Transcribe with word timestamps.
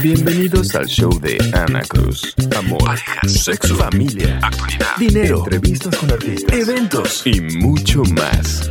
Bienvenidos 0.00 0.74
al 0.76 0.86
show 0.86 1.10
de 1.20 1.38
Ana 1.52 1.80
Cruz. 1.82 2.34
Amor, 2.56 2.84
parejas, 2.84 3.32
sexo, 3.32 3.74
familia, 3.74 4.38
actualidad, 4.40 4.96
dinero, 4.96 5.38
entrevistas 5.38 5.96
con 5.96 6.12
artistas, 6.12 6.56
eventos 6.56 7.26
y 7.26 7.40
mucho 7.40 8.04
más. 8.14 8.70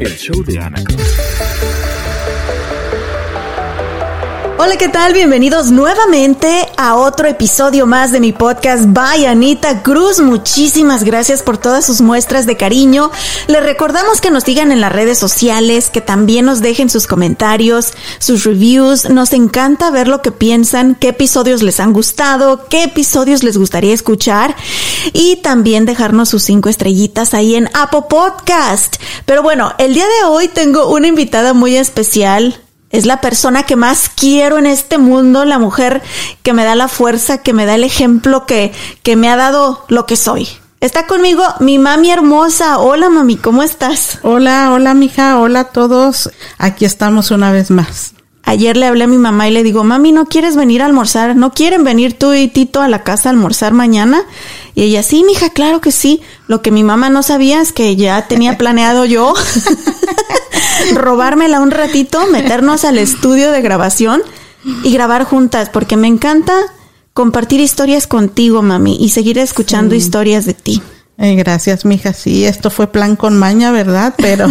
El 0.00 0.16
show 0.16 0.42
de 0.42 0.58
Ana 0.58 0.82
Cruz. 0.82 1.61
Hola, 4.64 4.76
¿qué 4.76 4.88
tal? 4.88 5.12
Bienvenidos 5.12 5.72
nuevamente 5.72 6.68
a 6.76 6.94
otro 6.94 7.26
episodio 7.26 7.84
más 7.84 8.12
de 8.12 8.20
mi 8.20 8.32
podcast 8.32 8.84
by 8.86 9.26
Anita 9.26 9.82
Cruz. 9.82 10.20
Muchísimas 10.20 11.02
gracias 11.02 11.42
por 11.42 11.58
todas 11.58 11.84
sus 11.84 12.00
muestras 12.00 12.46
de 12.46 12.56
cariño. 12.56 13.10
Les 13.48 13.60
recordamos 13.60 14.20
que 14.20 14.30
nos 14.30 14.44
sigan 14.44 14.70
en 14.70 14.80
las 14.80 14.92
redes 14.92 15.18
sociales, 15.18 15.90
que 15.90 16.00
también 16.00 16.44
nos 16.44 16.60
dejen 16.60 16.90
sus 16.90 17.08
comentarios, 17.08 17.92
sus 18.20 18.44
reviews. 18.44 19.10
Nos 19.10 19.32
encanta 19.32 19.90
ver 19.90 20.06
lo 20.06 20.22
que 20.22 20.30
piensan, 20.30 20.94
qué 20.94 21.08
episodios 21.08 21.64
les 21.64 21.80
han 21.80 21.92
gustado, 21.92 22.68
qué 22.68 22.84
episodios 22.84 23.42
les 23.42 23.58
gustaría 23.58 23.92
escuchar 23.92 24.54
y 25.12 25.40
también 25.42 25.86
dejarnos 25.86 26.28
sus 26.28 26.44
cinco 26.44 26.68
estrellitas 26.68 27.34
ahí 27.34 27.56
en 27.56 27.68
Apple 27.74 28.04
Podcast. 28.08 28.94
Pero 29.26 29.42
bueno, 29.42 29.74
el 29.78 29.92
día 29.92 30.06
de 30.06 30.28
hoy 30.28 30.46
tengo 30.46 30.86
una 30.86 31.08
invitada 31.08 31.52
muy 31.52 31.74
especial 31.74 32.62
es 32.92 33.06
la 33.06 33.20
persona 33.20 33.64
que 33.64 33.74
más 33.74 34.10
quiero 34.14 34.58
en 34.58 34.66
este 34.66 34.98
mundo, 34.98 35.44
la 35.44 35.58
mujer 35.58 36.02
que 36.42 36.52
me 36.52 36.64
da 36.64 36.76
la 36.76 36.88
fuerza, 36.88 37.38
que 37.38 37.54
me 37.54 37.66
da 37.66 37.74
el 37.74 37.84
ejemplo, 37.84 38.46
que, 38.46 38.72
que 39.02 39.16
me 39.16 39.28
ha 39.28 39.36
dado 39.36 39.84
lo 39.88 40.06
que 40.06 40.16
soy. 40.16 40.46
Está 40.80 41.06
conmigo 41.06 41.42
mi 41.60 41.78
mami 41.78 42.10
hermosa. 42.10 42.78
Hola 42.78 43.08
mami, 43.08 43.36
¿cómo 43.36 43.62
estás? 43.62 44.18
Hola, 44.22 44.72
hola 44.72 44.94
mija, 44.94 45.38
hola 45.38 45.60
a 45.60 45.64
todos. 45.64 46.30
Aquí 46.58 46.84
estamos 46.84 47.30
una 47.30 47.50
vez 47.50 47.70
más. 47.70 48.14
Ayer 48.44 48.76
le 48.76 48.86
hablé 48.86 49.04
a 49.04 49.06
mi 49.06 49.18
mamá 49.18 49.48
y 49.48 49.52
le 49.52 49.62
digo, 49.62 49.84
mami, 49.84 50.10
¿no 50.10 50.26
quieres 50.26 50.56
venir 50.56 50.82
a 50.82 50.86
almorzar? 50.86 51.36
¿No 51.36 51.52
quieren 51.52 51.84
venir 51.84 52.18
tú 52.18 52.32
y 52.32 52.48
Tito 52.48 52.82
a 52.82 52.88
la 52.88 53.04
casa 53.04 53.28
a 53.28 53.32
almorzar 53.32 53.72
mañana? 53.72 54.24
Y 54.74 54.82
ella, 54.82 55.04
sí, 55.04 55.22
mija, 55.22 55.50
claro 55.50 55.80
que 55.80 55.92
sí. 55.92 56.20
Lo 56.48 56.60
que 56.60 56.72
mi 56.72 56.82
mamá 56.82 57.08
no 57.08 57.22
sabía 57.22 57.62
es 57.62 57.72
que 57.72 57.94
ya 57.94 58.26
tenía 58.26 58.58
planeado 58.58 59.04
yo 59.04 59.32
robármela 60.94 61.60
un 61.60 61.70
ratito, 61.70 62.26
meternos 62.30 62.84
al 62.84 62.98
estudio 62.98 63.50
de 63.50 63.62
grabación 63.62 64.22
y 64.82 64.92
grabar 64.92 65.24
juntas, 65.24 65.68
porque 65.68 65.96
me 65.96 66.08
encanta 66.08 66.54
compartir 67.12 67.60
historias 67.60 68.06
contigo, 68.06 68.62
mami, 68.62 68.96
y 69.00 69.10
seguir 69.10 69.38
escuchando 69.38 69.94
historias 69.94 70.46
de 70.46 70.54
ti. 70.54 70.82
Eh, 71.18 71.36
gracias, 71.36 71.84
mija. 71.84 72.12
Sí, 72.12 72.44
esto 72.44 72.70
fue 72.70 72.86
plan 72.86 73.16
con 73.16 73.38
maña, 73.38 73.70
¿verdad? 73.70 74.14
Pero 74.16 74.46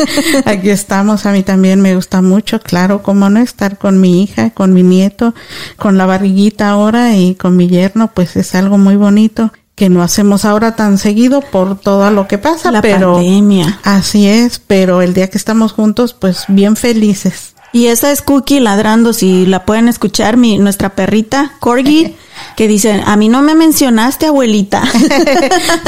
aquí 0.44 0.70
estamos. 0.70 1.26
A 1.26 1.32
mí 1.32 1.42
también 1.42 1.80
me 1.80 1.94
gusta 1.94 2.22
mucho, 2.22 2.60
claro, 2.60 3.02
cómo 3.02 3.28
no 3.28 3.40
estar 3.40 3.78
con 3.78 4.00
mi 4.00 4.22
hija, 4.22 4.50
con 4.50 4.72
mi 4.72 4.82
nieto, 4.82 5.34
con 5.76 5.98
la 5.98 6.06
barriguita 6.06 6.70
ahora 6.70 7.16
y 7.16 7.34
con 7.34 7.56
mi 7.56 7.68
yerno, 7.68 8.10
pues 8.12 8.36
es 8.36 8.54
algo 8.54 8.78
muy 8.78 8.96
bonito 8.96 9.52
que 9.76 9.90
no 9.90 10.02
hacemos 10.02 10.46
ahora 10.46 10.74
tan 10.74 10.96
seguido 10.96 11.42
por 11.42 11.78
todo 11.78 12.10
lo 12.10 12.26
que 12.26 12.38
pasa, 12.38 12.72
La 12.72 12.80
pero 12.80 13.14
pandemia. 13.14 13.78
así 13.84 14.26
es, 14.26 14.58
pero 14.58 15.02
el 15.02 15.12
día 15.12 15.28
que 15.28 15.36
estamos 15.36 15.72
juntos, 15.72 16.14
pues 16.14 16.44
bien 16.48 16.76
felices. 16.76 17.54
Y 17.72 17.88
esa 17.88 18.10
es 18.10 18.22
Cookie 18.22 18.58
ladrando, 18.58 19.12
si 19.12 19.44
la 19.44 19.66
pueden 19.66 19.88
escuchar, 19.88 20.38
mi, 20.38 20.56
nuestra 20.56 20.94
perrita, 20.94 21.52
Corgi, 21.60 22.16
que 22.56 22.66
dice, 22.68 23.02
a 23.04 23.16
mí 23.16 23.28
no 23.28 23.42
me 23.42 23.54
mencionaste, 23.54 24.26
abuelita. 24.26 24.82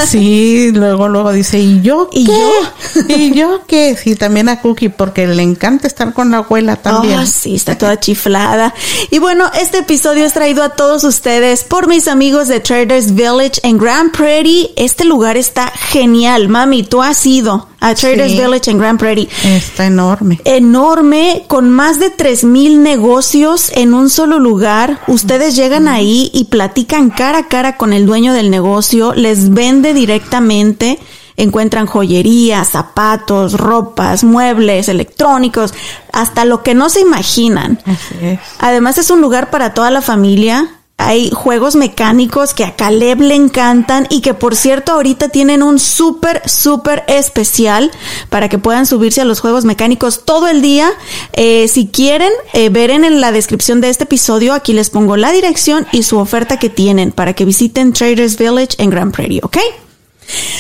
Sí, 0.06 0.70
luego, 0.72 1.08
luego 1.08 1.32
dice, 1.32 1.58
¿y 1.58 1.80
yo 1.82 2.08
¿Y 2.12 2.24
qué? 2.26 2.32
yo? 2.32 3.02
¿Y 3.16 3.32
yo 3.32 3.60
qué? 3.66 3.96
Sí, 3.96 4.14
también 4.14 4.48
a 4.48 4.60
Cookie, 4.60 4.88
porque 4.88 5.26
le 5.26 5.42
encanta 5.42 5.86
estar 5.86 6.12
con 6.12 6.30
la 6.30 6.38
abuela 6.38 6.76
también. 6.76 7.18
Oh, 7.20 7.26
sí, 7.26 7.54
está 7.54 7.76
toda 7.76 7.98
chiflada. 8.00 8.74
Y 9.10 9.18
bueno, 9.18 9.50
este 9.60 9.78
episodio 9.78 10.24
es 10.24 10.32
traído 10.32 10.62
a 10.62 10.70
todos 10.70 11.04
ustedes 11.04 11.64
por 11.64 11.88
mis 11.88 12.06
amigos 12.08 12.48
de 12.48 12.60
Traders 12.60 13.14
Village 13.14 13.60
en 13.62 13.78
Grand 13.78 14.12
Prairie. 14.12 14.70
Este 14.76 15.04
lugar 15.04 15.36
está 15.36 15.68
genial. 15.90 16.48
Mami, 16.48 16.84
tú 16.84 17.02
has 17.02 17.24
ido 17.26 17.68
a 17.80 17.94
Traders 17.94 18.32
Sí. 18.32 18.38
Village 18.38 18.70
en 18.70 18.78
Grand 18.78 18.98
Prairie. 18.98 19.28
Está 19.44 19.86
enorme. 19.86 20.40
Enorme, 20.44 21.44
con 21.48 21.70
más 21.70 21.98
de 21.98 22.10
3000 22.10 22.82
negocios 22.82 23.70
en 23.74 23.94
un 23.94 24.10
solo 24.10 24.38
lugar. 24.38 25.00
Ustedes 25.06 25.56
llegan 25.56 25.88
ahí 25.88 26.30
y 26.32 26.44
platican 26.58 27.10
cara 27.10 27.38
a 27.38 27.46
cara 27.46 27.76
con 27.76 27.92
el 27.92 28.04
dueño 28.04 28.32
del 28.32 28.50
negocio, 28.50 29.14
les 29.14 29.50
vende 29.50 29.94
directamente. 29.94 30.98
Encuentran 31.36 31.86
joyería, 31.86 32.64
zapatos, 32.64 33.52
ropas, 33.52 34.24
muebles, 34.24 34.88
electrónicos, 34.88 35.72
hasta 36.12 36.44
lo 36.44 36.64
que 36.64 36.74
no 36.74 36.88
se 36.88 36.98
imaginan. 36.98 37.78
Así 37.86 38.16
es. 38.20 38.40
Además 38.58 38.98
es 38.98 39.12
un 39.12 39.20
lugar 39.20 39.50
para 39.50 39.72
toda 39.72 39.92
la 39.92 40.02
familia. 40.02 40.68
Hay 41.00 41.30
juegos 41.30 41.76
mecánicos 41.76 42.54
que 42.54 42.64
a 42.64 42.74
Caleb 42.74 43.20
le 43.20 43.36
encantan 43.36 44.08
y 44.10 44.20
que 44.20 44.34
por 44.34 44.56
cierto 44.56 44.92
ahorita 44.92 45.28
tienen 45.28 45.62
un 45.62 45.78
súper, 45.78 46.42
súper 46.48 47.04
especial 47.06 47.92
para 48.30 48.48
que 48.48 48.58
puedan 48.58 48.84
subirse 48.84 49.20
a 49.20 49.24
los 49.24 49.38
juegos 49.38 49.64
mecánicos 49.64 50.24
todo 50.24 50.48
el 50.48 50.60
día. 50.60 50.90
Eh, 51.34 51.68
si 51.68 51.86
quieren 51.86 52.32
eh, 52.52 52.68
ver 52.68 52.90
en 52.90 53.20
la 53.20 53.30
descripción 53.30 53.80
de 53.80 53.90
este 53.90 54.04
episodio, 54.04 54.52
aquí 54.52 54.72
les 54.72 54.90
pongo 54.90 55.16
la 55.16 55.30
dirección 55.30 55.86
y 55.92 56.02
su 56.02 56.18
oferta 56.18 56.58
que 56.58 56.68
tienen 56.68 57.12
para 57.12 57.32
que 57.32 57.44
visiten 57.44 57.92
Traders 57.92 58.36
Village 58.36 58.74
en 58.78 58.90
Grand 58.90 59.14
Prairie, 59.14 59.40
¿ok? 59.44 59.56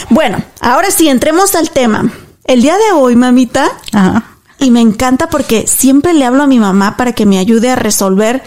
Bueno, 0.08 0.42
ahora 0.60 0.92
sí, 0.92 1.08
entremos 1.08 1.56
al 1.56 1.70
tema. 1.70 2.12
El 2.44 2.62
día 2.62 2.76
de 2.76 2.92
hoy, 2.92 3.16
mamita, 3.16 3.68
Ajá. 3.92 4.24
y 4.60 4.70
me 4.70 4.80
encanta 4.80 5.28
porque 5.28 5.66
siempre 5.66 6.14
le 6.14 6.24
hablo 6.24 6.44
a 6.44 6.46
mi 6.46 6.60
mamá 6.60 6.96
para 6.96 7.12
que 7.12 7.26
me 7.26 7.38
ayude 7.38 7.70
a 7.70 7.76
resolver 7.76 8.42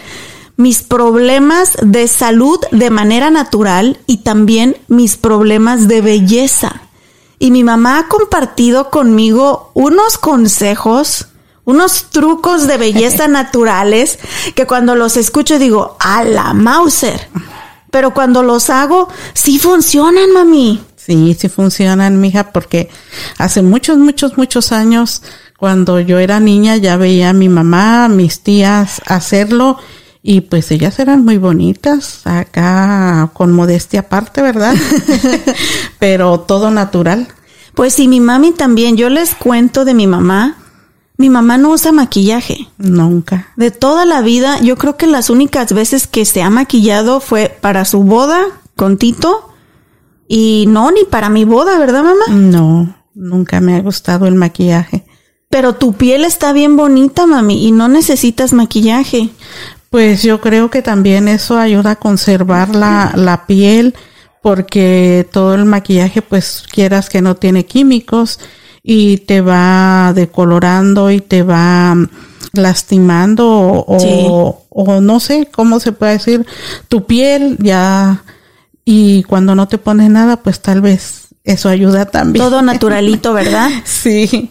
mis 0.62 0.82
problemas 0.82 1.72
de 1.82 2.06
salud 2.06 2.60
de 2.70 2.90
manera 2.90 3.30
natural 3.30 3.98
y 4.06 4.18
también 4.18 4.76
mis 4.86 5.16
problemas 5.16 5.88
de 5.88 6.00
belleza. 6.00 6.82
Y 7.40 7.50
mi 7.50 7.64
mamá 7.64 7.98
ha 7.98 8.08
compartido 8.08 8.88
conmigo 8.88 9.72
unos 9.74 10.18
consejos, 10.18 11.26
unos 11.64 12.10
trucos 12.10 12.68
de 12.68 12.76
belleza 12.76 13.26
naturales 13.40 14.20
que 14.54 14.66
cuando 14.66 14.94
los 14.94 15.16
escucho 15.16 15.58
digo, 15.58 15.96
a 15.98 16.22
la 16.22 16.54
Mauser. 16.54 17.28
Pero 17.90 18.14
cuando 18.14 18.44
los 18.44 18.70
hago, 18.70 19.08
sí 19.34 19.58
funcionan, 19.58 20.32
mami. 20.32 20.80
Sí, 20.96 21.36
sí 21.38 21.48
funcionan, 21.48 22.20
mija, 22.20 22.52
porque 22.52 22.88
hace 23.36 23.62
muchos, 23.62 23.98
muchos, 23.98 24.38
muchos 24.38 24.70
años, 24.70 25.22
cuando 25.58 25.98
yo 25.98 26.20
era 26.20 26.38
niña, 26.38 26.76
ya 26.76 26.96
veía 26.96 27.30
a 27.30 27.32
mi 27.32 27.48
mamá, 27.48 28.04
a 28.04 28.08
mis 28.08 28.40
tías 28.40 29.02
hacerlo, 29.06 29.78
y 30.22 30.42
pues 30.42 30.70
ellas 30.70 30.98
eran 31.00 31.24
muy 31.24 31.36
bonitas, 31.38 32.20
acá 32.26 33.30
con 33.32 33.52
modestia 33.52 34.00
aparte, 34.00 34.40
¿verdad? 34.40 34.74
Pero 35.98 36.40
todo 36.40 36.70
natural. 36.70 37.26
Pues 37.74 37.94
sí, 37.94 38.06
mi 38.06 38.20
mami 38.20 38.52
también. 38.52 38.96
Yo 38.96 39.08
les 39.08 39.34
cuento 39.34 39.84
de 39.84 39.94
mi 39.94 40.06
mamá. 40.06 40.58
Mi 41.16 41.28
mamá 41.28 41.58
no 41.58 41.70
usa 41.70 41.90
maquillaje. 41.90 42.68
Nunca. 42.78 43.48
De 43.56 43.70
toda 43.70 44.04
la 44.04 44.20
vida, 44.22 44.60
yo 44.60 44.76
creo 44.76 44.96
que 44.96 45.06
las 45.06 45.28
únicas 45.28 45.72
veces 45.72 46.06
que 46.06 46.24
se 46.24 46.42
ha 46.42 46.50
maquillado 46.50 47.20
fue 47.20 47.56
para 47.60 47.84
su 47.84 48.02
boda 48.02 48.44
con 48.76 48.98
Tito 48.98 49.52
y 50.28 50.66
no 50.68 50.90
ni 50.92 51.04
para 51.04 51.30
mi 51.30 51.44
boda, 51.44 51.78
¿verdad, 51.78 52.04
mamá? 52.04 52.24
No, 52.28 52.94
nunca 53.14 53.60
me 53.60 53.74
ha 53.74 53.80
gustado 53.80 54.26
el 54.26 54.34
maquillaje. 54.34 55.04
Pero 55.50 55.74
tu 55.74 55.92
piel 55.94 56.24
está 56.24 56.52
bien 56.52 56.76
bonita, 56.76 57.26
mami, 57.26 57.66
y 57.66 57.72
no 57.72 57.88
necesitas 57.88 58.52
maquillaje. 58.52 59.30
Pues 59.92 60.22
yo 60.22 60.40
creo 60.40 60.70
que 60.70 60.80
también 60.80 61.28
eso 61.28 61.58
ayuda 61.58 61.90
a 61.90 61.96
conservar 61.96 62.74
la, 62.74 63.12
la 63.14 63.44
piel 63.44 63.94
porque 64.40 65.28
todo 65.30 65.54
el 65.54 65.66
maquillaje 65.66 66.22
pues 66.22 66.64
quieras 66.72 67.10
que 67.10 67.20
no 67.20 67.36
tiene 67.36 67.66
químicos 67.66 68.40
y 68.82 69.18
te 69.18 69.42
va 69.42 70.14
decolorando 70.14 71.10
y 71.10 71.20
te 71.20 71.42
va 71.42 71.94
lastimando 72.54 73.46
o, 73.46 74.64
o, 74.70 75.00
no 75.02 75.20
sé 75.20 75.50
cómo 75.52 75.78
se 75.78 75.92
puede 75.92 76.12
decir 76.12 76.46
tu 76.88 77.04
piel 77.04 77.58
ya 77.60 78.24
y 78.86 79.24
cuando 79.24 79.54
no 79.54 79.68
te 79.68 79.76
pones 79.76 80.08
nada 80.08 80.38
pues 80.38 80.60
tal 80.60 80.80
vez 80.80 81.31
eso 81.44 81.68
ayuda 81.68 82.06
también. 82.06 82.44
Todo 82.44 82.62
naturalito, 82.62 83.32
¿verdad? 83.32 83.70
sí. 83.84 84.50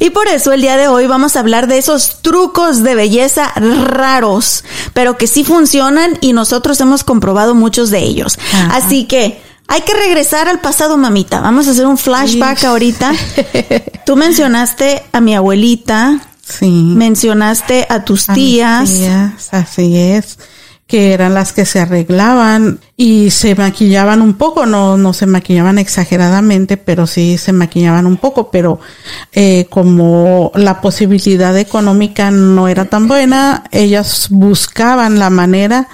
Y 0.00 0.10
por 0.10 0.28
eso 0.28 0.52
el 0.52 0.60
día 0.60 0.76
de 0.76 0.86
hoy 0.86 1.06
vamos 1.06 1.34
a 1.34 1.40
hablar 1.40 1.66
de 1.66 1.78
esos 1.78 2.20
trucos 2.20 2.82
de 2.82 2.94
belleza 2.94 3.52
raros, 3.54 4.64
pero 4.92 5.16
que 5.16 5.26
sí 5.26 5.44
funcionan 5.44 6.18
y 6.20 6.34
nosotros 6.34 6.80
hemos 6.80 7.04
comprobado 7.04 7.54
muchos 7.54 7.90
de 7.90 8.00
ellos. 8.00 8.38
Así 8.70 9.04
que 9.04 9.40
hay 9.66 9.80
que 9.80 9.94
regresar 9.94 10.48
al 10.48 10.60
pasado, 10.60 10.98
mamita. 10.98 11.40
Vamos 11.40 11.68
a 11.68 11.70
hacer 11.70 11.86
un 11.86 11.98
flashback 11.98 12.64
ahorita. 12.64 13.12
Tú 14.06 14.14
mencionaste 14.16 15.02
a 15.10 15.20
mi 15.20 15.34
abuelita. 15.34 16.20
Sí. 16.46 16.92
Mencionaste 16.94 17.86
a 17.88 18.04
tus 18.04 18.26
tías. 18.26 18.90
tías. 18.90 19.48
Así 19.52 19.96
es 19.96 20.38
que 20.86 21.12
eran 21.12 21.34
las 21.34 21.52
que 21.52 21.64
se 21.64 21.80
arreglaban 21.80 22.78
y 22.96 23.30
se 23.30 23.56
maquillaban 23.56 24.22
un 24.22 24.34
poco, 24.34 24.66
no, 24.66 24.96
no 24.96 25.12
se 25.12 25.26
maquillaban 25.26 25.78
exageradamente, 25.78 26.76
pero 26.76 27.08
sí 27.08 27.38
se 27.38 27.52
maquillaban 27.52 28.06
un 28.06 28.16
poco, 28.16 28.50
pero 28.50 28.78
eh, 29.32 29.66
como 29.68 30.52
la 30.54 30.80
posibilidad 30.80 31.56
económica 31.58 32.30
no 32.30 32.68
era 32.68 32.84
tan 32.84 33.08
buena, 33.08 33.64
ellas 33.72 34.28
buscaban 34.30 35.18
la 35.18 35.28
manera 35.28 35.88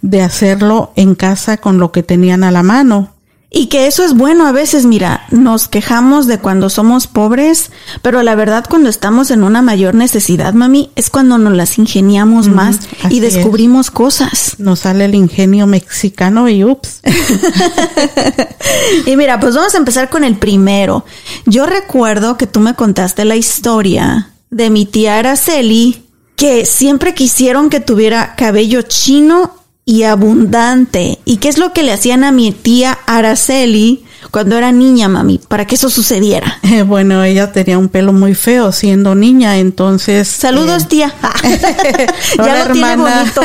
de 0.00 0.22
hacerlo 0.22 0.92
en 0.96 1.14
casa 1.14 1.58
con 1.58 1.78
lo 1.78 1.92
que 1.92 2.02
tenían 2.02 2.42
a 2.42 2.50
la 2.50 2.64
mano. 2.64 3.11
Y 3.54 3.66
que 3.66 3.86
eso 3.86 4.02
es 4.02 4.14
bueno 4.14 4.46
a 4.46 4.52
veces, 4.52 4.86
mira, 4.86 5.26
nos 5.30 5.68
quejamos 5.68 6.26
de 6.26 6.38
cuando 6.38 6.70
somos 6.70 7.06
pobres, 7.06 7.70
pero 8.00 8.22
la 8.22 8.34
verdad 8.34 8.64
cuando 8.66 8.88
estamos 8.88 9.30
en 9.30 9.44
una 9.44 9.60
mayor 9.60 9.94
necesidad, 9.94 10.54
mami, 10.54 10.90
es 10.96 11.10
cuando 11.10 11.36
nos 11.36 11.52
las 11.52 11.76
ingeniamos 11.76 12.48
más 12.48 12.78
y 13.10 13.20
descubrimos 13.20 13.90
cosas. 13.90 14.54
Nos 14.56 14.80
sale 14.80 15.04
el 15.04 15.14
ingenio 15.14 15.66
mexicano 15.66 16.48
y 16.48 16.64
ups. 16.64 17.02
y 19.06 19.16
mira, 19.18 19.38
pues 19.38 19.54
vamos 19.54 19.74
a 19.74 19.78
empezar 19.78 20.08
con 20.08 20.24
el 20.24 20.36
primero. 20.36 21.04
Yo 21.44 21.66
recuerdo 21.66 22.38
que 22.38 22.46
tú 22.46 22.60
me 22.60 22.74
contaste 22.74 23.26
la 23.26 23.36
historia 23.36 24.30
de 24.48 24.70
mi 24.70 24.86
tía 24.86 25.18
Araceli, 25.18 26.06
que 26.36 26.64
siempre 26.64 27.12
quisieron 27.12 27.68
que 27.68 27.80
tuviera 27.80 28.34
cabello 28.34 28.80
chino 28.80 29.61
y 29.84 30.04
abundante. 30.04 31.18
¿Y 31.24 31.38
qué 31.38 31.48
es 31.48 31.58
lo 31.58 31.72
que 31.72 31.82
le 31.82 31.92
hacían 31.92 32.24
a 32.24 32.32
mi 32.32 32.52
tía 32.52 32.98
Araceli 33.06 34.04
cuando 34.30 34.56
era 34.56 34.70
niña, 34.70 35.08
mami, 35.08 35.38
para 35.38 35.66
que 35.66 35.74
eso 35.74 35.90
sucediera? 35.90 36.58
Eh, 36.62 36.82
bueno, 36.86 37.22
ella 37.24 37.50
tenía 37.52 37.78
un 37.78 37.88
pelo 37.88 38.12
muy 38.12 38.34
feo 38.34 38.70
siendo 38.70 39.14
niña, 39.14 39.58
entonces... 39.58 40.28
Saludos, 40.28 40.84
eh, 40.84 40.86
tía. 40.88 41.14
ya 42.36 42.64
lo 42.64 42.72
tiene 42.72 42.96
bonito. 42.96 43.42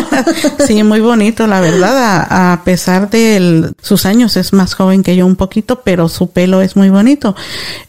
sí, 0.66 0.84
muy 0.84 1.00
bonito, 1.00 1.48
la 1.48 1.60
verdad, 1.60 2.28
a, 2.30 2.62
pesar 2.64 3.10
de 3.10 3.72
sus 3.82 4.06
años, 4.06 4.38
es 4.38 4.54
más 4.54 4.76
joven 4.76 5.02
que 5.02 5.16
yo 5.16 5.26
un 5.26 5.36
poquito, 5.36 5.82
pero 5.82 6.08
su 6.08 6.30
pelo 6.30 6.62
es 6.62 6.76
muy 6.76 6.90
bonito. 6.90 7.36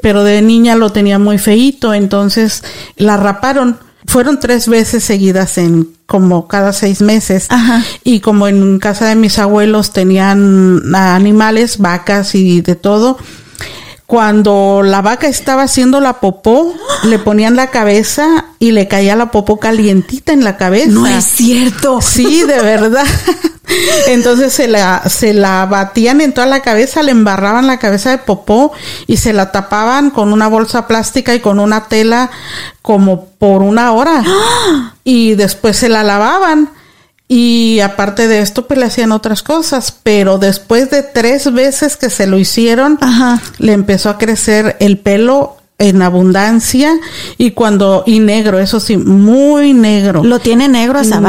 Pero 0.01 0.25
de 0.25 0.41
niña 0.41 0.75
lo 0.75 0.91
tenía 0.91 1.19
muy 1.19 1.37
feito, 1.37 1.93
entonces 1.93 2.65
la 2.97 3.19
raparon 3.19 3.88
fueron 4.09 4.41
tres 4.41 4.69
veces 4.69 5.05
seguidas 5.05 5.59
en 5.59 5.89
como 6.07 6.49
cada 6.49 6.73
seis 6.73 7.03
meses. 7.03 7.47
Ajá. 7.51 7.85
Y 8.03 8.21
como 8.21 8.49
en 8.49 8.79
casa 8.79 9.07
de 9.07 9.15
mis 9.15 9.39
abuelos 9.39 9.93
tenían 9.93 10.95
animales, 10.95 11.79
vacas 11.79 12.35
y 12.35 12.63
de 12.63 12.75
todo, 12.75 13.19
cuando 14.09 14.81
la 14.83 15.03
vaca 15.03 15.29
estaba 15.29 15.65
haciendo 15.65 16.01
la 16.01 16.15
popó, 16.15 16.75
le 17.05 17.19
ponían 17.19 17.57
la 17.57 17.67
cabeza 17.67 18.47
y 18.59 18.73
le 18.73 18.89
caía 18.89 19.15
la 19.17 19.31
popó 19.31 19.61
calientita 19.61 20.33
en 20.33 20.45
la 20.45 20.57
cabeza. 20.57 20.89
No 20.89 21.07
es 21.07 21.27
cierto. 21.27 22.01
Sí, 22.01 22.41
de 22.41 22.59
verdad. 22.63 23.05
Entonces 24.07 24.55
se 24.55 24.67
la, 24.67 25.03
se 25.11 25.35
la 25.35 25.67
batían 25.67 26.23
en 26.23 26.33
toda 26.33 26.47
la 26.47 26.61
cabeza, 26.61 27.03
le 27.03 27.11
embarraban 27.11 27.67
la 27.67 27.79
cabeza 27.79 28.09
de 28.09 28.17
popó 28.17 28.73
y 29.07 29.19
se 29.19 29.35
la 29.35 29.53
tapaban 29.53 30.09
con 30.09 30.33
una 30.33 30.49
bolsa 30.49 30.87
plástica 30.87 31.35
y 31.35 31.41
con 31.41 31.59
una 31.59 31.85
tela 31.89 32.31
como 32.81 33.27
por 33.27 33.61
una 33.61 33.93
hora. 33.93 34.25
Y 35.05 35.35
después 35.35 35.77
se 35.77 35.91
la 35.91 36.03
lavaban. 36.03 36.71
Y 37.29 37.81
aparte 37.81 38.27
de 38.27 38.41
esto, 38.41 38.67
pues 38.67 38.81
le 38.81 38.87
hacían 38.87 39.13
otras 39.13 39.43
cosas, 39.43 39.95
pero 40.03 40.39
después 40.39 40.91
de 40.91 41.03
tres 41.03 41.53
veces 41.53 41.99
que 41.99 42.09
se 42.09 42.27
lo 42.27 42.39
hicieron, 42.39 42.99
le 43.59 43.73
empezó 43.73 44.09
a 44.09 44.17
crecer 44.17 44.77
el 44.81 44.99
pelo 44.99 45.59
en 45.79 46.03
abundancia 46.03 46.99
y 47.37 47.53
cuando 47.53 48.03
y 48.05 48.19
negro, 48.19 48.59
eso 48.59 48.81
sí, 48.81 48.97
muy 48.97 49.75
negro. 49.75 50.25
Lo 50.25 50.41
tiene 50.41 50.69
negro 50.69 50.99
esa 50.99 51.21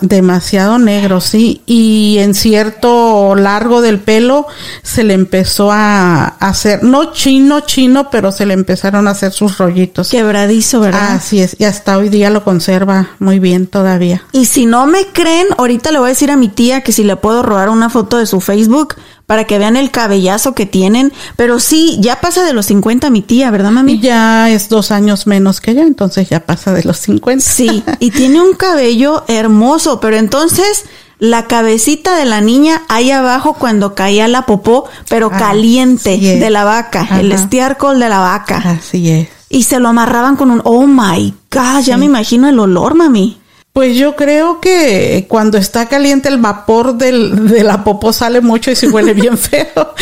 demasiado 0.00 0.78
negro, 0.78 1.20
sí, 1.20 1.60
y 1.66 2.16
en 2.20 2.34
cierto 2.34 2.93
largo 3.36 3.80
del 3.80 4.00
pelo 4.00 4.46
se 4.82 5.04
le 5.04 5.14
empezó 5.14 5.70
a 5.72 6.26
hacer 6.26 6.82
no 6.82 7.12
chino 7.12 7.60
chino, 7.60 8.10
pero 8.10 8.32
se 8.32 8.46
le 8.46 8.54
empezaron 8.54 9.08
a 9.08 9.12
hacer 9.12 9.32
sus 9.32 9.58
rollitos. 9.58 10.10
Quebradizo, 10.10 10.80
¿verdad? 10.80 11.12
Así 11.12 11.40
es, 11.40 11.56
y 11.58 11.64
hasta 11.64 11.98
hoy 11.98 12.08
día 12.08 12.30
lo 12.30 12.44
conserva 12.44 13.10
muy 13.18 13.38
bien 13.38 13.66
todavía. 13.66 14.22
Y 14.32 14.46
si 14.46 14.66
no 14.66 14.86
me 14.86 15.06
creen, 15.06 15.46
ahorita 15.56 15.92
le 15.92 15.98
voy 15.98 16.06
a 16.06 16.08
decir 16.10 16.30
a 16.30 16.36
mi 16.36 16.48
tía 16.48 16.82
que 16.82 16.92
si 16.92 17.04
le 17.04 17.16
puedo 17.16 17.42
robar 17.42 17.68
una 17.68 17.90
foto 17.90 18.18
de 18.18 18.26
su 18.26 18.40
Facebook 18.40 18.96
para 19.26 19.44
que 19.44 19.58
vean 19.58 19.76
el 19.76 19.90
cabellazo 19.90 20.54
que 20.54 20.66
tienen. 20.66 21.12
Pero 21.36 21.60
sí, 21.60 21.96
ya 22.00 22.20
pasa 22.20 22.44
de 22.44 22.52
los 22.52 22.66
50 22.66 23.10
mi 23.10 23.22
tía, 23.22 23.50
¿verdad, 23.50 23.70
mami? 23.70 24.00
Ya 24.00 24.50
es 24.50 24.68
dos 24.68 24.90
años 24.90 25.26
menos 25.26 25.60
que 25.60 25.72
ella, 25.72 25.82
entonces 25.82 26.28
ya 26.28 26.40
pasa 26.40 26.72
de 26.72 26.84
los 26.84 26.98
50. 26.98 27.44
Sí, 27.44 27.82
y 28.00 28.10
tiene 28.10 28.40
un 28.40 28.54
cabello 28.54 29.24
hermoso, 29.28 30.00
pero 30.00 30.16
entonces 30.16 30.84
la 31.18 31.46
cabecita 31.46 32.16
de 32.16 32.24
la 32.24 32.40
niña 32.40 32.82
ahí 32.88 33.10
abajo 33.10 33.54
cuando 33.54 33.94
caía 33.94 34.28
la 34.28 34.46
popó, 34.46 34.84
pero 35.08 35.30
ah, 35.32 35.38
caliente 35.38 36.18
de 36.18 36.50
la 36.50 36.64
vaca, 36.64 37.08
el 37.18 37.32
estiércol 37.32 38.00
de 38.00 38.08
la 38.08 38.18
vaca. 38.18 38.56
Así 38.58 39.10
es. 39.10 39.28
Y 39.48 39.62
se 39.64 39.78
lo 39.78 39.88
amarraban 39.88 40.36
con 40.36 40.50
un, 40.50 40.60
oh 40.64 40.86
my 40.86 41.32
God, 41.50 41.82
ya 41.82 41.96
me 41.96 42.06
imagino 42.06 42.48
el 42.48 42.58
olor, 42.58 42.94
mami. 42.94 43.38
Pues 43.74 43.96
yo 43.96 44.14
creo 44.14 44.60
que 44.60 45.26
cuando 45.28 45.58
está 45.58 45.88
caliente 45.88 46.28
el 46.28 46.38
vapor 46.38 46.94
del, 46.94 47.48
de 47.48 47.64
la 47.64 47.82
popó 47.82 48.12
sale 48.12 48.40
mucho 48.40 48.70
y 48.70 48.76
se 48.76 48.88
huele 48.88 49.14
bien 49.14 49.36
feo. 49.36 49.96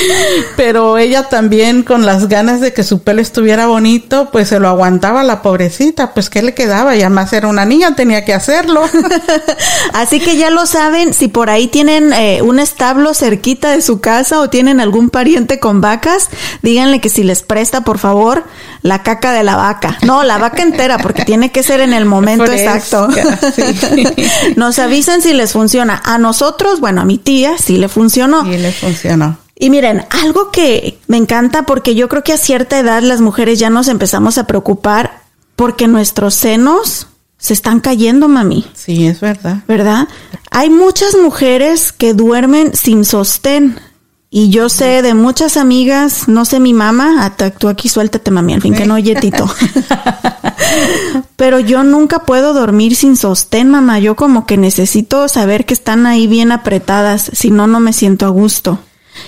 Pero 0.59 0.99
ella 0.99 1.31
también 1.31 1.83
con 1.83 2.05
las 2.05 2.29
ganas 2.29 2.61
de 2.61 2.75
que 2.75 2.83
su 2.83 3.01
pelo 3.03 3.23
estuviera 3.23 3.65
bonito, 3.65 4.29
pues 4.31 4.49
se 4.51 4.61
lo 4.61 4.69
aguantaba 4.69 5.25
la 5.25 5.41
pobrecita. 5.41 6.13
Pues 6.13 6.29
qué 6.29 6.43
le 6.43 6.53
quedaba, 6.53 6.95
y 6.97 7.01
además 7.01 7.33
era 7.33 7.49
una 7.49 7.65
niña, 7.65 7.97
tenía 7.97 8.27
que 8.27 8.35
hacerlo. 8.35 8.83
Así 9.95 10.21
que 10.21 10.37
ya 10.37 10.51
lo 10.51 10.67
saben, 10.67 11.15
si 11.15 11.29
por 11.29 11.49
ahí 11.49 11.67
tienen 11.67 12.13
eh, 12.13 12.43
un 12.43 12.59
establo 12.59 13.15
cerquita 13.15 13.71
de 13.71 13.81
su 13.81 14.03
casa 14.03 14.41
o 14.41 14.51
tienen 14.51 14.81
algún 14.81 15.09
pariente 15.09 15.61
con 15.61 15.81
vacas, 15.81 16.29
díganle 16.61 17.01
que 17.01 17.09
si 17.09 17.23
les 17.23 17.41
presta, 17.41 17.81
por 17.81 17.97
favor, 17.97 18.45
la 18.83 19.03
caca 19.03 19.33
de 19.33 19.45
la 19.45 19.57
vaca. 19.57 19.97
No, 20.03 20.25
la 20.25 20.37
vaca 20.37 20.63
entera, 20.63 20.99
porque 20.99 21.25
tiene 21.25 21.51
que 21.53 21.63
ser 21.63 21.81
en 21.81 21.95
el 21.95 22.05
momento 22.05 22.45
exacto. 22.53 23.09
Nos 24.57 24.79
avisan 24.79 25.23
si 25.23 25.33
les 25.33 25.53
funciona. 25.53 26.01
A 26.05 26.19
nosotros, 26.19 26.81
bueno, 26.81 27.01
a 27.01 27.05
mi 27.05 27.19
tía 27.19 27.59
sí 27.59 27.77
le 27.77 27.89
funcionó. 27.89 28.45
Sí 28.45 28.59
le 28.59 28.73
funcionó. 28.73 29.39
Y 29.55 29.71
miren, 29.71 30.05
algo 30.11 30.51
que 30.51 30.99
me 31.07 31.17
encanta 31.17 31.65
porque 31.65 31.95
yo 31.95 32.09
creo 32.09 32.25
que 32.25 32.33
a 32.33 32.37
cierta 32.37 32.79
edad 32.79 33.03
las 33.03 33.21
mujeres 33.21 33.59
ya 33.59 33.71
nos 33.71 33.89
empezamos 33.89 34.39
a 34.39 34.47
preocupar 34.47 35.23
porque 35.55 35.87
nuestros 35.87 36.35
senos 36.35 37.07
se 37.39 37.53
están 37.53 37.81
cayendo, 37.81 38.29
mami. 38.29 38.65
Sí, 38.73 39.07
es 39.07 39.21
verdad. 39.21 39.59
¿Verdad? 39.69 40.09
Hay 40.51 40.71
muchas 40.71 41.17
mujeres 41.17 41.93
que 41.93 42.15
duermen 42.15 42.75
sin 42.75 43.05
sostén. 43.05 43.79
Y 44.35 44.49
yo 44.49 44.71
sé 44.71 45.03
de 45.03 45.13
muchas 45.13 45.59
amigas, 45.59 46.27
no 46.27 46.47
sé 46.47 46.59
mi 46.59 46.73
mamá, 46.73 47.37
tú 47.59 47.69
aquí 47.69 47.91
suéltate, 47.91 48.31
mami, 48.31 48.55
al 48.55 48.63
fin 48.63 48.73
que 48.73 48.87
no 48.87 48.95
oye 48.95 49.15
Tito. 49.15 49.47
Pero 51.37 51.61
yo 51.61 51.85
nunca 51.85 52.21
puedo 52.21 52.55
dormir 52.55 52.97
sin 52.97 53.19
sostén, 53.19 53.69
mamá. 53.69 53.99
Yo 53.99 54.17
como 54.17 54.47
que 54.47 54.57
necesito 54.57 55.29
saber 55.29 55.67
que 55.67 55.75
están 55.75 56.07
ahí 56.07 56.27
bien 56.29 56.51
apretadas, 56.51 57.31
si 57.35 57.51
no, 57.51 57.67
no 57.67 57.79
me 57.79 57.93
siento 57.93 58.25
a 58.25 58.31
gusto. 58.31 58.79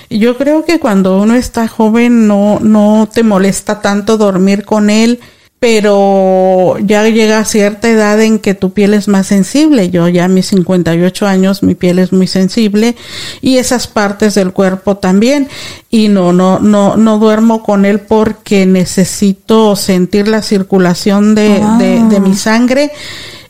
Yo 0.08 0.38
creo 0.38 0.64
que 0.64 0.80
cuando 0.80 1.20
uno 1.20 1.34
está 1.34 1.68
joven 1.68 2.26
no, 2.26 2.58
no 2.62 3.06
te 3.12 3.22
molesta 3.22 3.82
tanto 3.82 4.16
dormir 4.16 4.64
con 4.64 4.88
él 4.88 5.20
pero 5.64 6.76
ya 6.80 7.08
llega 7.08 7.38
a 7.38 7.44
cierta 7.46 7.88
edad 7.88 8.20
en 8.20 8.38
que 8.38 8.52
tu 8.52 8.74
piel 8.74 8.92
es 8.92 9.08
más 9.08 9.28
sensible. 9.28 9.88
Yo 9.88 10.08
ya 10.08 10.26
a 10.26 10.28
mis 10.28 10.48
58 10.48 11.26
años 11.26 11.62
mi 11.62 11.74
piel 11.74 11.98
es 12.00 12.12
muy 12.12 12.26
sensible 12.26 12.96
y 13.40 13.56
esas 13.56 13.86
partes 13.86 14.34
del 14.34 14.52
cuerpo 14.52 14.98
también. 14.98 15.48
Y 15.88 16.08
no, 16.08 16.34
no, 16.34 16.58
no, 16.58 16.98
no 16.98 17.18
duermo 17.18 17.62
con 17.62 17.86
él 17.86 18.00
porque 18.00 18.66
necesito 18.66 19.74
sentir 19.74 20.28
la 20.28 20.42
circulación 20.42 21.34
de, 21.34 21.62
de, 21.78 22.04
de 22.10 22.20
mi 22.20 22.32
ah. 22.32 22.36
sangre 22.36 22.92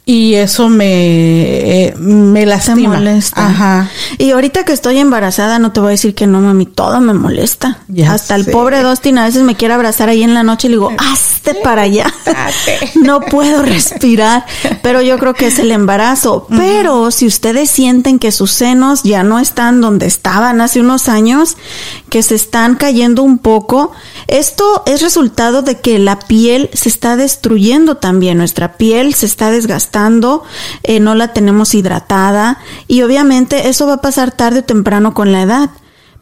y 0.06 0.34
eso 0.34 0.68
me, 0.68 1.87
eh, 1.87 1.94
me 1.96 2.44
lastima. 2.44 2.96
molesta. 2.96 3.46
Ajá. 3.46 3.90
Y 4.18 4.32
ahorita 4.32 4.64
que 4.64 4.73
estoy 4.73 4.99
embarazada, 4.99 5.58
no 5.58 5.73
te 5.73 5.80
voy 5.80 5.88
a 5.88 5.90
decir 5.92 6.14
que 6.14 6.26
no, 6.26 6.40
mami, 6.40 6.66
todo 6.66 7.00
me 7.00 7.14
molesta. 7.14 7.78
Ya 7.88 8.12
Hasta 8.12 8.34
el 8.34 8.44
pobre 8.46 8.82
Dustin 8.82 9.16
a 9.16 9.25
veces 9.25 9.44
me 9.44 9.56
quiere 9.56 9.73
abrazar 9.73 10.11
ahí 10.11 10.23
en 10.23 10.34
la 10.34 10.42
noche 10.42 10.68
y 10.68 10.70
le 10.70 10.76
digo, 10.76 10.92
hazte 10.99 11.54
para 11.54 11.82
allá. 11.82 12.12
no 12.96 13.20
puedo 13.20 13.62
respirar. 13.62 14.44
Pero 14.82 15.00
yo 15.00 15.18
creo 15.18 15.32
que 15.32 15.46
es 15.46 15.58
el 15.58 15.70
embarazo. 15.73 16.46
Pero 16.50 17.11
si 17.11 17.26
ustedes 17.26 17.70
sienten 17.70 18.18
que 18.18 18.30
sus 18.30 18.50
senos 18.50 19.04
ya 19.04 19.23
no 19.23 19.38
están 19.38 19.80
donde 19.80 20.04
estaban 20.04 20.61
hace 20.61 20.80
unos 20.80 21.08
años, 21.08 21.56
que 22.11 22.23
se 22.23 22.34
están 22.34 22.75
cayendo 22.76 23.23
un 23.23 23.38
poco, 23.38 23.92
esto 24.28 24.82
es 24.87 25.00
resultado 25.02 25.62
de 25.62 25.80
que 25.80 25.99
la 25.99 26.18
piel 26.18 26.70
se 26.73 26.88
está 26.88 27.16
destruyendo 27.16 27.96
también. 27.96 28.38
Nuestra 28.38 28.76
piel 28.76 29.14
se 29.14 29.26
está 29.26 29.50
desgastando, 29.50 29.94
eh, 30.83 31.01
no 31.01 31.15
la 31.15 31.33
tenemos 31.33 31.75
hidratada 31.75 32.59
y 32.89 33.03
obviamente 33.03 33.69
eso 33.69 33.87
va 33.87 33.95
a 33.95 34.01
pasar 34.01 34.33
tarde 34.33 34.61
o 34.61 34.65
temprano 34.65 35.15
con 35.15 35.33
la 35.33 35.43
edad. 35.43 35.71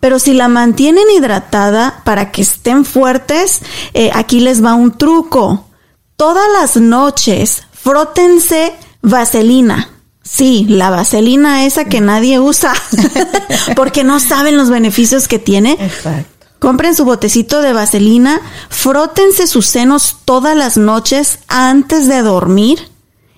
Pero 0.01 0.19
si 0.19 0.35
la 0.35 0.49
mantienen 0.49 1.05
hidratada 1.17 2.03
para 2.05 2.33
que 2.33 2.43
estén 2.43 2.85
fuertes, 2.85 3.61
eh, 3.95 4.11
aquí 4.15 4.41
les 4.41 4.65
va 4.65 4.75
un 4.75 4.99
truco. 4.99 5.67
Todas 6.17 6.45
las 6.53 6.77
noches 6.77 7.63
frótense 7.73 8.75
vaselina. 9.01 9.89
Sí, 10.23 10.67
la 10.69 10.91
vaselina 10.91 11.65
esa 11.67 11.85
que 11.87 12.01
nadie 12.01 12.41
usa 12.41 12.73
porque 13.77 14.05
no 14.05 14.21
saben 14.21 14.57
los 14.57 14.71
beneficios 14.71 15.29
que 15.29 15.39
tiene. 15.39 15.73
Exacto. 15.81 16.47
Compren 16.59 16.95
su 16.95 17.05
botecito 17.05 17.61
de 17.61 17.73
vaselina, 17.73 18.41
frótense 18.71 19.49
sus 19.49 19.67
senos 19.67 20.19
todas 20.25 20.57
las 20.57 20.77
noches 20.77 21.41
antes 21.49 22.07
de 22.07 22.23
dormir 22.23 22.92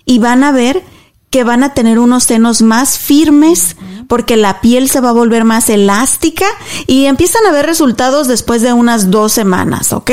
y 0.04 0.18
van 0.18 0.44
a 0.44 0.52
ver 0.52 0.82
que 1.30 1.42
van 1.42 1.64
a 1.64 1.75
tener 1.75 1.99
unos 1.99 2.23
senos 2.25 2.62
más 2.62 2.96
firmes 2.96 3.75
porque 4.06 4.37
la 4.37 4.61
piel 4.61 4.88
se 4.88 5.00
va 5.00 5.08
a 5.08 5.12
volver 5.12 5.44
más 5.44 5.68
elástica 5.68 6.46
y 6.87 7.06
empiezan 7.06 7.44
a 7.46 7.50
ver 7.50 7.66
resultados 7.66 8.28
después 8.28 8.62
de 8.62 8.73
unas 8.73 9.11
dos 9.11 9.32
semanas, 9.32 9.92
¿ok? 9.92 10.12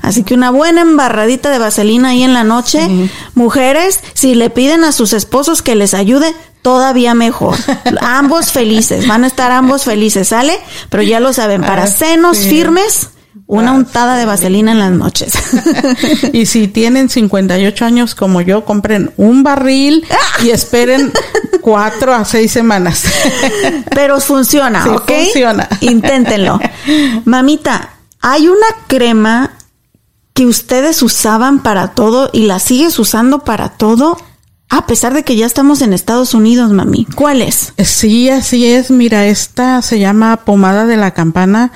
Así 0.00 0.22
que 0.22 0.32
una 0.32 0.50
buena 0.50 0.80
embarradita 0.80 1.50
de 1.50 1.58
vaselina 1.58 2.10
ahí 2.10 2.22
en 2.22 2.32
la 2.32 2.44
noche. 2.44 2.88
Mujeres, 3.34 4.00
si 4.14 4.34
le 4.34 4.48
piden 4.48 4.84
a 4.84 4.92
sus 4.92 5.12
esposos 5.12 5.60
que 5.60 5.74
les 5.74 5.92
ayude, 5.92 6.34
todavía 6.62 7.12
mejor. 7.14 7.56
ambos 8.00 8.52
felices, 8.52 9.06
van 9.06 9.24
a 9.24 9.26
estar 9.26 9.50
ambos 9.50 9.84
felices, 9.84 10.28
¿sale? 10.28 10.58
Pero 10.88 11.02
ya 11.02 11.20
lo 11.20 11.34
saben, 11.34 11.60
para 11.60 11.82
Ah, 11.82 11.88
senos 11.88 12.38
firmes, 12.38 13.10
una 13.52 13.72
untada 13.72 14.16
de 14.16 14.24
vaselina 14.24 14.72
en 14.72 14.78
las 14.78 14.92
noches. 14.92 15.34
Y 16.32 16.46
si 16.46 16.68
tienen 16.68 17.08
58 17.10 17.84
años 17.84 18.14
como 18.14 18.40
yo, 18.40 18.64
compren 18.64 19.12
un 19.18 19.42
barril 19.42 20.04
y 20.42 20.50
esperen 20.50 21.12
cuatro 21.60 22.14
a 22.14 22.24
seis 22.24 22.50
semanas. 22.50 23.04
Pero 23.94 24.20
funciona, 24.20 24.82
Sí, 24.84 24.88
¿ok? 24.88 25.12
funciona. 25.24 25.68
Inténtenlo. 25.80 26.58
Mamita, 27.26 27.90
hay 28.20 28.48
una 28.48 28.66
crema 28.86 29.52
que 30.32 30.46
ustedes 30.46 31.02
usaban 31.02 31.62
para 31.62 31.88
todo 31.88 32.30
y 32.32 32.46
la 32.46 32.58
sigues 32.58 32.98
usando 32.98 33.40
para 33.40 33.68
todo, 33.68 34.16
a 34.70 34.86
pesar 34.86 35.12
de 35.12 35.24
que 35.24 35.36
ya 35.36 35.44
estamos 35.44 35.82
en 35.82 35.92
Estados 35.92 36.32
Unidos, 36.32 36.70
mami. 36.72 37.06
¿Cuál 37.14 37.42
es? 37.42 37.74
Sí, 37.84 38.30
así 38.30 38.66
es. 38.66 38.90
Mira, 38.90 39.26
esta 39.26 39.82
se 39.82 39.98
llama 39.98 40.38
pomada 40.46 40.86
de 40.86 40.96
la 40.96 41.10
campana. 41.10 41.70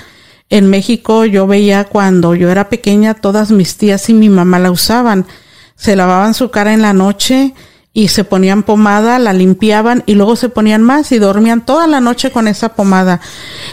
En 0.48 0.68
México 0.70 1.24
yo 1.24 1.46
veía 1.46 1.84
cuando 1.84 2.34
yo 2.34 2.50
era 2.50 2.68
pequeña, 2.68 3.14
todas 3.14 3.50
mis 3.50 3.76
tías 3.76 4.08
y 4.08 4.14
mi 4.14 4.28
mamá 4.28 4.58
la 4.58 4.70
usaban. 4.70 5.26
Se 5.74 5.96
lavaban 5.96 6.34
su 6.34 6.50
cara 6.50 6.72
en 6.72 6.82
la 6.82 6.92
noche 6.92 7.54
y 7.96 8.08
se 8.08 8.24
ponían 8.24 8.62
pomada, 8.62 9.18
la 9.18 9.32
limpiaban 9.32 10.02
y 10.04 10.16
luego 10.16 10.36
se 10.36 10.50
ponían 10.50 10.82
más 10.82 11.12
y 11.12 11.18
dormían 11.18 11.64
toda 11.64 11.86
la 11.86 11.98
noche 11.98 12.30
con 12.30 12.46
esa 12.46 12.74
pomada. 12.74 13.22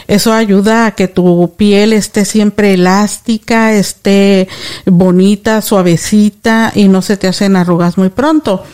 Eso 0.08 0.32
ayuda 0.32 0.86
a 0.86 0.90
que 0.92 1.08
tu 1.08 1.52
piel 1.58 1.92
esté 1.92 2.24
siempre 2.24 2.72
elástica, 2.72 3.74
esté 3.74 4.48
bonita, 4.86 5.60
suavecita 5.60 6.72
y 6.74 6.88
no 6.88 7.02
se 7.02 7.18
te 7.18 7.28
hacen 7.28 7.54
arrugas 7.54 7.98
muy 7.98 8.08
pronto 8.08 8.64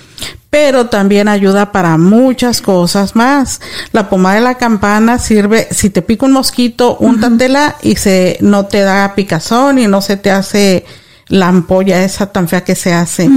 pero 0.51 0.87
también 0.87 1.29
ayuda 1.29 1.71
para 1.71 1.97
muchas 1.97 2.61
cosas 2.61 3.15
más. 3.15 3.61
La 3.93 4.09
pomada 4.11 4.35
de 4.35 4.41
la 4.41 4.57
campana 4.57 5.21
sirve, 5.21 5.69
si 5.71 5.91
te 5.91 6.03
pica 6.03 6.27
un 6.27 6.33
mosquito, 6.33 6.97
úntatela 6.99 7.77
y 7.83 7.95
se, 7.95 8.37
no 8.41 8.67
te 8.67 8.81
da 8.81 9.15
picazón 9.15 9.79
y 9.79 9.87
no 9.87 10.01
se 10.03 10.17
te 10.17 10.33
hace 10.33 10.85
la 11.31 11.47
ampolla 11.49 12.03
esa 12.05 12.27
tan 12.27 12.49
fea 12.49 12.65
que 12.65 12.75
se 12.75 12.93
hace. 12.93 13.31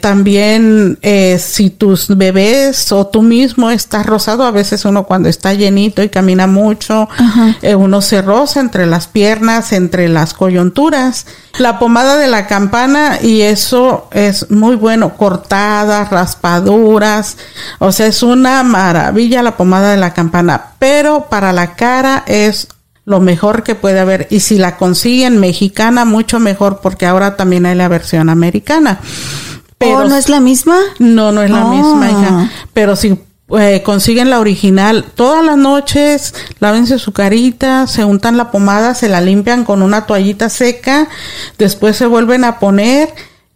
También 0.00 0.98
eh, 1.02 1.38
si 1.38 1.70
tus 1.70 2.08
bebés 2.08 2.90
o 2.90 3.06
tú 3.06 3.22
mismo 3.22 3.70
estás 3.70 4.06
rosado, 4.06 4.44
a 4.44 4.50
veces 4.50 4.84
uno 4.84 5.04
cuando 5.04 5.28
está 5.28 5.52
llenito 5.52 6.02
y 6.02 6.08
camina 6.08 6.46
mucho, 6.46 7.08
eh, 7.62 7.74
uno 7.74 8.00
se 8.00 8.22
rosa 8.22 8.60
entre 8.60 8.86
las 8.86 9.06
piernas, 9.06 9.72
entre 9.72 10.08
las 10.08 10.32
coyunturas. 10.32 11.26
La 11.58 11.78
pomada 11.78 12.16
de 12.16 12.26
la 12.26 12.46
campana 12.46 13.18
y 13.22 13.42
eso 13.42 14.08
es 14.10 14.50
muy 14.50 14.74
bueno, 14.74 15.16
cortadas, 15.16 16.10
raspaduras, 16.10 17.36
o 17.78 17.92
sea, 17.92 18.06
es 18.06 18.22
una 18.24 18.62
maravilla 18.64 19.42
la 19.42 19.56
pomada 19.56 19.92
de 19.92 19.98
la 19.98 20.14
campana, 20.14 20.72
pero 20.78 21.26
para 21.28 21.52
la 21.52 21.76
cara 21.76 22.24
es 22.26 22.68
lo 23.04 23.20
mejor 23.20 23.62
que 23.62 23.74
puede 23.74 24.00
haber. 24.00 24.26
Y 24.30 24.40
si 24.40 24.58
la 24.58 24.76
consiguen 24.76 25.38
mexicana, 25.38 26.04
mucho 26.04 26.40
mejor, 26.40 26.80
porque 26.82 27.06
ahora 27.06 27.36
también 27.36 27.66
hay 27.66 27.74
la 27.74 27.88
versión 27.88 28.28
americana. 28.30 29.00
Pero 29.78 29.98
¿O 29.98 30.04
no 30.04 30.16
es 30.16 30.28
la 30.28 30.40
misma? 30.40 30.78
no, 30.98 31.32
no 31.32 31.42
es 31.42 31.50
la 31.50 31.66
Oh. 31.66 31.70
misma, 31.74 32.10
hija. 32.10 32.50
Pero 32.72 32.96
si 32.96 33.18
eh, 33.58 33.82
consiguen 33.84 34.30
la 34.30 34.40
original, 34.40 35.04
todas 35.14 35.44
las 35.44 35.58
noches 35.58 36.34
lávense 36.60 36.98
su 36.98 37.12
carita, 37.12 37.86
se 37.86 38.02
untan 38.04 38.38
la 38.38 38.50
pomada, 38.50 38.94
se 38.94 39.08
la 39.10 39.20
limpian 39.20 39.64
con 39.64 39.82
una 39.82 40.06
toallita 40.06 40.48
seca, 40.48 41.08
después 41.58 41.96
se 41.96 42.06
vuelven 42.06 42.44
a 42.44 42.58
poner 42.58 43.12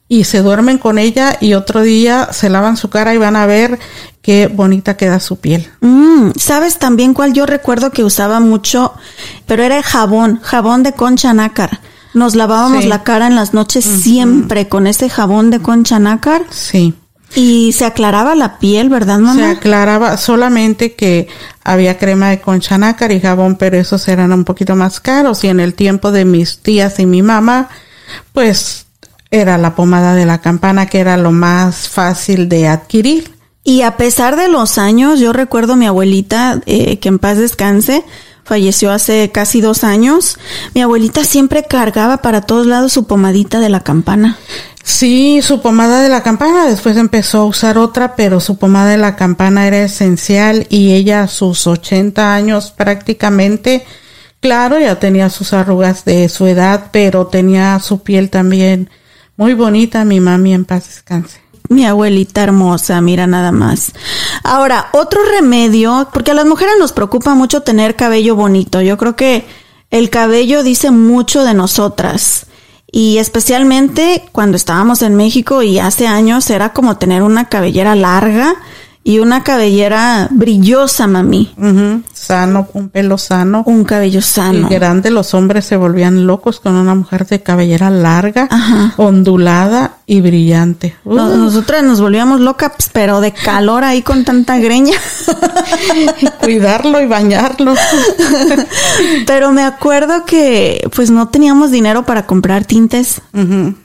y 0.08 0.24
se 0.24 0.38
duermen 0.40 0.78
con 0.78 0.98
ella 0.98 1.36
y 1.40 1.54
otro 1.54 1.82
día 1.82 2.28
se 2.32 2.48
lavan 2.48 2.76
su 2.76 2.88
cara 2.90 3.14
y 3.14 3.18
van 3.18 3.36
a 3.36 3.46
ver 3.46 3.78
qué 4.22 4.46
bonita 4.48 4.96
queda 4.96 5.20
su 5.20 5.38
piel. 5.38 5.68
Mm, 5.80 6.30
¿Sabes 6.36 6.78
también 6.78 7.12
cuál 7.14 7.32
yo 7.34 7.44
recuerdo 7.46 7.90
que 7.90 8.04
usaba 8.04 8.40
mucho? 8.40 8.94
Pero 9.46 9.62
era 9.62 9.76
el 9.76 9.82
jabón, 9.82 10.40
jabón 10.42 10.82
de 10.82 10.92
concha 10.92 11.32
nácar. 11.34 11.80
Nos 12.14 12.34
lavábamos 12.34 12.84
Sí. 12.84 12.88
la 12.88 13.02
cara 13.04 13.26
en 13.26 13.36
las 13.36 13.52
noches 13.52 13.84
siempre 13.84 14.66
con 14.68 14.86
ese 14.86 15.10
jabón 15.10 15.50
de 15.50 15.60
concha 15.60 15.98
nácar 15.98 16.42
Sí. 16.50 16.94
y 17.36 17.72
se 17.72 17.84
aclaraba 17.84 18.34
la 18.34 18.58
piel, 18.58 18.88
¿verdad, 18.88 19.16
Se 19.16 19.22
mamá? 19.22 19.50
aclaraba 19.50 20.16
solamente 20.16 20.94
que 20.94 21.28
había 21.62 21.98
crema 21.98 22.30
de 22.30 22.40
concha 22.40 22.78
nácar 22.78 23.12
y 23.12 23.20
jabón, 23.20 23.56
pero 23.56 23.76
esos 23.76 24.08
eran 24.08 24.32
un 24.32 24.44
poquito 24.44 24.74
más 24.74 25.00
caros. 25.00 25.44
Y 25.44 25.48
en 25.48 25.60
el 25.60 25.74
tiempo 25.74 26.10
de 26.12 26.24
mis 26.24 26.60
tías 26.60 26.98
y 26.98 27.04
mi 27.04 27.22
mamá, 27.22 27.68
pues 28.32 28.86
era 29.30 29.58
la 29.58 29.74
pomada 29.74 30.14
de 30.14 30.26
la 30.26 30.40
campana 30.40 30.86
que 30.86 31.00
era 31.00 31.16
lo 31.16 31.32
más 31.32 31.88
fácil 31.88 32.48
de 32.48 32.68
adquirir. 32.68 33.36
Y 33.64 33.82
a 33.82 33.96
pesar 33.96 34.36
de 34.36 34.48
los 34.48 34.78
años, 34.78 35.20
yo 35.20 35.32
recuerdo 35.32 35.74
a 35.74 35.76
mi 35.76 35.86
abuelita, 35.86 36.60
eh, 36.64 36.98
que 36.98 37.08
en 37.08 37.18
paz 37.18 37.36
descanse, 37.36 38.02
falleció 38.44 38.90
hace 38.90 39.30
casi 39.30 39.60
dos 39.60 39.84
años. 39.84 40.38
Mi 40.74 40.80
abuelita 40.80 41.22
siempre 41.24 41.64
cargaba 41.64 42.22
para 42.22 42.40
todos 42.40 42.66
lados 42.66 42.94
su 42.94 43.06
pomadita 43.06 43.60
de 43.60 43.68
la 43.68 43.80
campana. 43.80 44.38
Sí, 44.82 45.40
su 45.42 45.60
pomada 45.60 46.02
de 46.02 46.08
la 46.08 46.22
campana, 46.22 46.66
después 46.66 46.96
empezó 46.96 47.40
a 47.40 47.44
usar 47.44 47.76
otra, 47.76 48.16
pero 48.16 48.40
su 48.40 48.56
pomada 48.56 48.88
de 48.88 48.96
la 48.96 49.16
campana 49.16 49.66
era 49.66 49.82
esencial 49.82 50.66
y 50.70 50.94
ella 50.94 51.24
a 51.24 51.28
sus 51.28 51.66
80 51.66 52.34
años 52.34 52.70
prácticamente, 52.70 53.84
claro, 54.40 54.80
ya 54.80 54.98
tenía 54.98 55.28
sus 55.28 55.52
arrugas 55.52 56.06
de 56.06 56.30
su 56.30 56.46
edad, 56.46 56.86
pero 56.90 57.26
tenía 57.26 57.78
su 57.80 58.02
piel 58.02 58.30
también 58.30 58.88
muy 59.38 59.54
bonita, 59.54 60.04
mi 60.04 60.20
mami 60.20 60.52
en 60.52 60.64
paz 60.64 60.88
descanse. 60.88 61.40
Mi 61.68 61.86
abuelita 61.86 62.42
hermosa, 62.42 63.00
mira 63.00 63.28
nada 63.28 63.52
más. 63.52 63.92
Ahora, 64.42 64.88
otro 64.92 65.20
remedio, 65.24 66.08
porque 66.12 66.32
a 66.32 66.34
las 66.34 66.44
mujeres 66.44 66.74
nos 66.78 66.92
preocupa 66.92 67.34
mucho 67.34 67.60
tener 67.62 67.94
cabello 67.94 68.34
bonito. 68.34 68.82
Yo 68.82 68.98
creo 68.98 69.14
que 69.14 69.46
el 69.90 70.10
cabello 70.10 70.64
dice 70.64 70.90
mucho 70.90 71.44
de 71.44 71.54
nosotras. 71.54 72.46
Y 72.90 73.18
especialmente 73.18 74.24
cuando 74.32 74.56
estábamos 74.56 75.02
en 75.02 75.14
México 75.14 75.62
y 75.62 75.78
hace 75.78 76.08
años 76.08 76.50
era 76.50 76.72
como 76.72 76.96
tener 76.96 77.22
una 77.22 77.48
cabellera 77.48 77.94
larga 77.94 78.56
y 79.08 79.20
una 79.20 79.42
cabellera 79.42 80.28
brillosa, 80.30 81.06
mami. 81.06 81.54
Sano, 82.12 82.68
un 82.74 82.90
pelo 82.90 83.16
sano. 83.16 83.62
Un 83.64 83.84
cabello 83.84 84.18
Y 84.18 84.22
sano. 84.22 84.68
grande, 84.68 85.10
los 85.10 85.32
hombres 85.32 85.64
se 85.64 85.76
volvían 85.78 86.26
locos 86.26 86.60
con 86.60 86.74
una 86.74 86.94
mujer 86.94 87.26
de 87.26 87.42
cabellera 87.42 87.88
larga, 87.88 88.48
Ajá. 88.50 88.92
ondulada, 88.98 89.92
y 90.10 90.22
brillante. 90.22 90.96
No- 91.04 91.28
nosotras 91.36 91.82
nos 91.84 92.00
volvíamos 92.00 92.40
locas, 92.40 92.72
pero 92.94 93.20
de 93.20 93.32
calor 93.32 93.84
ahí 93.84 94.00
con 94.00 94.24
tanta 94.24 94.56
greña. 94.58 94.96
Cuidarlo 96.40 97.00
y 97.00 97.06
bañarlo. 97.06 97.74
pero 99.26 99.52
me 99.52 99.62
acuerdo 99.62 100.24
que 100.24 100.88
pues 100.96 101.10
no 101.10 101.28
teníamos 101.28 101.70
dinero 101.70 102.04
para 102.06 102.26
comprar 102.26 102.64
tintes 102.64 103.20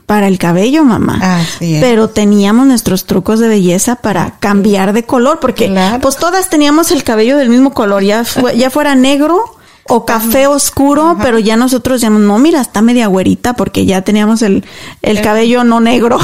para 0.05 0.27
el 0.27 0.37
cabello, 0.37 0.83
mamá. 0.85 1.19
Así 1.41 1.75
es. 1.75 1.81
Pero 1.83 2.07
teníamos 2.09 2.67
nuestros 2.67 3.05
trucos 3.05 3.39
de 3.39 3.49
belleza 3.49 3.95
para 3.97 4.35
cambiar 4.39 4.93
de 4.93 5.03
color, 5.03 5.39
porque 5.41 5.67
Claro. 5.67 5.99
pues 6.01 6.15
todas 6.17 6.49
teníamos 6.49 6.91
el 6.91 7.03
cabello 7.03 7.37
del 7.37 7.49
mismo 7.49 7.73
color, 7.73 8.01
ya, 8.03 8.23
fue- 8.23 8.57
ya 8.57 8.69
fuera 8.69 8.95
negro 8.95 9.43
o 9.87 10.05
café 10.05 10.47
oscuro, 10.47 11.17
pero 11.21 11.39
ya 11.39 11.57
nosotros 11.57 12.01
ya 12.01 12.09
no, 12.09 12.39
mira, 12.39 12.61
está 12.61 12.81
media 12.81 13.07
güerita 13.07 13.53
porque 13.53 13.85
ya 13.85 14.01
teníamos 14.01 14.41
el, 14.41 14.63
el 15.01 15.21
cabello 15.21 15.63
no 15.63 15.79
negro. 15.79 16.19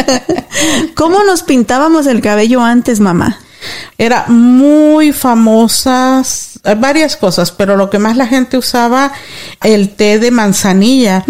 ¿Cómo 0.94 1.22
nos 1.24 1.42
pintábamos 1.42 2.06
el 2.06 2.20
cabello 2.20 2.62
antes, 2.62 3.00
mamá? 3.00 3.38
Era 3.98 4.26
muy 4.28 5.12
famosas 5.12 6.60
eh, 6.64 6.74
varias 6.76 7.16
cosas, 7.16 7.52
pero 7.52 7.76
lo 7.76 7.90
que 7.90 7.98
más 7.98 8.16
la 8.16 8.26
gente 8.26 8.58
usaba 8.58 9.12
el 9.62 9.90
té 9.90 10.18
de 10.18 10.30
manzanilla. 10.30 11.24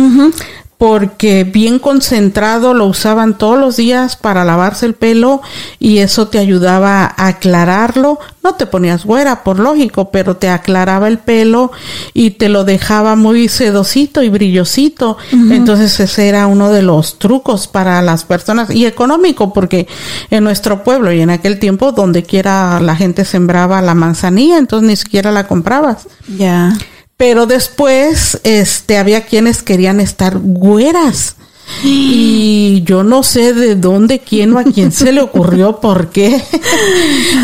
Porque 0.79 1.45
bien 1.45 1.79
concentrado 1.79 2.75
lo 2.75 2.87
usaban 2.87 3.39
todos 3.39 3.59
los 3.59 3.77
días 3.77 4.17
para 4.17 4.45
lavarse 4.45 4.85
el 4.85 4.95
pelo 4.95 5.41
y 5.79 5.99
eso 5.99 6.29
te 6.29 6.39
ayudaba 6.39 7.05
a 7.05 7.29
aclararlo. 7.29 8.19
No 8.43 8.55
te 8.55 8.67
ponías 8.67 9.05
güera, 9.05 9.43
por 9.43 9.59
lógico, 9.59 10.11
pero 10.11 10.37
te 10.37 10.51
aclaraba 10.51 11.09
el 11.09 11.19
pelo 11.19 11.73
y 12.13 12.33
te 12.33 12.49
lo 12.49 12.65
dejaba 12.65 13.17
muy 13.17 13.49
sedosito 13.49 14.23
y 14.23 14.29
brillosito. 14.29 15.17
Entonces 15.33 15.99
ese 15.99 16.29
era 16.29 16.47
uno 16.47 16.71
de 16.71 16.83
los 16.83 17.19
trucos 17.19 17.67
para 17.69 18.03
las 18.03 18.25
personas 18.25 18.71
y 18.71 18.87
económico 18.87 19.53
porque 19.53 19.89
en 20.31 20.45
nuestro 20.45 20.85
pueblo 20.85 21.13
y 21.13 21.21
en 21.21 21.31
aquel 21.31 21.59
tiempo 21.59 21.93
donde 21.93 22.23
quiera 22.23 22.81
la 22.81 22.97
gente 22.97 23.25
sembraba 23.25 23.81
la 23.83 23.95
manzanilla, 23.95 24.59
entonces 24.59 24.89
ni 24.89 24.97
siquiera 24.97 25.33
la 25.33 25.49
comprabas. 25.49 26.09
Ya. 26.37 26.77
Pero 27.17 27.47
después, 27.47 28.41
este, 28.45 28.99
había 28.99 29.25
quienes 29.25 29.63
querían 29.63 30.01
estar 30.01 30.39
güeras. 30.39 31.37
Y 31.83 32.83
yo 32.85 33.03
no 33.03 33.23
sé 33.23 33.53
de 33.53 33.75
dónde, 33.75 34.21
quién 34.21 34.55
o 34.55 34.59
a 34.59 34.65
quién 34.65 34.93
se 34.93 35.13
le 35.13 35.21
ocurrió, 35.21 35.81
por 35.81 36.11
qué. 36.11 36.43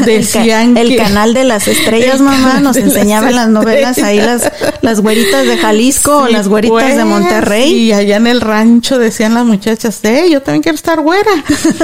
Decían 0.07 0.69
el, 0.71 0.75
ca- 0.75 0.81
el 0.81 0.89
que- 0.89 0.97
canal 0.97 1.35
de 1.35 1.45
las 1.45 1.69
estrellas, 1.69 2.17
El 2.17 2.23
mamá, 2.23 2.61
nos 2.61 2.77
de 2.77 3.05
las 3.33 3.49
novelas 3.49 3.99
ahí 3.99 4.21
las 4.21 4.51
las 4.81 5.01
güeritas 5.01 5.47
de 5.47 5.57
Jalisco 5.59 6.19
o 6.19 6.29
las 6.29 6.49
güeritas 6.49 6.89
de 6.89 6.95
pues, 6.95 7.05
Monterrey. 7.07 7.73
Y 7.73 7.93
allá 7.93 8.17
en 8.17 8.27
el 8.27 8.41
rancho 8.41 8.99
decían 8.99 9.35
las 9.35 9.45
muchachas, 9.45 10.01
eh, 10.05 10.29
yo 10.31 10.41
también 10.43 10.63
quiero 10.63 10.77
estar 10.77 11.01
güera. 11.01 11.31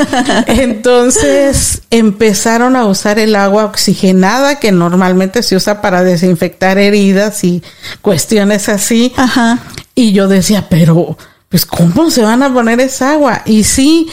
Entonces 0.47 1.83
empezaron 1.91 2.77
a 2.77 2.87
usar 2.87 3.19
el 3.19 3.35
agua 3.37 3.65
oxigenada 3.65 4.59
que 4.59 4.73
normalmente 4.73 5.43
se 5.43 5.57
usa 5.57 5.81
para 5.81 6.03
desinfectar 6.05 6.79
heridas 6.79 7.43
y 7.45 7.63
cuestiones 8.03 8.69
así. 8.69 9.13
Ajá. 9.17 9.59
Y 9.95 10.13
yo 10.13 10.29
decía, 10.29 10.67
pero, 10.69 11.17
pues, 11.49 11.65
¿cómo 11.65 12.11
se 12.11 12.23
van 12.23 12.43
a 12.43 12.53
poner 12.53 12.79
esa 12.81 13.13
agua? 13.13 13.41
Y 13.47 13.65
sí, 13.65 14.09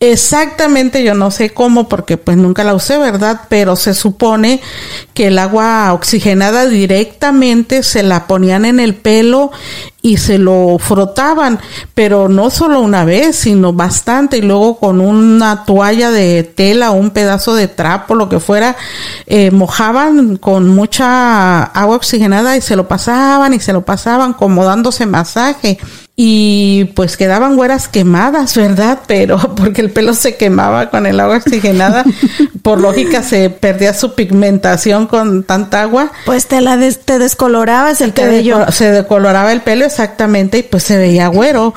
exactamente, 0.00 1.04
yo 1.04 1.14
no 1.14 1.30
sé 1.30 1.50
cómo, 1.50 1.88
porque 1.88 2.16
pues 2.16 2.36
nunca 2.36 2.64
la 2.64 2.74
usé, 2.74 2.98
¿verdad? 2.98 3.42
Pero 3.48 3.76
se 3.76 3.94
supone 3.94 4.60
que 5.14 5.28
el 5.28 5.38
agua 5.38 5.92
oxigenada 5.92 6.66
directamente 6.66 7.84
se 7.84 8.02
la 8.02 8.26
ponían 8.26 8.64
en 8.64 8.80
el 8.80 8.96
pelo 8.96 9.52
y 10.02 10.16
se 10.16 10.38
lo 10.38 10.78
frotaban, 10.80 11.60
pero 11.94 12.28
no 12.28 12.50
solo 12.50 12.80
una 12.80 13.04
vez, 13.04 13.36
sino 13.36 13.72
bastante, 13.72 14.38
y 14.38 14.42
luego 14.42 14.78
con 14.78 15.00
una 15.00 15.64
toalla 15.64 16.10
de 16.10 16.42
tela 16.42 16.90
o 16.90 16.94
un 16.94 17.10
pedazo 17.10 17.54
de 17.54 17.68
trapo, 17.68 18.16
lo 18.16 18.28
que 18.28 18.40
fuera, 18.40 18.76
eh, 19.26 19.52
mojaban 19.52 20.38
con 20.38 20.68
mucha 20.68 21.62
agua 21.62 21.96
oxigenada 21.96 22.56
y 22.56 22.62
se 22.62 22.74
lo 22.74 22.88
pasaban 22.88 23.54
y 23.54 23.60
se 23.60 23.72
lo 23.72 23.84
pasaban 23.84 24.32
como 24.32 24.64
dándose 24.64 25.06
masaje. 25.06 25.78
Y 26.22 26.84
pues 26.96 27.16
quedaban 27.16 27.56
güeras 27.56 27.88
quemadas, 27.88 28.54
¿verdad? 28.54 28.98
Pero 29.06 29.38
porque 29.56 29.80
el 29.80 29.90
pelo 29.90 30.12
se 30.12 30.36
quemaba 30.36 30.90
con 30.90 31.06
el 31.06 31.18
agua 31.18 31.38
oxigenada, 31.38 32.04
por 32.62 32.78
lógica 32.78 33.22
se 33.22 33.48
perdía 33.48 33.94
su 33.94 34.14
pigmentación 34.14 35.06
con 35.06 35.44
tanta 35.44 35.80
agua. 35.80 36.12
Pues 36.26 36.46
te 36.46 36.60
la 36.60 36.76
des- 36.76 37.00
te 37.06 37.18
descolorabas 37.18 38.02
el 38.02 38.12
Te 38.12 38.20
cabello. 38.20 38.58
deco- 38.66 38.70
se 38.70 38.90
decoloraba 38.90 39.50
el 39.50 39.62
pelo 39.62 39.86
exactamente 39.86 40.58
y 40.58 40.62
pues 40.62 40.82
se 40.82 40.98
veía 40.98 41.28
güero. 41.28 41.72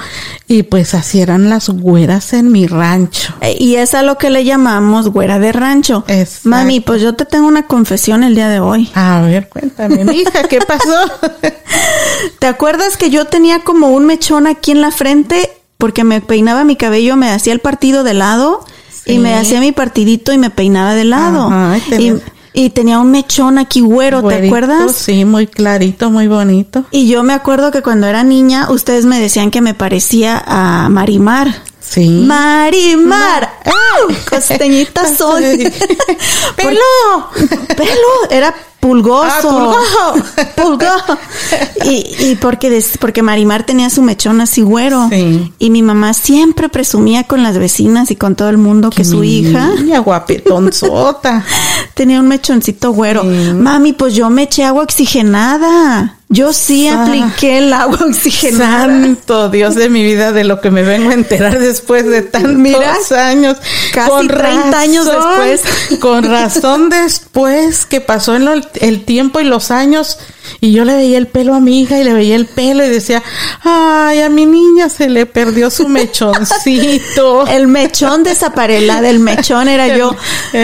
Y 0.45 0.63
pues 0.63 0.93
así 0.93 1.21
eran 1.21 1.49
las 1.49 1.69
güeras 1.69 2.33
en 2.33 2.51
mi 2.51 2.67
rancho. 2.67 3.33
Eh, 3.39 3.55
Y 3.57 3.75
es 3.77 3.93
a 3.93 4.03
lo 4.03 4.17
que 4.17 4.29
le 4.29 4.43
llamamos 4.43 5.07
güera 5.07 5.39
de 5.39 5.53
rancho. 5.53 6.03
Exacto. 6.09 6.49
Mami, 6.49 6.81
pues 6.81 7.01
yo 7.01 7.15
te 7.15 7.23
tengo 7.23 7.47
una 7.47 7.65
confesión 7.65 8.23
el 8.25 8.35
día 8.35 8.49
de 8.49 8.59
hoy. 8.59 8.91
A 8.93 9.21
ver, 9.21 9.47
cuéntame, 9.47 10.03
mija, 10.03 10.43
¿qué 10.49 10.59
pasó? 10.59 10.99
¿Te 12.39 12.47
acuerdas 12.47 12.97
que 12.97 13.09
yo 13.09 13.25
tenía 13.25 13.59
como 13.59 13.87
un 13.87 14.05
mechón 14.05 14.32
aquí 14.47 14.71
en 14.71 14.81
la 14.81 14.91
frente? 14.91 15.49
Porque 15.77 16.03
me 16.03 16.21
peinaba 16.21 16.63
mi 16.63 16.75
cabello, 16.75 17.15
me 17.15 17.29
hacía 17.29 17.53
el 17.53 17.59
partido 17.59 18.03
de 18.03 18.13
lado 18.13 18.65
Sí. 19.05 19.13
y 19.13 19.19
me 19.19 19.35
hacía 19.35 19.59
mi 19.59 19.71
partidito 19.73 20.31
y 20.31 20.37
me 20.37 20.49
peinaba 20.49 20.95
de 20.95 21.03
lado. 21.03 21.47
Ajá, 21.47 21.77
y 21.99 22.13
y, 22.55 22.69
tenía 22.69 22.99
un 22.99 23.09
mechón 23.09 23.57
aquí 23.57 23.81
güero, 23.81 24.21
¿te 24.21 24.45
acuerdas? 24.45 24.95
Sí, 24.95 25.25
muy 25.25 25.47
clarito, 25.47 26.11
muy 26.11 26.27
bonito. 26.27 26.85
Y 26.91 27.07
yo 27.07 27.23
me 27.23 27.33
acuerdo 27.33 27.71
que 27.71 27.81
cuando 27.81 28.05
era 28.05 28.23
niña, 28.23 28.69
ustedes 28.69 29.05
me 29.05 29.19
decían 29.19 29.49
que 29.49 29.59
me 29.59 29.73
parecía 29.73 30.41
a 30.45 30.87
Marimar. 30.89 31.63
Sí. 31.79 32.07
Marimar. 32.25 33.51
¡Au! 33.65 34.15
Costeñita 34.29 35.13
soy. 35.17 35.71
¡Pelo! 36.55 37.29
Pelo. 37.75 38.29
Era 38.29 38.53
pulgoso. 38.83 39.73
Ah, 39.97 40.13
Pulgo. 40.55 40.85
Y, 41.85 42.15
y 42.31 42.35
porque, 42.39 42.69
des- 42.69 42.97
porque 42.97 43.21
Marimar 43.23 43.65
tenía 43.65 43.89
su 43.89 44.01
mechón 44.01 44.39
así 44.41 44.61
güero. 44.61 45.07
Sí. 45.09 45.53
Y 45.59 45.69
mi 45.69 45.81
mamá 45.81 46.13
siempre 46.13 46.69
presumía 46.69 47.25
con 47.25 47.43
las 47.43 47.57
vecinas 47.57 48.09
y 48.11 48.15
con 48.15 48.35
todo 48.35 48.49
el 48.49 48.57
mundo 48.57 48.89
que 48.89 49.03
su 49.03 49.23
hija 49.23 49.67
Niña 49.75 49.99
guapetonzota. 49.99 51.43
tenía 51.93 52.19
un 52.19 52.27
mechoncito 52.27 52.91
güero. 52.91 53.21
Sí. 53.23 53.53
Mami, 53.53 53.93
pues 53.93 54.13
yo 54.15 54.29
me 54.29 54.43
eché 54.43 54.63
agua 54.63 54.83
oxigenada. 54.83 56.17
Yo 56.29 56.51
sí 56.51 56.87
apliqué 56.87 57.59
el 57.59 57.71
agua 57.73 57.99
oxigenada. 58.07 58.87
Santo 58.87 59.49
Dios 59.49 59.75
de 59.75 59.89
mi 59.89 60.03
vida, 60.03 60.31
de 60.31 60.43
lo 60.43 60.61
que 60.61 60.71
me 60.71 60.81
vengo 60.81 61.11
a 61.11 61.13
enterar 61.13 61.59
después 61.59 62.07
de 62.07 62.23
tantos 62.23 62.53
Mira, 62.55 62.95
años. 63.19 63.57
casi 63.93 64.27
30 64.27 64.79
años 64.79 65.05
después. 65.05 65.61
Con 65.99 66.23
razón 66.23 66.89
después 66.89 67.85
que 67.85 68.01
pasó 68.01 68.35
en 68.35 68.45
lo- 68.45 68.53
el 68.81 69.03
tiempo 69.05 69.39
y 69.39 69.43
los 69.43 69.71
años. 69.71 70.19
Y 70.59 70.71
yo 70.71 70.85
le 70.85 70.95
veía 70.95 71.17
el 71.17 71.27
pelo 71.27 71.53
a 71.55 71.59
mi 71.59 71.81
hija 71.81 71.99
y 71.99 72.03
le 72.03 72.13
veía 72.13 72.35
el 72.35 72.45
pelo 72.45 72.83
y 72.85 72.89
decía, 72.89 73.23
ay, 73.61 74.21
a 74.21 74.29
mi 74.29 74.45
niña 74.45 74.89
se 74.89 75.09
le 75.09 75.25
perdió 75.25 75.69
su 75.69 75.87
mechoncito. 75.87 77.47
El 77.53 77.67
mechón 77.67 78.23
desaparela 78.23 79.01
del 79.01 79.19
mechón 79.19 79.67
era 79.67 79.97
yo. 79.97 80.15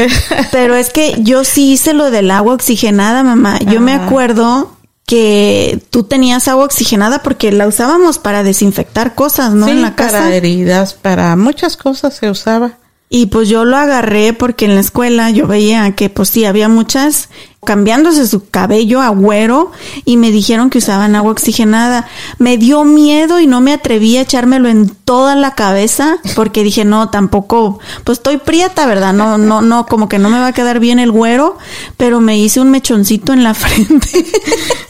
Pero 0.51 0.75
es 0.75 0.89
que 0.91 1.15
yo 1.19 1.43
sí 1.43 1.73
hice 1.73 1.93
lo 1.93 2.11
del 2.11 2.31
agua 2.31 2.53
oxigenada, 2.53 3.23
mamá. 3.23 3.59
Yo 3.59 3.81
me 3.81 3.93
acuerdo 3.93 4.71
que 5.05 5.81
tú 5.89 6.03
tenías 6.03 6.47
agua 6.47 6.65
oxigenada 6.65 7.23
porque 7.23 7.51
la 7.51 7.67
usábamos 7.67 8.19
para 8.19 8.43
desinfectar 8.43 9.15
cosas, 9.15 9.53
¿no? 9.53 9.65
Sí, 9.65 9.71
en 9.71 9.81
la 9.81 9.95
casa. 9.95 10.19
para 10.19 10.35
heridas, 10.35 10.93
para 10.93 11.35
muchas 11.35 11.77
cosas 11.77 12.15
se 12.15 12.29
usaba. 12.29 12.77
Y 13.09 13.25
pues 13.25 13.49
yo 13.49 13.65
lo 13.65 13.75
agarré 13.75 14.33
porque 14.33 14.65
en 14.65 14.75
la 14.75 14.81
escuela 14.81 15.31
yo 15.31 15.47
veía 15.47 15.95
que 15.95 16.11
pues 16.11 16.29
sí, 16.29 16.45
había 16.45 16.69
muchas 16.69 17.29
cambiándose 17.65 18.25
su 18.25 18.49
cabello 18.49 19.01
a 19.01 19.09
güero 19.09 19.71
y 20.05 20.17
me 20.17 20.31
dijeron 20.31 20.69
que 20.69 20.77
usaban 20.79 21.15
agua 21.15 21.31
oxigenada. 21.33 22.07
Me 22.37 22.57
dio 22.57 22.83
miedo 22.85 23.39
y 23.39 23.47
no 23.47 23.61
me 23.61 23.73
atreví 23.73 24.17
a 24.17 24.21
echármelo 24.21 24.69
en 24.69 24.89
toda 24.89 25.35
la 25.35 25.53
cabeza 25.55 26.17
porque 26.35 26.63
dije, 26.63 26.85
no, 26.85 27.09
tampoco, 27.09 27.79
pues 28.05 28.19
estoy 28.19 28.37
prieta, 28.37 28.85
¿verdad? 28.85 29.13
No, 29.13 29.37
no, 29.37 29.61
no, 29.61 29.85
como 29.85 30.07
que 30.07 30.19
no 30.19 30.29
me 30.29 30.39
va 30.39 30.47
a 30.47 30.53
quedar 30.53 30.79
bien 30.79 30.99
el 30.99 31.11
güero, 31.11 31.57
pero 31.97 32.21
me 32.21 32.37
hice 32.39 32.59
un 32.61 32.71
mechoncito 32.71 33.33
en 33.33 33.43
la 33.43 33.53
frente 33.55 34.25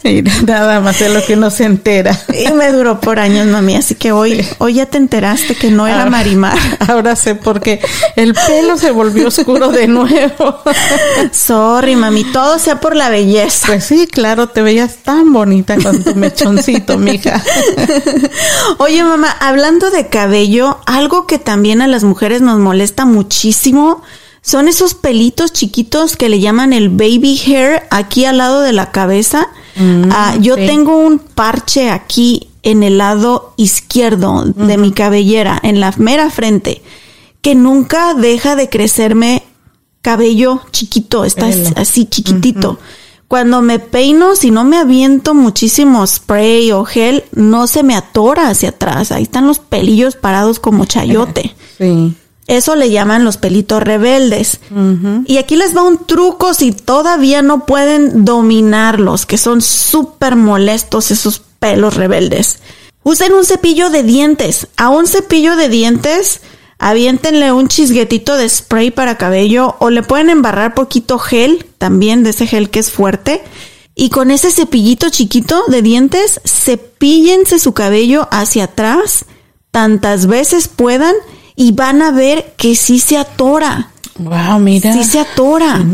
Mira, 0.04 0.32
nada 0.46 0.80
más 0.80 0.98
de 0.98 1.08
lo 1.10 1.22
que 1.24 1.34
uno 1.34 1.50
se 1.50 1.64
entera. 1.64 2.18
y 2.32 2.50
me 2.52 2.70
duró 2.72 3.00
por 3.00 3.18
años, 3.18 3.46
mami. 3.48 3.76
Así 3.76 3.94
que 3.96 4.12
hoy, 4.12 4.46
hoy 4.58 4.74
ya 4.74 4.86
te 4.86 4.96
enteraste 4.96 5.54
que 5.54 5.70
no 5.70 5.86
era 5.86 5.98
Ahora- 5.98 6.10
Marimar. 6.10 6.56
Ahora 6.88 7.16
sé 7.16 7.34
por 7.34 7.60
qué 7.60 7.80
el 8.16 8.32
pelo 8.34 8.78
se 8.78 8.92
volvió 8.92 9.28
oscuro 9.28 9.68
de 9.70 9.88
nuevo. 9.88 10.60
Sorry, 11.32 11.96
mami, 11.96 12.24
todo 12.24 12.58
sea 12.60 12.80
por 12.80 12.94
la 12.94 13.08
belleza. 13.10 13.66
Pues 13.66 13.84
sí, 13.84 14.06
claro, 14.06 14.48
te 14.48 14.62
veías 14.62 14.98
tan 14.98 15.32
bonita 15.32 15.76
con 15.76 16.02
tu 16.04 16.14
mechoncito, 16.14 16.98
mija. 16.98 17.42
Oye, 18.78 19.02
mamá, 19.02 19.30
hablando 19.40 19.90
de 19.90 20.08
cabello, 20.08 20.78
algo 20.86 21.26
que 21.26 21.38
también 21.38 21.82
a 21.82 21.88
las 21.88 22.04
mujeres 22.04 22.40
nos 22.40 22.58
molesta 22.58 23.04
muchísimo 23.04 24.02
son 24.42 24.68
esos 24.68 24.94
pelitos 24.94 25.52
chiquitos 25.52 26.16
que 26.16 26.28
le 26.28 26.40
llaman 26.40 26.72
el 26.72 26.88
baby 26.88 27.40
hair 27.46 27.82
aquí 27.90 28.24
al 28.24 28.38
lado 28.38 28.62
de 28.62 28.72
la 28.72 28.90
cabeza. 28.90 29.48
Ah, 30.10 30.36
yo 30.40 30.56
sí. 30.56 30.66
tengo 30.66 30.96
un 30.96 31.18
parche 31.18 31.90
aquí 31.90 32.48
en 32.62 32.82
el 32.82 32.98
lado 32.98 33.54
izquierdo 33.56 34.44
de 34.44 34.76
mi 34.76 34.92
cabellera, 34.92 35.58
en 35.62 35.80
la 35.80 35.94
mera 35.96 36.30
frente, 36.30 36.82
que 37.40 37.54
nunca 37.54 38.14
deja 38.14 38.56
de 38.56 38.68
crecerme 38.68 39.42
cabello 40.02 40.62
chiquito, 40.70 41.24
está 41.24 41.48
así 41.76 42.06
chiquitito. 42.06 42.78
Cuando 43.28 43.62
me 43.62 43.78
peino, 43.78 44.34
si 44.34 44.50
no 44.50 44.64
me 44.64 44.76
aviento 44.76 45.34
muchísimo 45.34 46.04
spray 46.04 46.72
o 46.72 46.84
gel, 46.84 47.24
no 47.32 47.68
se 47.68 47.84
me 47.84 47.94
atora 47.94 48.48
hacia 48.48 48.70
atrás. 48.70 49.12
Ahí 49.12 49.22
están 49.22 49.46
los 49.46 49.60
pelillos 49.60 50.16
parados 50.16 50.58
como 50.58 50.84
chayote. 50.84 51.54
Sí. 51.78 52.14
Eso 52.50 52.74
le 52.74 52.90
llaman 52.90 53.24
los 53.24 53.36
pelitos 53.36 53.80
rebeldes. 53.80 54.60
Y 55.24 55.36
aquí 55.38 55.54
les 55.54 55.74
va 55.74 55.84
un 55.84 56.04
truco 56.04 56.52
si 56.52 56.72
todavía 56.72 57.42
no 57.42 57.64
pueden 57.64 58.24
dominarlos, 58.24 59.24
que 59.24 59.38
son 59.38 59.62
súper 59.62 60.34
molestos 60.34 61.12
esos 61.12 61.42
pelos 61.60 61.94
rebeldes. 61.94 62.58
Usen 63.04 63.34
un 63.34 63.44
cepillo 63.44 63.88
de 63.88 64.02
dientes. 64.02 64.66
A 64.76 64.88
un 64.88 65.06
cepillo 65.06 65.54
de 65.54 65.68
dientes, 65.68 66.40
aviéntenle 66.80 67.52
un 67.52 67.68
chisguetito 67.68 68.36
de 68.36 68.48
spray 68.48 68.90
para 68.90 69.18
cabello 69.18 69.76
o 69.78 69.90
le 69.90 70.02
pueden 70.02 70.30
embarrar 70.30 70.74
poquito 70.74 71.18
gel, 71.18 71.66
también 71.78 72.24
de 72.24 72.30
ese 72.30 72.46
gel 72.46 72.70
que 72.70 72.80
es 72.80 72.90
fuerte. 72.90 73.42
Y 73.94 74.08
con 74.08 74.30
ese 74.30 74.50
cepillito 74.50 75.10
chiquito 75.10 75.62
de 75.68 75.82
dientes, 75.82 76.40
cepíllense 76.44 77.58
su 77.58 77.74
cabello 77.74 78.26
hacia 78.32 78.64
atrás 78.64 79.26
tantas 79.70 80.26
veces 80.26 80.68
puedan 80.68 81.14
y 81.54 81.72
van 81.72 82.00
a 82.00 82.10
ver 82.10 82.54
que 82.56 82.74
sí 82.74 82.98
se 82.98 83.18
atora. 83.18 83.90
Wow, 84.18 84.58
mira. 84.58 84.92
Sí 84.94 85.04
se 85.04 85.20
atora. 85.20 85.84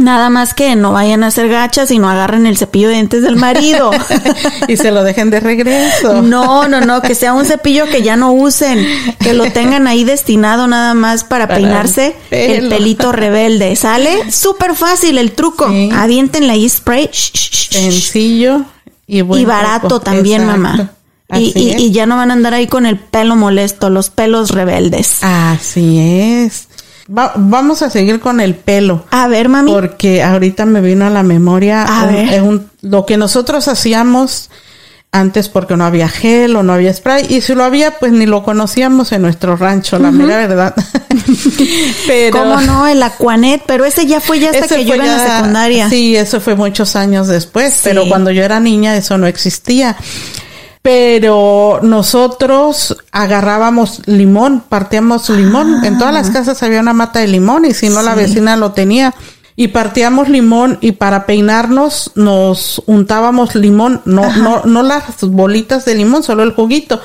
Nada 0.00 0.30
más 0.30 0.54
que 0.54 0.76
no 0.76 0.92
vayan 0.92 1.22
a 1.24 1.26
hacer 1.26 1.48
gachas 1.50 1.90
y 1.90 1.98
no 1.98 2.08
agarren 2.08 2.46
el 2.46 2.56
cepillo 2.56 2.88
de 2.88 2.94
dientes 2.94 3.22
del 3.22 3.36
marido. 3.36 3.90
y 4.68 4.76
se 4.78 4.90
lo 4.92 5.04
dejen 5.04 5.28
de 5.30 5.40
regreso. 5.40 6.22
No, 6.22 6.66
no, 6.68 6.80
no, 6.80 7.02
que 7.02 7.14
sea 7.14 7.34
un 7.34 7.44
cepillo 7.44 7.84
que 7.86 8.02
ya 8.02 8.16
no 8.16 8.32
usen, 8.32 8.84
que 9.18 9.34
lo 9.34 9.50
tengan 9.52 9.86
ahí 9.86 10.04
destinado 10.04 10.66
nada 10.66 10.94
más 10.94 11.24
para, 11.24 11.46
Para 11.46 11.58
peinarse 11.60 12.16
el 12.30 12.68
pelito 12.70 13.12
rebelde. 13.12 13.76
¿Sale? 13.76 14.32
Súper 14.32 14.74
fácil 14.74 15.18
el 15.18 15.32
truco. 15.32 15.68
Sí. 15.68 15.90
Aviéntenle 15.92 16.50
ahí 16.52 16.66
spray. 16.68 17.10
Sencillo 17.12 18.62
y 19.06 19.20
buen 19.22 19.42
y 19.42 19.44
barato 19.44 20.00
también, 20.00 20.42
Exacto. 20.42 20.60
mamá. 20.60 20.90
Y, 21.32 21.52
y- 21.54 21.76
y 21.78 21.90
ya 21.92 22.06
no 22.06 22.16
van 22.16 22.30
a 22.30 22.34
andar 22.34 22.54
ahí 22.54 22.66
con 22.66 22.86
el 22.86 22.98
pelo 22.98 23.36
molesto, 23.36 23.88
los 23.88 24.10
pelos 24.10 24.50
rebeldes. 24.50 25.18
Así 25.22 25.98
es. 26.00 26.66
Va- 27.16 27.32
vamos 27.36 27.82
a 27.82 27.90
seguir 27.90 28.20
con 28.20 28.40
el 28.40 28.54
pelo. 28.54 29.04
A 29.10 29.26
ver, 29.26 29.48
mami. 29.48 29.72
Porque 29.72 30.22
ahorita 30.22 30.64
me 30.66 30.80
vino 30.80 31.06
a 31.06 31.10
la 31.10 31.22
memoria 31.22 31.82
A 31.82 32.04
un- 32.04 32.12
ver. 32.14 32.42
un- 32.42 32.70
lo 32.82 33.04
que 33.06 33.16
nosotros 33.16 33.66
hacíamos 33.68 34.48
antes 35.12 35.48
porque 35.48 35.76
no 35.76 35.84
había 35.84 36.08
gel 36.08 36.54
o 36.54 36.62
no 36.62 36.72
había 36.72 36.94
spray 36.94 37.26
y 37.28 37.40
si 37.40 37.54
lo 37.56 37.64
había 37.64 37.98
pues 37.98 38.12
ni 38.12 38.26
lo 38.26 38.44
conocíamos 38.44 39.10
en 39.10 39.22
nuestro 39.22 39.56
rancho, 39.56 39.98
la 39.98 40.12
mera 40.12 40.36
verdad. 40.36 40.72
Pero 42.06 42.38
¿Cómo 42.38 42.60
no? 42.60 42.86
El 42.86 43.02
Aquanet, 43.02 43.62
pero 43.66 43.84
ese 43.84 44.06
ya 44.06 44.20
fue 44.20 44.38
ya 44.40 44.50
hasta 44.50 44.68
que 44.76 44.84
yo 44.84 44.94
iba 44.94 45.04
en 45.04 45.10
la 45.10 45.16
ya- 45.26 45.36
secundaria. 45.38 45.88
Sí, 45.90 46.14
eso 46.16 46.40
fue 46.40 46.54
muchos 46.54 46.94
años 46.96 47.26
después, 47.28 47.72
Sí. 47.74 47.80
pero 47.84 48.06
cuando 48.08 48.30
yo 48.30 48.42
era 48.44 48.60
niña 48.60 48.96
eso 48.96 49.18
no 49.18 49.26
existía. 49.26 49.96
Pero 50.82 51.80
nosotros 51.82 52.96
agarrábamos 53.12 54.02
limón, 54.06 54.62
partíamos 54.66 55.28
limón. 55.28 55.84
En 55.84 55.98
todas 55.98 56.14
las 56.14 56.30
casas 56.30 56.62
había 56.62 56.80
una 56.80 56.94
mata 56.94 57.20
de 57.20 57.28
limón 57.28 57.66
y 57.66 57.74
si 57.74 57.90
no 57.90 58.02
la 58.02 58.12
Ah. 58.12 58.14
Vecina 58.16 58.56
lo 58.56 58.72
tenía. 58.72 59.14
Y 59.56 59.68
partíamos 59.68 60.30
limón 60.30 60.78
y 60.80 60.92
para 60.92 61.26
peinarnos 61.26 62.12
nos 62.14 62.82
untábamos 62.86 63.54
limón, 63.54 64.00
no, 64.06 64.34
no, 64.36 64.62
no 64.64 64.82
las 64.82 65.20
bolitas 65.20 65.84
de 65.84 65.96
limón, 65.96 66.22
solo 66.22 66.42
el 66.44 66.54
juguito. 66.54 67.00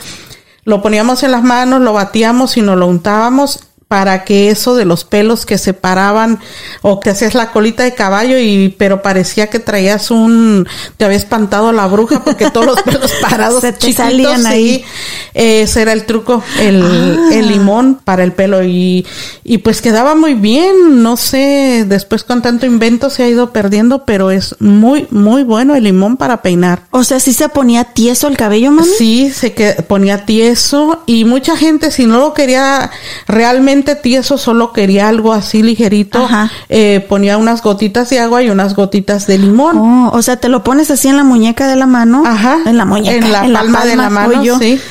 Lo 0.63 0.81
poníamos 0.81 1.23
en 1.23 1.31
las 1.31 1.43
manos, 1.43 1.81
lo 1.81 1.91
batíamos 1.91 2.55
y 2.55 2.61
nos 2.61 2.77
lo 2.77 2.87
untábamos 2.87 3.59
para 3.87 4.23
que 4.23 4.49
eso 4.49 4.75
de 4.75 4.85
los 4.85 5.03
pelos 5.03 5.45
que 5.45 5.57
se 5.57 5.73
paraban 5.73 6.39
o 6.81 6.99
que 6.99 7.11
hacías 7.11 7.35
la 7.35 7.51
colita 7.51 7.83
de 7.83 7.93
caballo 7.93 8.39
y 8.39 8.69
pero 8.77 9.01
parecía 9.01 9.47
que 9.47 9.59
traías 9.59 10.09
un 10.11 10.67
te 10.97 11.05
había 11.05 11.17
espantado 11.17 11.69
a 11.69 11.73
la 11.73 11.85
bruja 11.87 12.23
porque 12.23 12.49
todos 12.49 12.65
los 12.65 12.81
pelos 12.81 13.11
parados 13.21 13.61
Se 13.61 13.73
te 13.73 13.79
chiquitos, 13.79 14.05
salían 14.05 14.41
sí. 14.41 14.47
ahí. 14.47 14.85
ese 15.33 15.81
era 15.83 15.93
el 15.93 16.05
truco 16.05 16.43
el, 16.59 16.83
Ah. 16.83 17.29
el 17.33 17.47
limón 17.47 17.99
para 18.03 18.23
el 18.23 18.31
pelo 18.33 18.63
y, 18.63 19.05
y 19.43 19.59
pues 19.59 19.81
quedaba 19.81 20.15
muy 20.15 20.33
bien 20.33 21.03
no 21.03 21.15
sé 21.17 21.85
después 21.87 22.23
con 22.23 22.41
tanto 22.41 22.65
invento 22.65 23.09
se 23.09 23.23
ha 23.23 23.27
ido 23.29 23.51
perdiendo 23.53 24.03
pero 24.05 24.31
es 24.31 24.55
muy 24.59 25.07
muy 25.11 25.43
bueno 25.43 25.75
el 25.75 25.83
limón 25.83 26.17
para 26.17 26.41
peinar 26.41 26.83
O 26.91 27.03
sea, 27.03 27.19
sí 27.19 27.33
se 27.33 27.49
ponía 27.49 27.83
tieso 27.83 28.27
el 28.27 28.37
cabello, 28.37 28.71
mami. 28.71 28.87
Sí, 28.97 29.31
se 29.31 29.53
que 29.53 29.73
ponía 29.87 30.25
tieso 30.25 31.03
y 31.05 31.25
mucha 31.25 31.55
gente 31.55 31.91
si 31.91 32.05
no 32.05 32.19
lo 32.19 32.33
quería 32.33 32.89
realmente 33.27 33.84
tieso, 33.93 34.39
solo 34.39 34.73
quería 34.73 35.07
algo 35.07 35.33
así 35.33 35.61
ligerito, 35.61 36.27
eh, 36.69 37.05
ponía 37.07 37.37
unas 37.37 37.61
gotitas 37.61 38.09
de 38.09 38.19
agua 38.19 38.41
y 38.41 38.49
unas 38.49 38.75
gotitas 38.75 39.27
de 39.27 39.37
limón. 39.37 39.77
Oh, 39.77 40.09
o 40.11 40.21
sea, 40.23 40.37
te 40.37 40.49
lo 40.49 40.63
pones 40.63 40.89
así 40.89 41.07
en 41.09 41.17
la 41.17 41.23
muñeca 41.23 41.67
de 41.67 41.75
la 41.75 41.85
mano. 41.85 42.23
Ajá. 42.25 42.57
En 42.65 42.77
la 42.77 42.85
muñeca. 42.85 43.45
En 43.45 43.53
la 43.53 43.59
palma 43.59 43.85
de 43.85 43.95
la 43.95 44.09
mano, 44.09 44.43
yo. 44.43 44.57
sí. 44.57 44.81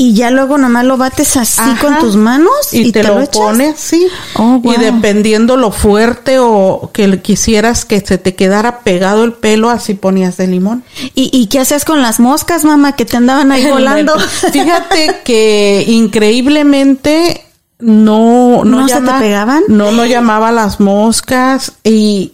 Y 0.00 0.14
ya 0.14 0.30
luego 0.30 0.58
nomás 0.58 0.84
lo 0.84 0.96
bates 0.96 1.36
así 1.36 1.60
Ajá. 1.60 1.80
con 1.80 1.98
tus 1.98 2.14
manos 2.14 2.52
y, 2.70 2.92
te, 2.92 3.02
lo, 3.02 3.20
echas. 3.20 3.36
pones 3.36 3.74
así 3.74 4.06
Oh, 4.36 4.60
y 4.62 4.76
dependiendo 4.76 5.56
lo 5.56 5.72
fuerte 5.72 6.38
o 6.38 6.90
que 6.94 7.20
quisieras 7.20 7.84
que 7.84 7.98
se 8.00 8.16
te 8.16 8.36
quedara 8.36 8.78
pegado 8.80 9.24
el 9.24 9.32
pelo 9.32 9.70
así 9.70 9.94
ponías 9.94 10.36
de 10.36 10.46
limón 10.46 10.84
¿Y, 11.16 11.30
¿Y 11.36 11.46
qué 11.48 11.58
hacías 11.58 11.84
con 11.84 12.00
las 12.00 12.20
moscas, 12.20 12.64
mamá, 12.64 12.94
que 12.94 13.06
te 13.06 13.16
andaban 13.16 13.50
ahí 13.50 13.66
volando? 13.70 14.16
Fíjate 14.20 15.16
que 15.24 15.84
increíblemente 15.88 17.47
no 17.80 18.64
no, 18.64 18.80
¿No 18.80 18.88
se 18.88 19.00
te 19.00 19.12
pegaban? 19.12 19.62
No 19.68 19.92
no 19.92 20.04
llamaba 20.04 20.48
a 20.48 20.52
las 20.52 20.80
moscas 20.80 21.72
y 21.84 22.32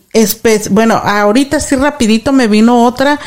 bueno, 0.71 0.95
ahorita 0.95 1.61
sí 1.61 1.77
rapidito 1.77 2.33
me 2.33 2.49
vino 2.49 2.85
otra 2.85 3.19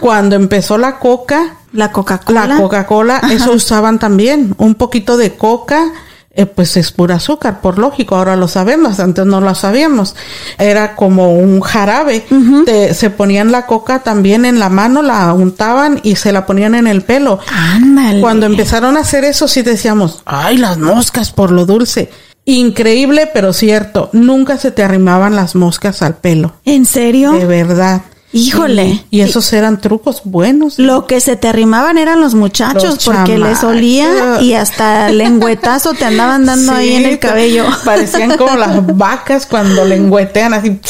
cuando 0.00 0.36
empezó 0.36 0.78
la 0.78 0.98
coca, 0.98 1.56
La 1.72 1.90
Coca-Cola. 1.90 2.46
la 2.46 2.56
Coca-Cola, 2.56 3.22
eso 3.30 3.52
usaban 3.52 3.98
también, 3.98 4.54
un 4.58 4.74
poquito 4.74 5.16
de 5.16 5.34
coca, 5.34 5.90
eh, 6.36 6.46
pues 6.46 6.76
es 6.76 6.90
pura 6.92 7.16
azúcar, 7.16 7.60
por 7.60 7.78
lógico, 7.78 8.16
ahora 8.16 8.34
lo 8.36 8.48
sabemos, 8.48 8.98
antes 9.00 9.24
no 9.24 9.40
lo 9.40 9.54
sabíamos. 9.54 10.16
Era 10.58 10.96
como 10.96 11.34
un 11.38 11.60
jarabe, 11.60 12.24
Te- 12.64 12.92
se 12.94 13.10
ponían 13.10 13.52
la 13.52 13.66
coca 13.66 14.00
también 14.00 14.44
en 14.44 14.58
la 14.58 14.68
mano, 14.68 15.00
la 15.02 15.32
untaban 15.32 16.00
y 16.02 16.16
se 16.16 16.32
la 16.32 16.44
ponían 16.46 16.74
en 16.74 16.86
el 16.86 17.02
pelo. 17.02 17.38
Ándale. 17.52 18.20
Cuando 18.20 18.46
empezaron 18.46 18.96
a 18.96 19.00
hacer 19.00 19.24
eso, 19.24 19.46
sí 19.48 19.62
decíamos, 19.62 20.22
ay, 20.24 20.56
las 20.58 20.78
moscas 20.78 21.30
por 21.30 21.50
lo 21.52 21.66
dulce. 21.66 22.10
Increíble, 22.46 23.30
pero 23.32 23.52
cierto, 23.52 24.10
nunca 24.12 24.58
se 24.58 24.70
te 24.70 24.82
arrimaban 24.82 25.34
las 25.34 25.54
moscas 25.54 26.02
al 26.02 26.16
pelo. 26.16 26.54
¿En 26.64 26.84
serio? 26.84 27.32
De 27.32 27.46
verdad. 27.46 28.02
Híjole. 28.34 29.04
Y, 29.10 29.20
esos 29.20 29.52
eran 29.52 29.80
trucos 29.80 30.22
buenos. 30.24 30.78
Lo 30.78 31.06
que 31.06 31.20
se 31.20 31.36
te 31.36 31.46
arrimaban 31.46 31.98
eran 31.98 32.20
los 32.20 32.34
muchachos 32.34 32.84
Los 32.84 33.04
porque 33.04 33.38
les 33.38 33.62
olía 33.62 34.40
y 34.40 34.54
hasta 34.54 35.10
lengüetazo 35.10 35.94
te 35.94 36.04
andaban 36.04 36.44
dando 36.44 36.72
ahí 36.72 36.94
en 36.94 37.06
el 37.06 37.20
cabello. 37.20 37.66
Parecían 37.84 38.36
como 38.36 38.56
las 38.56 38.84
vacas 38.96 39.46
cuando 39.46 39.84
lengüetean 39.84 40.52
así. 40.52 40.80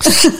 Sí. 0.00 0.30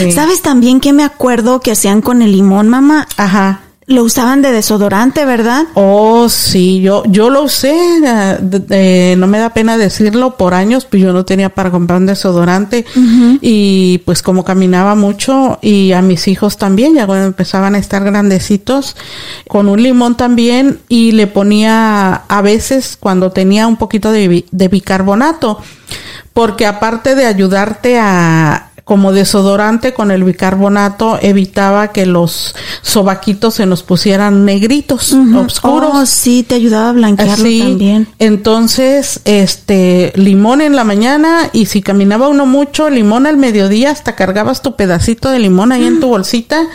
¿Sabes 0.12 0.40
también 0.40 0.80
que 0.80 0.94
me 0.94 1.04
acuerdo 1.04 1.60
que 1.60 1.72
hacían 1.72 2.00
con 2.00 2.22
el 2.22 2.32
limón, 2.32 2.68
mamá? 2.68 3.06
Ajá. 3.16 3.60
Lo 3.90 4.04
usaban 4.04 4.40
de 4.40 4.52
desodorante, 4.52 5.24
¿verdad? 5.24 5.64
Oh, 5.74 6.28
sí, 6.28 6.80
yo, 6.80 7.02
yo 7.08 7.28
lo 7.28 7.42
usé, 7.42 7.74
eh, 7.74 8.36
de- 8.40 9.16
no 9.18 9.26
me 9.26 9.40
da 9.40 9.52
pena 9.52 9.76
decirlo, 9.76 10.36
por 10.36 10.54
años, 10.54 10.84
pues 10.84 11.02
yo 11.02 11.12
no 11.12 11.24
tenía 11.24 11.48
para 11.48 11.72
comprar 11.72 11.98
un 11.98 12.06
desodorante 12.06 12.84
y 13.40 13.98
pues 14.04 14.22
como 14.22 14.44
caminaba 14.44 14.94
mucho 14.94 15.58
y 15.60 15.90
a 15.90 16.02
mis 16.02 16.28
hijos 16.28 16.56
también, 16.56 16.94
ya 16.94 17.04
cuando 17.06 17.26
empezaban 17.26 17.74
a 17.74 17.78
estar 17.78 18.04
grandecitos, 18.04 18.94
con 19.48 19.68
un 19.68 19.82
limón 19.82 20.16
también 20.16 20.78
y 20.88 21.10
le 21.10 21.26
ponía 21.26 22.14
a 22.28 22.42
veces 22.42 22.96
cuando 22.98 23.32
tenía 23.32 23.66
un 23.66 23.76
poquito 23.76 24.12
de, 24.12 24.44
de 24.52 24.68
bicarbonato, 24.68 25.58
porque 26.32 26.64
aparte 26.64 27.16
de 27.16 27.26
ayudarte 27.26 27.98
a 27.98 28.69
como 28.90 29.12
desodorante 29.12 29.94
con 29.94 30.10
el 30.10 30.24
bicarbonato 30.24 31.16
evitaba 31.22 31.92
que 31.92 32.06
los 32.06 32.56
sobaquitos 32.82 33.54
se 33.54 33.64
nos 33.64 33.84
pusieran 33.84 34.44
negritos, 34.44 35.12
oscuros. 35.12 35.90
Oh, 35.94 36.06
sí, 36.06 36.42
te 36.42 36.56
ayudaba 36.56 36.88
a 36.88 36.92
blanquearlo 36.94 37.44
Así, 37.44 37.60
también. 37.60 38.08
entonces, 38.18 39.20
este, 39.26 40.12
limón 40.16 40.60
en 40.60 40.74
la 40.74 40.82
mañana 40.82 41.50
y 41.52 41.66
si 41.66 41.82
caminaba 41.82 42.26
uno 42.26 42.46
mucho, 42.46 42.90
limón 42.90 43.28
al 43.28 43.36
mediodía, 43.36 43.92
hasta 43.92 44.16
cargabas 44.16 44.60
tu 44.60 44.74
pedacito 44.74 45.30
de 45.30 45.38
limón 45.38 45.70
ahí 45.70 45.84
en 45.84 46.00
tu 46.00 46.08
bolsita 46.08 46.66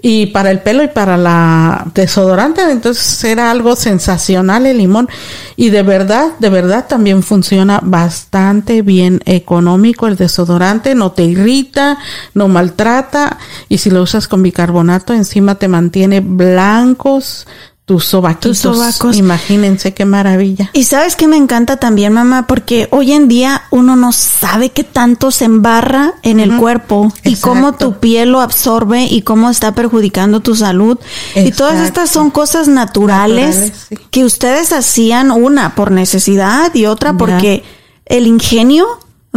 y 0.00 0.26
para 0.26 0.50
el 0.50 0.60
pelo 0.60 0.82
y 0.82 0.88
para 0.88 1.16
la 1.16 1.86
desodorante. 1.94 2.62
Entonces 2.62 3.24
era 3.24 3.50
algo 3.50 3.76
sensacional 3.76 4.66
el 4.66 4.78
limón 4.78 5.08
y 5.56 5.70
de 5.70 5.82
verdad, 5.82 6.32
de 6.38 6.50
verdad 6.50 6.86
también 6.88 7.22
funciona 7.22 7.80
bastante 7.82 8.82
bien 8.82 9.20
económico 9.24 10.06
el 10.06 10.16
desodorante, 10.16 10.94
no 10.94 11.12
te 11.12 11.24
irrita, 11.24 11.98
no 12.34 12.48
maltrata 12.48 13.38
y 13.68 13.78
si 13.78 13.90
lo 13.90 14.02
usas 14.02 14.28
con 14.28 14.42
bicarbonato 14.42 15.14
encima 15.14 15.56
te 15.56 15.68
mantiene 15.68 16.20
blancos, 16.20 17.46
tus 17.88 18.04
sobaquitos. 18.04 18.60
Tus 18.60 18.76
sobacos. 18.76 19.16
Imagínense 19.16 19.94
qué 19.94 20.04
maravilla. 20.04 20.68
Y 20.74 20.84
sabes 20.84 21.16
que 21.16 21.26
me 21.26 21.38
encanta 21.38 21.78
también, 21.78 22.12
mamá, 22.12 22.46
porque 22.46 22.86
hoy 22.90 23.12
en 23.12 23.28
día 23.28 23.62
uno 23.70 23.96
no 23.96 24.12
sabe 24.12 24.68
qué 24.68 24.84
tanto 24.84 25.30
se 25.30 25.46
embarra 25.46 26.12
en 26.22 26.38
el 26.38 26.58
cuerpo 26.58 27.10
y 27.24 27.36
cómo 27.36 27.72
tu 27.72 27.94
piel 27.94 28.32
lo 28.32 28.42
absorbe 28.42 29.04
y 29.04 29.22
cómo 29.22 29.48
está 29.48 29.72
perjudicando 29.72 30.40
tu 30.40 30.54
salud. 30.54 30.98
Y 31.34 31.50
todas 31.52 31.80
estas 31.80 32.10
son 32.10 32.30
cosas 32.30 32.68
naturales, 32.68 33.72
que 34.10 34.22
ustedes 34.22 34.74
hacían 34.74 35.30
una 35.30 35.74
por 35.74 35.90
necesidad 35.90 36.74
y 36.74 36.84
otra 36.84 37.14
porque 37.14 37.64
el 38.04 38.26
ingenio 38.26 38.86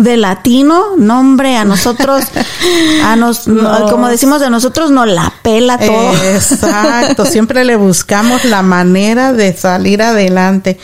de 0.03 0.17
latino, 0.17 0.97
nombre 0.97 1.57
a 1.57 1.65
nosotros, 1.65 2.23
a 3.03 3.15
nos, 3.15 3.41
como 3.89 4.07
decimos 4.07 4.41
de 4.41 4.49
nosotros, 4.49 4.91
nos 4.91 5.07
la 5.07 5.33
pela 5.41 5.77
todo. 5.77 6.13
Exacto, 6.23 7.25
siempre 7.25 7.65
le 7.65 7.75
buscamos 7.75 8.45
la 8.45 8.61
manera 8.61 9.33
de 9.33 9.53
salir 9.53 10.01
adelante. 10.01 10.79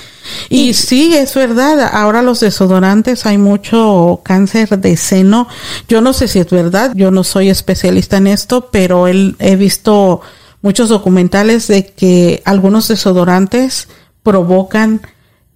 Y, 0.49 0.73
sí, 0.73 1.15
es 1.15 1.33
verdad, 1.35 1.89
ahora 1.93 2.21
los 2.21 2.41
desodorantes 2.41 3.25
hay 3.25 3.37
mucho 3.37 4.21
cáncer 4.23 4.77
de 4.79 4.97
seno. 4.97 5.47
Yo 5.87 6.01
no 6.01 6.13
sé 6.13 6.27
si 6.27 6.39
es 6.39 6.49
verdad, 6.49 6.91
yo 6.95 7.11
no 7.11 7.23
soy 7.23 7.49
especialista 7.49 8.17
en 8.17 8.27
esto, 8.27 8.69
pero 8.71 9.07
he 9.07 9.55
visto 9.55 10.21
muchos 10.61 10.89
documentales 10.89 11.67
de 11.67 11.85
que 11.85 12.41
algunos 12.45 12.87
desodorantes 12.87 13.87
provocan 14.23 15.01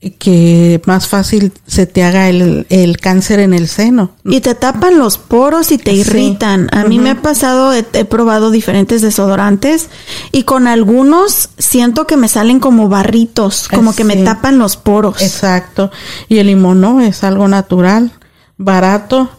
que 0.10 0.82
más 0.86 1.08
fácil 1.08 1.54
se 1.68 1.86
te 1.86 2.04
haga 2.04 2.28
el, 2.28 2.66
el, 2.70 2.98
cáncer 2.98 3.40
en 3.40 3.54
el 3.54 3.68
seno. 3.68 4.12
Y 4.26 4.42
te 4.42 4.56
tapan 4.56 4.98
los 4.98 5.20
poros 5.20 5.72
y 5.72 5.78
te 5.78 5.94
irritan. 5.94 6.70
A 6.72 6.86
mí 6.86 6.98
me 6.98 7.12
ha 7.12 7.22
pasado, 7.22 7.72
he, 7.72 7.84
probado 8.06 8.50
diferentes 8.50 9.04
desodorantes 9.04 9.90
y 10.32 10.44
con 10.44 10.68
algunos 10.68 11.50
siento 11.60 12.08
que 12.08 12.18
me 12.18 12.30
salen 12.30 12.60
como 12.60 12.90
barritos, 12.90 13.68
como 13.68 13.94
que 13.94 14.04
me 14.04 14.18
tapan 14.18 14.58
los 14.58 14.76
poros. 14.76 15.22
Exacto. 15.22 15.92
Y 16.28 16.40
el 16.40 16.48
limón 16.48 16.82
no, 16.82 17.00
es 17.02 17.24
algo 17.24 17.48
natural, 17.48 18.12
barato 18.58 19.30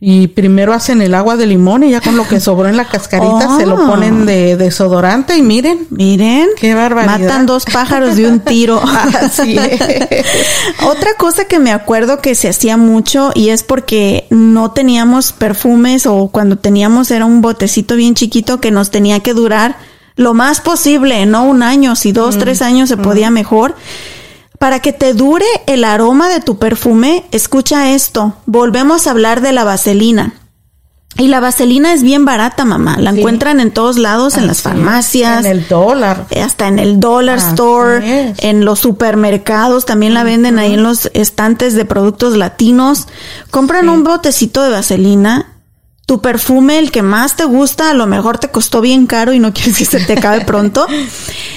y 0.00 0.28
primero 0.28 0.72
hacen 0.72 1.02
el 1.02 1.12
agua 1.12 1.36
de 1.36 1.46
limón 1.46 1.82
y 1.82 1.90
ya 1.90 2.00
con 2.00 2.16
lo 2.16 2.26
que 2.26 2.38
sobró 2.38 2.68
en 2.68 2.76
la 2.76 2.84
cascarita 2.88 3.56
se 3.58 3.66
lo 3.66 3.74
oh. 3.74 3.86
ponen 3.86 4.26
de 4.26 4.56
desodorante 4.56 5.36
y 5.36 5.42
miren. 5.42 5.88
Miren. 5.90 6.50
Qué 6.56 6.74
barbaridad. 6.74 7.18
Matan 7.18 7.46
dos 7.46 7.64
pájaros 7.64 8.14
de 8.16 8.28
un 8.28 8.40
tiro. 8.40 8.80
Así 9.20 9.58
Otra 10.86 11.14
cosa 11.14 11.46
que 11.46 11.58
me 11.58 11.72
acuerdo 11.72 12.20
que 12.20 12.36
se 12.36 12.48
hacía 12.48 12.76
mucho 12.76 13.32
y 13.34 13.48
es 13.48 13.64
porque 13.64 14.26
no 14.30 14.70
teníamos 14.70 15.32
perfumes 15.32 16.06
o 16.06 16.28
cuando 16.28 16.56
teníamos 16.56 17.10
era 17.10 17.24
un 17.24 17.40
botecito 17.40 17.96
bien 17.96 18.14
chiquito 18.14 18.60
que 18.60 18.70
nos 18.70 18.90
tenía 18.90 19.20
que 19.20 19.34
durar 19.34 19.76
lo 20.14 20.34
más 20.34 20.60
posible, 20.60 21.26
no 21.26 21.44
un 21.44 21.62
año, 21.62 21.94
si 21.94 22.10
dos, 22.10 22.36
mm. 22.36 22.38
tres 22.40 22.60
años 22.60 22.88
se 22.88 22.96
podía 22.96 23.30
mm. 23.30 23.34
mejor 23.34 23.76
para 24.58 24.80
que 24.80 24.92
te 24.92 25.14
dure 25.14 25.46
el 25.66 25.84
aroma 25.84 26.28
de 26.28 26.40
tu 26.40 26.58
perfume, 26.58 27.24
escucha 27.30 27.90
esto. 27.94 28.34
Volvemos 28.46 29.06
a 29.06 29.12
hablar 29.12 29.40
de 29.40 29.52
la 29.52 29.64
vaselina. 29.64 30.34
Y 31.16 31.26
la 31.26 31.40
vaselina 31.40 31.92
es 31.92 32.02
bien 32.02 32.24
barata, 32.24 32.64
mamá. 32.64 32.96
La 32.98 33.10
encuentran 33.10 33.58
en 33.58 33.72
todos 33.72 33.98
lados, 33.98 34.36
en 34.36 34.46
las 34.46 34.62
farmacias. 34.62 35.44
En 35.44 35.50
el 35.50 35.66
dólar. 35.66 36.26
Eh, 36.30 36.42
hasta 36.42 36.68
en 36.68 36.78
el 36.78 37.00
dollar 37.00 37.38
store, 37.38 38.34
en 38.38 38.64
los 38.64 38.78
supermercados. 38.78 39.84
También 39.84 40.14
la 40.14 40.22
venden 40.22 40.60
ahí 40.60 40.74
en 40.74 40.84
los 40.84 41.10
estantes 41.14 41.74
de 41.74 41.84
productos 41.84 42.36
latinos. 42.36 43.08
Compran 43.50 43.88
un 43.88 44.04
botecito 44.04 44.62
de 44.62 44.70
vaselina 44.70 45.57
tu 46.08 46.22
perfume, 46.22 46.78
el 46.78 46.90
que 46.90 47.02
más 47.02 47.36
te 47.36 47.44
gusta, 47.44 47.90
a 47.90 47.92
lo 47.92 48.06
mejor 48.06 48.38
te 48.38 48.48
costó 48.48 48.80
bien 48.80 49.06
caro 49.06 49.34
y 49.34 49.40
no 49.40 49.52
quieres 49.54 49.76
que 49.76 49.84
se 49.84 50.00
te 50.00 50.14
acabe 50.14 50.40
pronto, 50.40 50.86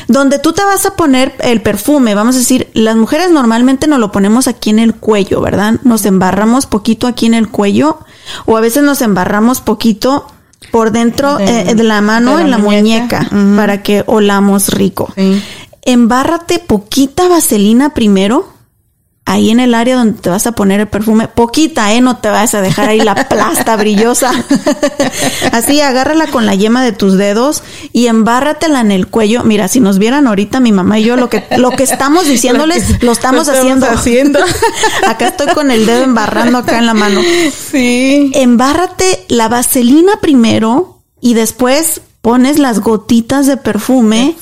donde 0.09 0.39
tú 0.39 0.51
te 0.51 0.61
vas 0.61 0.85
a 0.85 0.97
poner 0.97 1.33
el 1.39 1.61
perfume, 1.61 2.15
vamos 2.15 2.35
a 2.35 2.39
decir, 2.39 2.69
las 2.73 2.97
mujeres 2.97 3.31
normalmente 3.31 3.87
nos 3.87 3.99
lo 3.99 4.11
ponemos 4.11 4.49
aquí 4.49 4.69
en 4.69 4.79
el 4.79 4.93
cuello, 4.93 5.39
¿verdad? 5.39 5.75
Nos 5.83 6.05
embarramos 6.05 6.65
poquito 6.65 7.07
aquí 7.07 7.27
en 7.27 7.33
el 7.33 7.47
cuello 7.47 7.99
o 8.45 8.57
a 8.57 8.59
veces 8.59 8.83
nos 8.83 9.01
embarramos 9.01 9.61
poquito 9.61 10.27
por 10.69 10.91
dentro 10.91 11.37
de, 11.37 11.61
eh, 11.61 11.75
la 11.75 12.01
mano 12.01 12.37
en 12.37 12.51
la 12.51 12.57
muñeca, 12.57 13.29
para 13.55 13.81
que 13.83 14.03
olamos 14.05 14.67
rico. 14.67 15.13
Embárrate 15.83 16.59
poquita 16.59 17.29
vaselina 17.29 17.93
primero 17.93 18.50
ahí 19.25 19.49
en 19.49 19.59
el 19.59 19.73
área 19.73 19.95
donde 19.95 20.19
te 20.19 20.29
vas 20.29 20.47
a 20.47 20.51
poner 20.53 20.79
el 20.79 20.87
perfume, 20.87 21.27
poquita, 21.27 21.93
¿eh? 21.93 22.01
No 22.01 22.17
te 22.17 22.29
vas 22.29 22.53
a 22.53 22.61
dejar 22.61 22.89
ahí 22.89 22.99
la 22.99 23.15
plasta 23.29 23.75
brillosa. 23.75 24.31
Así, 25.51 25.79
agárrala 25.81 26.27
con 26.27 26.45
la 26.45 26.55
yema 26.55 26.83
de 26.83 26.91
tus 26.91 27.17
dedos 27.17 27.63
y 27.93 28.07
embárratela 28.07 28.81
en 28.81 28.91
el 28.91 29.07
cuello. 29.07 29.43
Mira, 29.43 29.67
si 29.67 29.79
nos 29.79 29.99
vieran 29.99 30.27
ahorita 30.27 30.59
mi 30.59 30.71
mamá 30.71 30.99
y 30.99 31.03
yo, 31.03 31.15
lo 31.15 31.29
que, 31.29 31.45
lo 31.57 31.71
que 31.71 31.83
estamos 31.83 32.27
diciéndoles, 32.27 33.01
lo, 33.03 33.11
estamos, 33.11 33.47
haciendo. 33.47 33.85
haciendo. 33.87 34.39
acá 35.07 35.29
estoy 35.29 35.47
con 35.53 35.71
el 35.71 35.85
dedo 35.85 36.03
embarrando 36.03 36.57
acá 36.57 36.79
en 36.79 36.85
la 36.85 36.93
mano. 36.93 37.21
Sí. 37.71 38.31
Embárrate 38.33 39.25
la 39.29 39.47
vaselina 39.47 40.13
primero 40.21 41.01
y 41.21 41.35
después 41.35 42.01
pones 42.21 42.59
las 42.59 42.79
gotitas 42.79 43.47
de 43.47 43.57
perfume, 43.57 44.35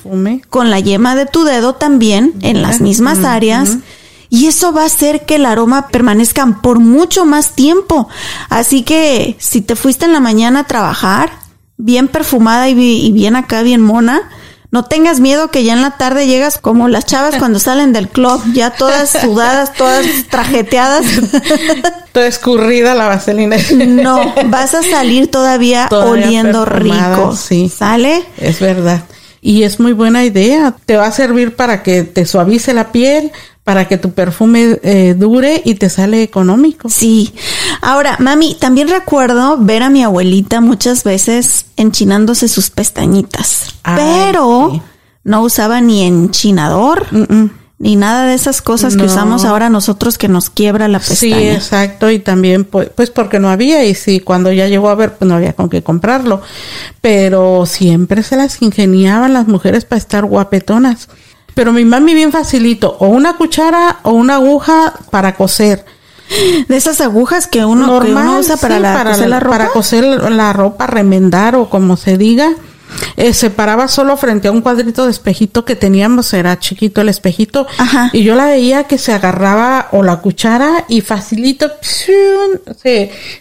con 0.50 0.70
la 0.70 0.80
yema 0.80 1.16
de 1.16 1.26
tu 1.26 1.44
dedo 1.44 1.76
también 1.76 2.34
en 2.42 2.62
las 2.62 2.82
mismas 2.82 3.24
áreas 3.24 3.78
y 4.30 4.48
eso 4.48 4.72
va 4.72 4.84
a 4.84 4.86
hacer 4.86 5.26
que 5.26 5.36
el 5.36 5.46
aroma 5.46 5.88
permanezca 5.88 6.46
por 6.62 6.80
mucho 6.80 7.26
más 7.26 7.54
tiempo. 7.54 8.08
Así 8.50 8.84
que 8.84 9.36
si 9.40 9.62
te 9.62 9.76
fuiste 9.76 10.06
en 10.06 10.14
la 10.14 10.20
mañana 10.20 10.62
a 10.62 10.68
trabajar, 10.68 11.32
bien 11.78 12.08
perfumada 12.08 12.70
y, 12.70 13.12
bien 13.12 13.36
acá, 13.36 13.64
bien 13.64 13.82
mona, 13.82 14.30
no 14.72 14.86
tengas 14.86 15.20
miedo 15.20 15.50
que 15.50 15.64
ya 15.64 15.74
en 15.74 15.82
la 15.82 15.98
tarde 15.98 16.28
llegas 16.28 16.60
como 16.60 16.88
las 16.90 17.06
chavas 17.06 17.38
cuando 17.38 17.58
salen 17.60 17.92
del 17.92 18.08
club, 18.08 18.40
ya 18.54 18.70
todas 18.70 19.10
sudadas, 19.10 19.74
todas 19.74 20.06
trajeteadas. 20.30 21.06
Toda 22.12 22.26
escurrida 22.26 22.96
la 22.96 23.06
vaselina. 23.06 23.56
No, 23.86 24.34
vas 24.48 24.74
a 24.74 24.82
salir 24.82 25.30
todavía, 25.30 25.88
oliendo 25.92 26.66
rico. 26.66 27.36
Sí. 27.36 27.70
¿Sale? 27.70 28.26
Es 28.38 28.60
verdad. 28.60 29.04
Y 29.42 29.62
es 29.62 29.80
muy 29.80 29.94
buena 29.94 30.26
idea. 30.26 30.76
Te 30.86 30.98
va 30.98 31.06
a 31.06 31.12
servir 31.12 31.56
para 31.56 31.84
que 31.84 32.04
te 32.04 32.26
suavice 32.26 32.74
la 32.74 32.92
piel, 32.92 33.32
para 33.70 33.88
que 33.88 34.00
tu 34.00 34.14
perfume 34.14 34.80
eh, 34.82 35.14
dure 35.16 35.62
y 35.64 35.76
te 35.76 35.92
sale 35.92 36.24
económico. 36.24 36.90
Sí. 36.90 37.36
Ahora, 37.82 38.16
mami, 38.18 38.58
también 38.60 38.88
recuerdo 38.88 39.60
ver 39.60 39.84
a 39.84 39.92
mi 39.92 40.02
abuelita 40.02 40.60
muchas 40.60 41.04
veces 41.04 41.68
enchinándose 41.78 42.48
sus 42.48 42.72
pestañitas, 42.72 43.76
pero 43.84 44.82
no 45.24 45.44
usaba 45.44 45.82
ni 45.82 46.02
enchinador. 46.02 47.06
Ni 47.78 47.96
nada 47.96 48.26
de 48.26 48.34
esas 48.34 48.64
cosas 48.64 48.98
que 48.98 49.04
usamos 49.04 49.46
ahora 49.46 49.70
nosotros 49.70 50.18
que 50.18 50.28
nos 50.28 50.50
quiebra 50.50 50.88
la 50.88 50.98
pestaña. 50.98 51.38
Sí, 51.38 51.50
exacto. 51.50 52.10
Y 52.10 52.18
también, 52.18 52.66
pues, 52.66 52.90
pues 52.90 53.12
porque 53.12 53.38
no 53.38 53.50
había. 53.50 53.86
Y 53.86 53.94
sí, 53.94 54.20
cuando 54.20 54.52
ya 54.52 54.68
llegó 54.68 54.90
a 54.90 54.96
ver, 54.96 55.14
pues 55.16 55.30
no 55.30 55.36
había 55.36 55.54
con 55.54 55.70
qué 55.70 55.84
comprarlo. 55.84 56.42
Pero 57.02 57.68
siempre 57.68 58.24
se 58.24 58.36
las 58.36 58.64
ingeniaban 58.64 59.32
las 59.32 59.48
mujeres 59.48 59.86
para 59.86 60.00
estar 60.00 60.26
guapetonas. 60.26 61.08
Pero 61.60 61.74
mi 61.74 61.84
mami 61.84 62.14
bien 62.14 62.32
facilito, 62.32 62.96
o 63.02 63.08
una 63.08 63.36
cuchara 63.36 63.98
o 64.04 64.12
una 64.12 64.36
aguja 64.36 64.94
para 65.12 65.36
coser. 65.36 65.84
De 66.70 66.78
esas 66.78 67.02
agujas 67.02 67.48
que 67.48 67.66
uno, 67.66 67.98
usa 68.40 68.56
para, 68.56 68.80
la, 68.80 69.04
coser 69.04 69.28
la 69.28 69.42
ropa. 69.42 69.58
Para 69.58 69.70
coser 69.72 70.06
la 70.06 70.54
ropa, 70.54 70.88
remendar 70.88 71.58
o 71.58 71.70
como 71.70 71.98
se 71.98 72.18
diga. 72.18 72.54
Eh, 73.18 73.34
se 73.34 73.50
paraba 73.50 73.90
solo 73.90 74.16
frente 74.16 74.48
a 74.48 74.54
un 74.54 74.62
cuadrito 74.62 75.04
de 75.04 75.12
espejito 75.12 75.66
que 75.66 75.76
teníamos, 75.76 76.34
era 76.34 76.58
chiquito 76.60 77.02
el 77.02 77.10
espejito, 77.10 77.68
y 78.14 78.24
yo 78.24 78.36
la 78.36 78.46
veía 78.46 78.86
que 78.86 78.98
se 78.98 79.12
agarraba 79.12 79.90
o 79.92 80.02
la 80.02 80.22
cuchara 80.22 80.86
y 80.88 81.02
facilito, 81.02 81.70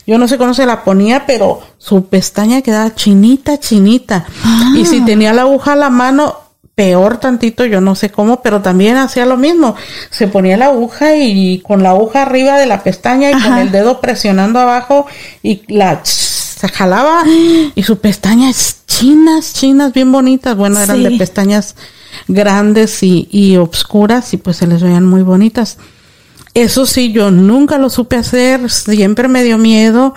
yo 0.07 0.18
no 0.18 0.26
sé 0.26 0.38
cómo 0.38 0.54
se 0.54 0.66
la 0.66 0.83
ponía, 0.83 1.24
pero 1.24 1.61
su 1.78 2.07
pestaña 2.07 2.62
quedaba 2.62 2.92
chinita, 2.96 3.61
chinita. 3.61 4.26
Y 4.74 4.87
si 4.87 4.98
ah. 4.98 5.04
tenía 5.07 5.33
la 5.33 5.42
aguja 5.42 5.74
a 5.74 5.76
la 5.76 5.88
mano, 5.88 6.47
peor 6.79 7.19
tantito, 7.19 7.64
yo 7.64 7.81
no 7.81 7.97
sé 7.97 8.09
cómo, 8.09 8.41
pero 8.41 8.62
también 8.62 8.97
hacía 8.99 9.27
lo 9.27 9.37
mismo. 9.37 9.75
Se 10.11 10.29
ponía 10.29 10.57
la 10.57 10.67
aguja 10.67 11.17
y 11.17 11.59
con 11.59 11.83
la 11.83 11.91
aguja 11.91 12.23
arriba 12.23 12.57
de 12.57 12.67
la 12.67 12.85
pestaña 12.85 13.33
y 13.33 13.43
con 13.43 13.59
el 13.59 13.73
dedo 13.73 14.01
presionando 14.01 14.61
abajo 14.61 15.05
y 15.43 15.62
la 15.67 16.05
se 16.05 16.69
jalaba 16.69 17.25
y 17.75 17.83
sus 17.83 17.99
pestañas 17.99 18.83
chinas, 18.87 19.55
chinas, 19.55 19.93
bien 19.93 20.12
bonitas. 20.12 20.57
Bueno, 20.57 20.79
eran 20.79 21.03
de 21.03 21.11
pestañas 21.19 21.75
grandes 22.29 23.03
y, 23.03 23.27
y 23.33 23.57
obscuras 23.57 24.33
y 24.33 24.37
pues 24.37 24.59
se 24.59 24.69
les 24.69 24.81
veían 24.81 25.05
muy 25.05 25.23
bonitas. 25.23 25.79
Eso 26.55 26.87
sí, 26.87 27.11
yo 27.11 27.33
nunca 27.33 27.79
lo 27.79 27.91
supe 27.91 28.14
hacer, 28.14 28.71
siempre 28.71 29.27
me 29.27 29.43
dio 29.43 29.59
miedo, 29.59 30.14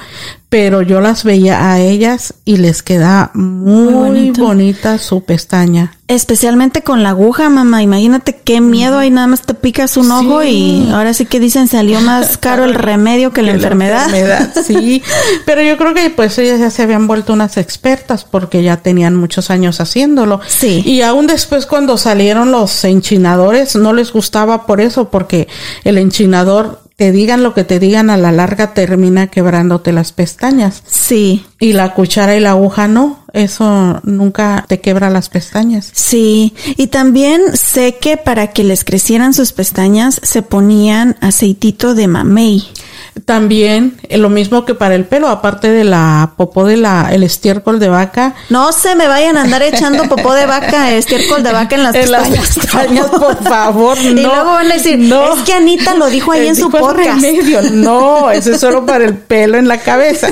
pero 0.51 0.81
yo 0.81 0.99
las 0.99 1.23
veía 1.23 1.71
a 1.71 1.79
ellas 1.79 2.33
y 2.43 2.57
les 2.57 2.83
queda 2.83 3.31
muy, 3.33 4.31
bonita 4.31 4.97
su 4.97 5.23
pestaña. 5.23 5.93
Especialmente 6.09 6.81
con 6.81 7.03
la 7.03 7.11
aguja, 7.11 7.49
mamá. 7.49 7.81
Imagínate 7.81 8.35
qué 8.43 8.59
miedo 8.59 8.97
ahí 8.97 9.09
nada 9.11 9.27
más 9.27 9.43
te 9.43 9.53
picas 9.53 9.95
un 9.95 10.11
ojo 10.11 10.43
y 10.43 10.89
ahora 10.91 11.13
sí 11.13 11.25
que 11.25 11.39
dicen 11.39 11.69
salió 11.69 12.01
más 12.01 12.37
caro 12.41 12.65
el 12.65 12.73
remedio 12.73 13.31
que 13.31 13.43
la 13.43 13.51
Que 13.51 13.55
enfermedad. 13.55 14.07
enfermedad, 14.07 14.53
Sí, 14.67 15.01
pero 15.45 15.61
yo 15.61 15.77
creo 15.77 15.93
que 15.93 16.09
pues 16.09 16.37
ellas 16.37 16.59
ya 16.59 16.69
se 16.69 16.83
habían 16.83 17.07
vuelto 17.07 17.31
unas 17.31 17.55
expertas 17.55 18.25
porque 18.25 18.61
ya 18.61 18.75
tenían 18.75 19.15
muchos 19.15 19.49
años 19.51 19.79
haciéndolo. 19.79 20.41
Sí. 20.45 20.83
Y 20.85 21.01
aún 21.01 21.27
después 21.27 21.65
cuando 21.65 21.97
salieron 21.97 22.51
los 22.51 22.83
enchinadores 22.83 23.77
no 23.77 23.93
les 23.93 24.11
gustaba 24.11 24.65
por 24.65 24.81
eso 24.81 25.09
porque 25.09 25.47
el 25.85 25.97
enchinador 25.97 26.80
te 27.01 27.11
digan 27.11 27.41
lo 27.41 27.55
que 27.55 27.63
te 27.63 27.79
digan 27.79 28.11
a 28.11 28.17
la 28.17 28.31
larga 28.31 28.75
termina 28.75 29.25
quebrándote 29.25 29.91
las 29.91 30.11
pestañas 30.11 30.83
Sí, 30.85 31.43
y 31.59 31.73
la 31.73 31.95
cuchara 31.95 32.35
y 32.35 32.39
la 32.39 32.51
aguja 32.51 32.87
no, 32.87 33.25
eso 33.33 33.99
nunca 34.03 34.65
te 34.67 34.81
quebra 34.81 35.09
las 35.09 35.27
pestañas. 35.29 35.89
sí. 35.93 36.53
Y 36.77 36.87
también 36.87 37.41
sé 37.57 37.97
que 37.99 38.17
para 38.17 38.51
que 38.53 38.63
les 38.63 38.83
crecieran 38.83 39.33
sus 39.33 39.51
pestañas 39.51 40.21
se 40.21 40.43
ponían 40.43 41.17
aceitito 41.21 41.95
de 41.95 42.07
mamey. 42.07 42.67
También 43.26 44.00
eh, 44.08 44.17
lo 44.17 44.30
mismo 44.30 44.63
que 44.63 44.74
para 44.74 44.95
el 44.95 45.06
pelo, 45.06 45.28
aparte 45.28 45.69
de 45.69 45.84
la 45.84 46.32
popó 46.38 46.65
de 46.65 46.78
la 46.78 47.10
el 47.12 47.24
estiércol 47.24 47.78
de 47.78 47.89
vaca, 47.89 48.36
No 48.50 48.71
se 48.71 48.95
me 48.95 49.08
vayan 49.08 49.38
a 49.38 49.41
andar 49.41 49.62
echando 49.62 50.06
popó 50.06 50.34
de 50.34 50.45
vaca, 50.45 50.91
estiércol 50.95 51.43
de 51.43 51.52
vaca 51.52 51.76
en 51.76 51.84
las 51.84 51.95
en 51.95 52.12
las 52.12 52.30
pestañas. 52.30 53.08
por 53.08 53.43
favor, 53.43 53.97
no. 53.97 54.21
Y 54.21 54.24
luego 54.24 54.52
van 54.52 54.71
a 54.71 54.76
decir, 54.76 54.97
no. 54.97 55.36
es 55.36 55.41
que 55.43 55.54
Anita 55.54 55.93
lo 55.95 56.10
dijo 56.10 56.32
ahí 56.32 56.47
en 56.47 56.56
su 56.56 56.67
dijo 56.67 56.80
podcast. 56.80 57.21
remedio. 57.21 57.62
No, 57.71 58.32
eso 58.32 58.52
es 58.52 58.62
solo 58.62 58.86
para 58.86 59.04
el 59.04 59.15
pelo 59.17 59.58
en 59.58 59.67
la 59.67 59.80
cabeza. 59.80 60.30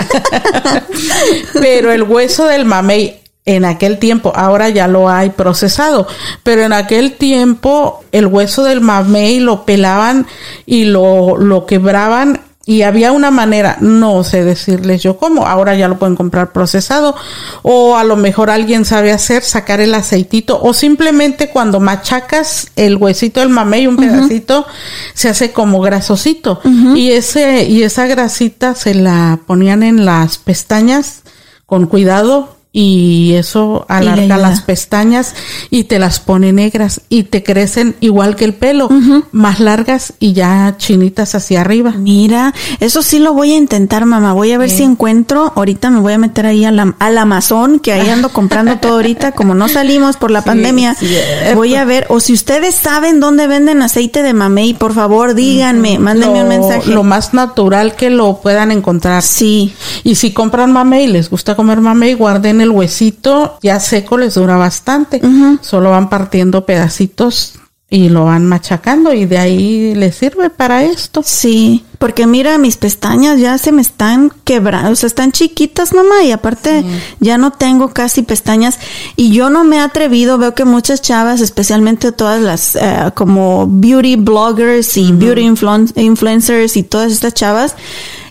Pero 1.53 1.91
el 1.91 2.03
hueso 2.03 2.45
del 2.45 2.63
mamey 2.65 3.19
en 3.45 3.65
aquel 3.65 3.97
tiempo, 3.97 4.31
ahora 4.35 4.69
ya 4.69 4.87
lo 4.87 5.09
hay 5.09 5.31
procesado, 5.31 6.05
pero 6.43 6.61
en 6.61 6.71
aquel 6.71 7.13
tiempo 7.13 8.03
el 8.11 8.27
hueso 8.27 8.63
del 8.63 8.79
mamey 8.79 9.39
lo 9.39 9.65
pelaban 9.65 10.27
y 10.67 10.83
lo, 10.83 11.35
lo 11.35 11.65
quebraban 11.65 12.41
y 12.69 12.83
había 12.83 13.11
una 13.13 13.31
manera, 13.31 13.77
no 13.81 14.23
sé 14.23 14.43
decirles 14.43 15.01
yo 15.01 15.17
cómo, 15.17 15.47
ahora 15.47 15.73
ya 15.73 15.87
lo 15.87 15.97
pueden 15.97 16.15
comprar 16.15 16.51
procesado 16.51 17.15
o 17.63 17.97
a 17.97 18.03
lo 18.03 18.15
mejor 18.15 18.51
alguien 18.51 18.85
sabe 18.85 19.11
hacer, 19.11 19.41
sacar 19.41 19.81
el 19.81 19.95
aceitito 19.95 20.61
o 20.61 20.71
simplemente 20.75 21.49
cuando 21.49 21.79
machacas 21.79 22.67
el 22.75 22.97
huesito 22.97 23.39
del 23.39 23.49
mamey, 23.49 23.87
un 23.87 23.97
pedacito, 23.97 24.67
se 25.15 25.29
hace 25.29 25.51
como 25.51 25.81
grasosito. 25.81 26.61
Y 26.93 27.09
ese 27.09 27.63
y 27.63 27.81
esa 27.81 28.05
grasita 28.05 28.75
se 28.75 28.93
la 28.93 29.39
ponían 29.47 29.81
en 29.81 30.05
las 30.05 30.37
pestañas 30.37 31.23
con 31.65 31.87
cuidado 31.87 32.58
y 32.71 33.33
eso 33.33 33.85
alarga 33.89 34.37
las 34.37 34.61
pestañas 34.61 35.33
y 35.71 35.85
te 35.85 35.97
las 35.97 36.19
pone 36.19 36.53
negras 36.53 37.01
y 37.09 37.23
te 37.23 37.41
crecen 37.41 37.95
igual 37.99 38.35
que 38.35 38.45
el 38.45 38.53
pelo, 38.53 38.89
más 39.31 39.59
largas 39.59 40.13
y 40.19 40.33
ya 40.33 40.75
chinitas 40.77 41.33
hacia 41.33 41.61
arriba. 41.61 41.93
Mira, 41.97 42.53
eso 42.79 43.01
sí 43.01 43.17
lo 43.17 43.33
voy 43.33 43.53
a 43.53 43.57
intentar, 43.57 44.05
mamá. 44.05 44.33
Voy 44.33 44.51
a 44.51 44.59
ver 44.59 44.69
si 44.69 44.83
encuentro. 44.83 45.51
Ahorita 45.55 45.89
me 45.89 45.99
voy 45.99 46.13
a 46.13 46.17
meter 46.19 46.45
ahí 46.45 46.63
al, 46.63 46.95
al 46.99 47.17
Amazon, 47.17 47.79
que 47.79 47.91
ahí 47.91 48.07
ando 48.07 48.29
comprando 48.29 48.77
todo 48.77 48.93
ahorita. 48.93 49.31
Como 49.31 49.55
no 49.55 49.67
salimos 49.67 50.17
por 50.17 50.29
la 50.29 50.41
Sí, 50.41 50.45
pandemia, 50.45 50.93
cierto. 50.93 51.55
voy 51.55 51.73
a 51.75 51.85
ver. 51.85 52.05
O 52.09 52.19
si 52.19 52.33
ustedes 52.33 52.75
saben 52.75 53.19
dónde 53.19 53.47
venden 53.47 53.81
aceite 53.81 54.21
de 54.21 54.33
mamey, 54.33 54.75
por 54.75 54.93
favor, 54.93 55.33
díganme, 55.33 55.97
mándenme 55.97 56.37
lo, 56.37 56.43
un 56.43 56.49
mensaje. 56.49 56.91
lo 56.91 57.03
más 57.03 57.33
natural 57.33 57.95
que 57.95 58.11
lo 58.11 58.41
puedan 58.41 58.71
encontrar. 58.71 59.23
Sí, 59.23 59.73
Y 60.03 60.15
si 60.15 60.31
compran 60.33 60.71
mamey 60.71 61.05
y 61.05 61.07
les 61.07 61.29
gusta 61.31 61.55
comer 61.55 61.81
mamey, 61.81 62.13
guarden 62.13 62.58
el 62.61 62.69
huesito 62.71 63.57
ya 63.61 63.79
seco, 63.79 64.17
les 64.17 64.35
dura 64.35 64.57
bastante. 64.57 65.21
Solo 65.61 65.91
van 65.91 66.09
partiendo 66.09 66.65
pedacitos 66.65 67.55
y 67.91 68.09
lo 68.09 68.25
van 68.25 68.45
machacando 68.45 69.13
y 69.13 69.25
de 69.25 69.39
ahí 69.39 69.95
les 69.95 70.15
sirve 70.15 70.49
para 70.51 70.83
esto. 70.83 71.21
sí. 71.25 71.83
Porque 71.97 72.27
mira, 72.27 72.57
mis 72.57 72.77
pestañas 72.77 73.41
ya 73.41 73.57
se 73.57 73.73
me 73.73 73.81
están 73.81 74.31
quebrando. 74.45 74.91
O 74.91 74.95
sea, 74.95 75.07
están 75.07 75.33
chiquitas, 75.33 75.93
mamá. 75.93 76.23
Y 76.23 76.31
aparte, 76.31 76.85
ya 77.19 77.37
no 77.37 77.51
tengo 77.51 77.89
casi 77.89 78.21
pestañas. 78.21 78.79
Y 79.17 79.31
yo 79.33 79.49
no 79.49 79.65
me 79.65 79.75
he 79.75 79.79
atrevido. 79.79 80.37
Veo 80.37 80.55
que 80.55 80.63
muchas 80.63 81.01
chavas, 81.01 81.41
especialmente 81.41 82.13
todas 82.13 82.41
las 82.41 82.77
eh, 82.77 83.11
como 83.15 83.67
beauty 83.69 84.15
bloggers 84.15 84.95
y 84.95 85.11
beauty 85.11 85.41
influen- 85.41 85.91
influencers 85.97 86.77
y 86.77 86.83
todas 86.83 87.11
estas 87.11 87.33
chavas, 87.33 87.75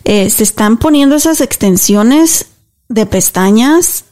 eh, 0.05 0.31
se 0.31 0.45
están 0.45 0.79
poniendo 0.79 1.15
esas 1.17 1.43
extensiones 1.43 2.47
de 2.89 3.05
pestañas 3.05 4.05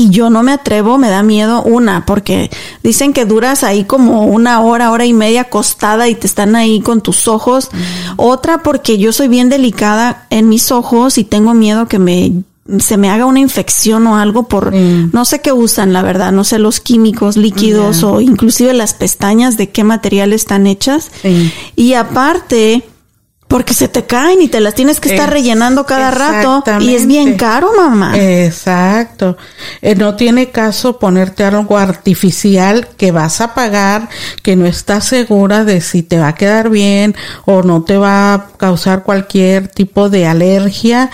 y 0.00 0.10
yo 0.10 0.30
no 0.30 0.44
me 0.44 0.52
atrevo, 0.52 0.96
me 0.96 1.10
da 1.10 1.24
miedo 1.24 1.60
una, 1.64 2.06
porque 2.06 2.50
dicen 2.84 3.12
que 3.12 3.24
duras 3.24 3.64
ahí 3.64 3.82
como 3.82 4.26
una 4.26 4.60
hora, 4.60 4.92
hora 4.92 5.04
y 5.04 5.12
media 5.12 5.40
acostada 5.42 6.08
y 6.08 6.14
te 6.14 6.28
están 6.28 6.54
ahí 6.54 6.80
con 6.80 7.00
tus 7.00 7.26
ojos. 7.26 7.68
Otra 8.16 8.62
porque 8.62 8.98
yo 8.98 9.12
soy 9.12 9.26
bien 9.26 9.48
delicada 9.48 10.28
en 10.30 10.48
mis 10.48 10.70
ojos 10.70 11.18
y 11.18 11.24
tengo 11.24 11.52
miedo 11.52 11.88
que 11.88 11.98
me 11.98 12.32
se 12.78 12.96
me 12.96 13.10
haga 13.10 13.24
una 13.24 13.40
infección 13.40 14.06
o 14.06 14.16
algo 14.16 14.46
por 14.46 14.72
Mm. 14.72 15.10
no 15.12 15.24
sé 15.24 15.40
qué 15.40 15.52
usan, 15.52 15.92
la 15.92 16.02
verdad, 16.02 16.30
no 16.30 16.44
sé 16.44 16.60
los 16.60 16.78
químicos 16.78 17.36
líquidos 17.36 18.04
o 18.04 18.20
inclusive 18.20 18.74
las 18.74 18.94
pestañas 18.94 19.56
de 19.56 19.70
qué 19.70 19.82
material 19.82 20.32
están 20.32 20.66
hechas. 20.68 21.10
Sí. 21.22 21.52
Y 21.74 21.94
aparte 21.94 22.84
porque 23.48 23.72
se 23.72 23.88
te 23.88 24.04
caen 24.04 24.42
y 24.42 24.48
te 24.48 24.60
las 24.60 24.74
tienes 24.74 25.00
que 25.00 25.08
estar 25.10 25.28
Es- 25.28 25.32
rellenando 25.32 25.86
cada 25.86 26.10
rato 26.10 26.62
y 26.80 26.94
es 26.94 27.06
bien 27.06 27.36
caro, 27.36 27.70
mamá. 27.76 28.12
Exacto. 28.16 29.38
Eh, 29.80 29.94
no 29.94 30.16
tiene 30.16 30.50
caso 30.50 30.98
ponerte 30.98 31.44
algo 31.44 31.78
artificial 31.78 32.88
que 32.98 33.10
vas 33.10 33.40
a 33.40 33.54
pagar, 33.54 34.10
que 34.42 34.54
no 34.54 34.66
estás 34.66 35.06
segura 35.06 35.64
de 35.64 35.80
si 35.80 36.02
te 36.02 36.18
va 36.18 36.28
a 36.28 36.34
quedar 36.34 36.68
bien 36.68 37.16
o 37.46 37.62
no 37.62 37.82
te 37.84 37.96
va 37.96 38.34
a 38.34 38.46
causar 38.58 39.02
cualquier 39.02 39.68
tipo 39.68 40.10
de 40.10 40.26
alergia 40.26 41.10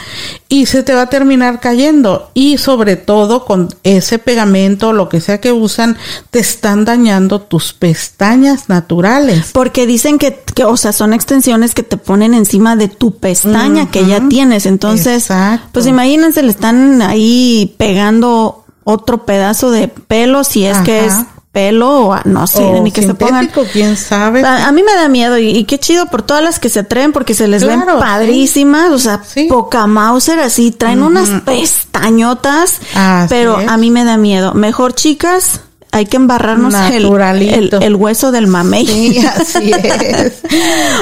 y 0.48 0.66
se 0.66 0.82
te 0.82 0.92
va 0.94 1.02
a 1.02 1.10
terminar 1.10 1.60
cayendo. 1.60 2.30
Y 2.34 2.58
sobre 2.58 2.96
todo 2.96 3.44
con 3.44 3.68
ese 3.84 4.18
pegamento, 4.18 4.92
lo 4.92 5.08
que 5.08 5.20
sea 5.20 5.40
que 5.40 5.52
usan, 5.52 5.96
te 6.30 6.40
están 6.40 6.84
dañando 6.84 7.40
tus 7.40 7.72
pestañas 7.72 8.68
naturales. 8.68 9.50
Porque 9.52 9.86
dicen 9.86 10.18
que, 10.18 10.42
que, 10.54 10.64
o 10.64 10.76
sea, 10.76 10.92
son 10.92 11.12
extensiones 11.12 11.74
que 11.74 11.82
te 11.82 11.96
ponen 11.96 12.23
encima 12.32 12.76
de 12.76 12.88
tu 12.88 13.16
pestaña 13.18 13.90
que 13.90 14.06
ya 14.06 14.26
tienes. 14.28 14.64
Entonces, 14.64 15.24
Exacto. 15.24 15.68
pues 15.72 15.86
imagínense, 15.86 16.42
le 16.42 16.50
están 16.50 17.02
ahí 17.02 17.74
pegando 17.76 18.64
otro 18.84 19.26
pedazo 19.26 19.70
de 19.70 19.88
pelo, 19.88 20.44
si 20.44 20.64
es 20.64 20.78
que 20.78 21.04
es 21.06 21.14
pelo 21.52 22.08
o 22.08 22.16
no 22.24 22.46
sé, 22.48 22.62
O 22.64 22.82
ni 22.82 22.90
que 22.90 23.00
se 23.02 23.14
pongan. 23.14 23.48
quién 23.72 23.96
sabe. 23.96 24.42
A, 24.44 24.66
a 24.66 24.72
mí 24.72 24.82
me 24.82 24.92
da 24.94 25.08
miedo 25.08 25.38
y, 25.38 25.50
y 25.50 25.64
qué 25.64 25.78
chido 25.78 26.06
por 26.06 26.22
todas 26.22 26.42
las 26.42 26.58
que 26.58 26.68
se 26.68 26.80
atreven 26.80 27.12
porque 27.12 27.32
se 27.32 27.46
les 27.46 27.64
ven 27.64 27.80
padrísimas, 27.86 28.90
o 28.90 28.98
sea, 28.98 29.22
Sí. 29.24 29.46
poca 29.48 29.86
Mauser 29.86 30.40
así, 30.40 30.72
traen 30.72 31.02
unas 31.04 31.28
pestañotas, 31.42 32.80
Así 32.94 33.26
pero 33.28 33.60
es. 33.60 33.68
a 33.68 33.76
mí 33.76 33.90
me 33.90 34.04
da 34.04 34.16
miedo. 34.16 34.52
Mejor 34.54 34.94
chicas, 34.94 35.60
hay 35.94 36.06
que 36.06 36.16
embarrarnos 36.16 36.74
el, 36.74 36.92
el, 36.92 37.02
Naturalito. 37.04 37.80
el 37.80 37.94
hueso 37.94 38.32
del 38.32 38.48
mamey. 38.48 38.84
Sí, 38.84 39.24
así 39.26 39.70
es. 39.72 40.32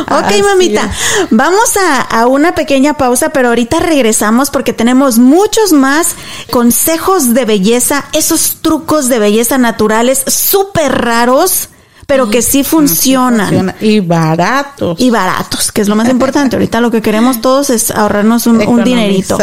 Ok, 0.03 0.25
Así 0.25 0.43
mamita, 0.43 0.85
es. 0.85 1.29
vamos 1.31 1.77
a, 1.79 2.03
a 2.03 2.27
una 2.27 2.55
pequeña 2.55 2.93
pausa, 2.95 3.31
pero 3.31 3.49
ahorita 3.49 3.81
regresamos 3.81 4.51
porque 4.51 4.75
tenemos 4.75 5.19
muchos 5.19 5.73
más 5.73 6.09
consejos 6.51 7.33
de 7.33 7.47
belleza, 7.47 8.05
esos 8.13 8.59
trucos 8.61 9.09
de 9.09 9.19
belleza 9.19 9.57
naturales 9.57 10.25
súper 10.27 10.93
raros, 10.93 11.71
pero 12.07 12.29
que 12.29 12.43
sí 12.43 12.63
funcionan. 12.63 13.47
Funciona. 13.47 13.75
Y 13.81 14.01
baratos. 14.01 15.01
Y 15.01 15.09
baratos, 15.09 15.73
que 15.73 15.81
es 15.81 15.89
lo 15.89 15.97
más 15.97 16.11
importante. 16.11 16.57
Ahorita 16.57 16.83
lo 16.83 16.91
que 16.91 17.01
queremos 17.01 17.41
todos 17.41 17.71
es 17.71 17.91
ahorrarnos 17.91 18.47
un, 18.47 18.61
un 18.69 18.85
dinerito. 18.85 19.39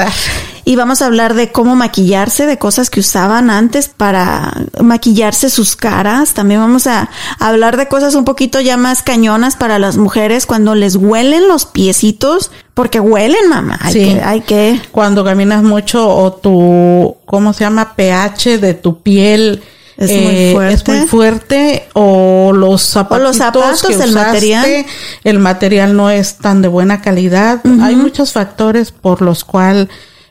Y 0.70 0.76
vamos 0.76 1.02
a 1.02 1.08
hablar 1.08 1.34
de 1.34 1.52
cómo 1.52 1.76
maquillarse, 1.76 2.46
de 2.46 2.60
cosas 2.60 2.92
que 2.92 3.00
usaban 3.00 3.50
antes 3.50 3.88
para 3.88 4.54
maquillarse 4.80 5.50
sus 5.50 5.76
caras. 5.76 6.36
También 6.36 6.60
vamos 6.60 6.86
a 6.86 7.10
hablar 7.40 7.76
de 7.76 7.88
cosas 7.88 8.14
un 8.14 8.24
poquito 8.24 8.62
ya 8.62 8.78
más 8.78 9.02
cañonas 9.02 9.56
para 9.56 9.80
las 9.80 9.98
mujeres 9.98 10.46
cuando 10.46 10.76
les 10.76 10.96
huelen 10.96 11.48
los 11.48 11.66
piecitos, 11.66 12.52
porque 12.76 13.00
huelen, 13.00 13.50
mamá. 13.50 13.80
Hay 13.82 13.94
Sí. 13.94 14.00
que, 14.14 14.22
hay 14.22 14.42
que. 14.42 14.80
Cuando 14.92 15.24
caminas 15.26 15.64
mucho 15.64 16.08
o 16.08 16.34
tu, 16.34 17.18
¿cómo 17.26 17.54
se 17.54 17.62
llama? 17.64 17.96
pH 17.96 18.60
de 18.60 18.76
tu 18.76 19.02
piel. 19.02 19.64
Es 19.98 20.12
muy 20.12 20.36
eh, 20.36 20.52
fuerte. 20.54 20.74
es 20.92 21.00
muy 21.00 21.08
fuerte 21.08 21.88
o 21.94 22.52
los 22.54 22.84
zapatos, 22.84 23.24
los 23.24 23.38
zapatos, 23.38 23.82
que 23.82 23.94
el 23.94 24.00
usaste, 24.12 24.14
material. 24.14 24.86
el 25.24 25.40
material 25.40 25.98
no 25.98 26.12
es 26.12 26.38
tan 26.38 26.62
de 26.62 26.68
buena 26.68 27.02
calidad 27.02 27.60
hay 27.82 27.96
muchos 27.98 28.32
factores 28.34 28.92
por 28.92 29.22
los 29.24 29.44
cuales 29.44 29.90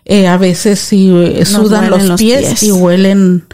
eh, 0.09 0.27
a 0.27 0.37
veces 0.39 0.81
sí 0.81 1.13
eh, 1.15 1.45
sudan 1.45 1.91
los, 1.91 2.03
los 2.03 2.19
pies, 2.19 2.41
pies. 2.41 2.63
y 2.65 2.73
huelen 2.73 3.45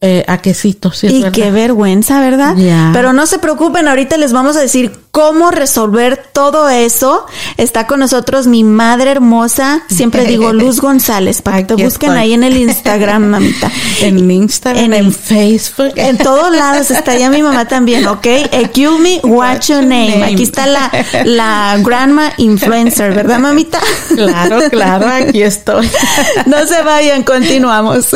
eh, 0.00 0.24
a 0.26 0.38
quesitos 0.42 0.98
sí, 0.98 1.06
Y 1.06 1.22
verdad. 1.22 1.32
qué 1.32 1.50
vergüenza, 1.50 2.20
¿verdad? 2.20 2.56
Pero 2.92 3.12
no 3.12 3.26
se 3.26 3.38
preocupen, 3.38 3.86
ahorita 3.86 4.16
les 4.16 4.32
vamos 4.32 4.56
a 4.56 4.60
decir 4.60 4.92
cómo 5.10 5.50
resolver 5.50 6.24
todo 6.32 6.68
eso, 6.68 7.26
está 7.56 7.86
con 7.86 8.00
nosotros 8.00 8.46
mi 8.46 8.64
madre 8.64 9.10
hermosa, 9.10 9.82
siempre 9.88 10.24
digo 10.24 10.52
Luz 10.54 10.80
González, 10.80 11.42
para 11.42 11.58
que 11.58 11.74
te 11.74 11.74
busquen 11.74 12.10
estoy. 12.10 12.22
ahí 12.22 12.32
en 12.32 12.44
el 12.44 12.56
Instagram, 12.56 13.24
mamita. 13.28 13.70
En 14.00 14.30
Instagram, 14.30 14.92
En 14.92 15.12
Facebook. 15.12 15.92
En 15.96 16.16
todos 16.16 16.54
lados 16.54 16.90
está 16.90 17.18
ya 17.18 17.28
mi 17.28 17.42
mamá 17.42 17.66
también, 17.66 18.06
¿ok? 18.06 18.26
Excuse 18.52 18.98
me, 18.98 19.20
what's 19.24 19.68
your 19.68 19.82
name? 19.82 20.22
Aquí 20.24 20.44
está 20.44 20.66
la, 20.66 20.90
la 21.24 21.76
grandma 21.82 22.32
influencer, 22.38 23.12
¿verdad, 23.12 23.38
mamita? 23.40 23.80
Claro, 24.14 24.58
claro, 24.70 25.06
aquí 25.08 25.42
estoy. 25.42 25.90
No 26.46 26.66
se 26.66 26.82
vayan, 26.82 27.22
continuamos. 27.24 28.08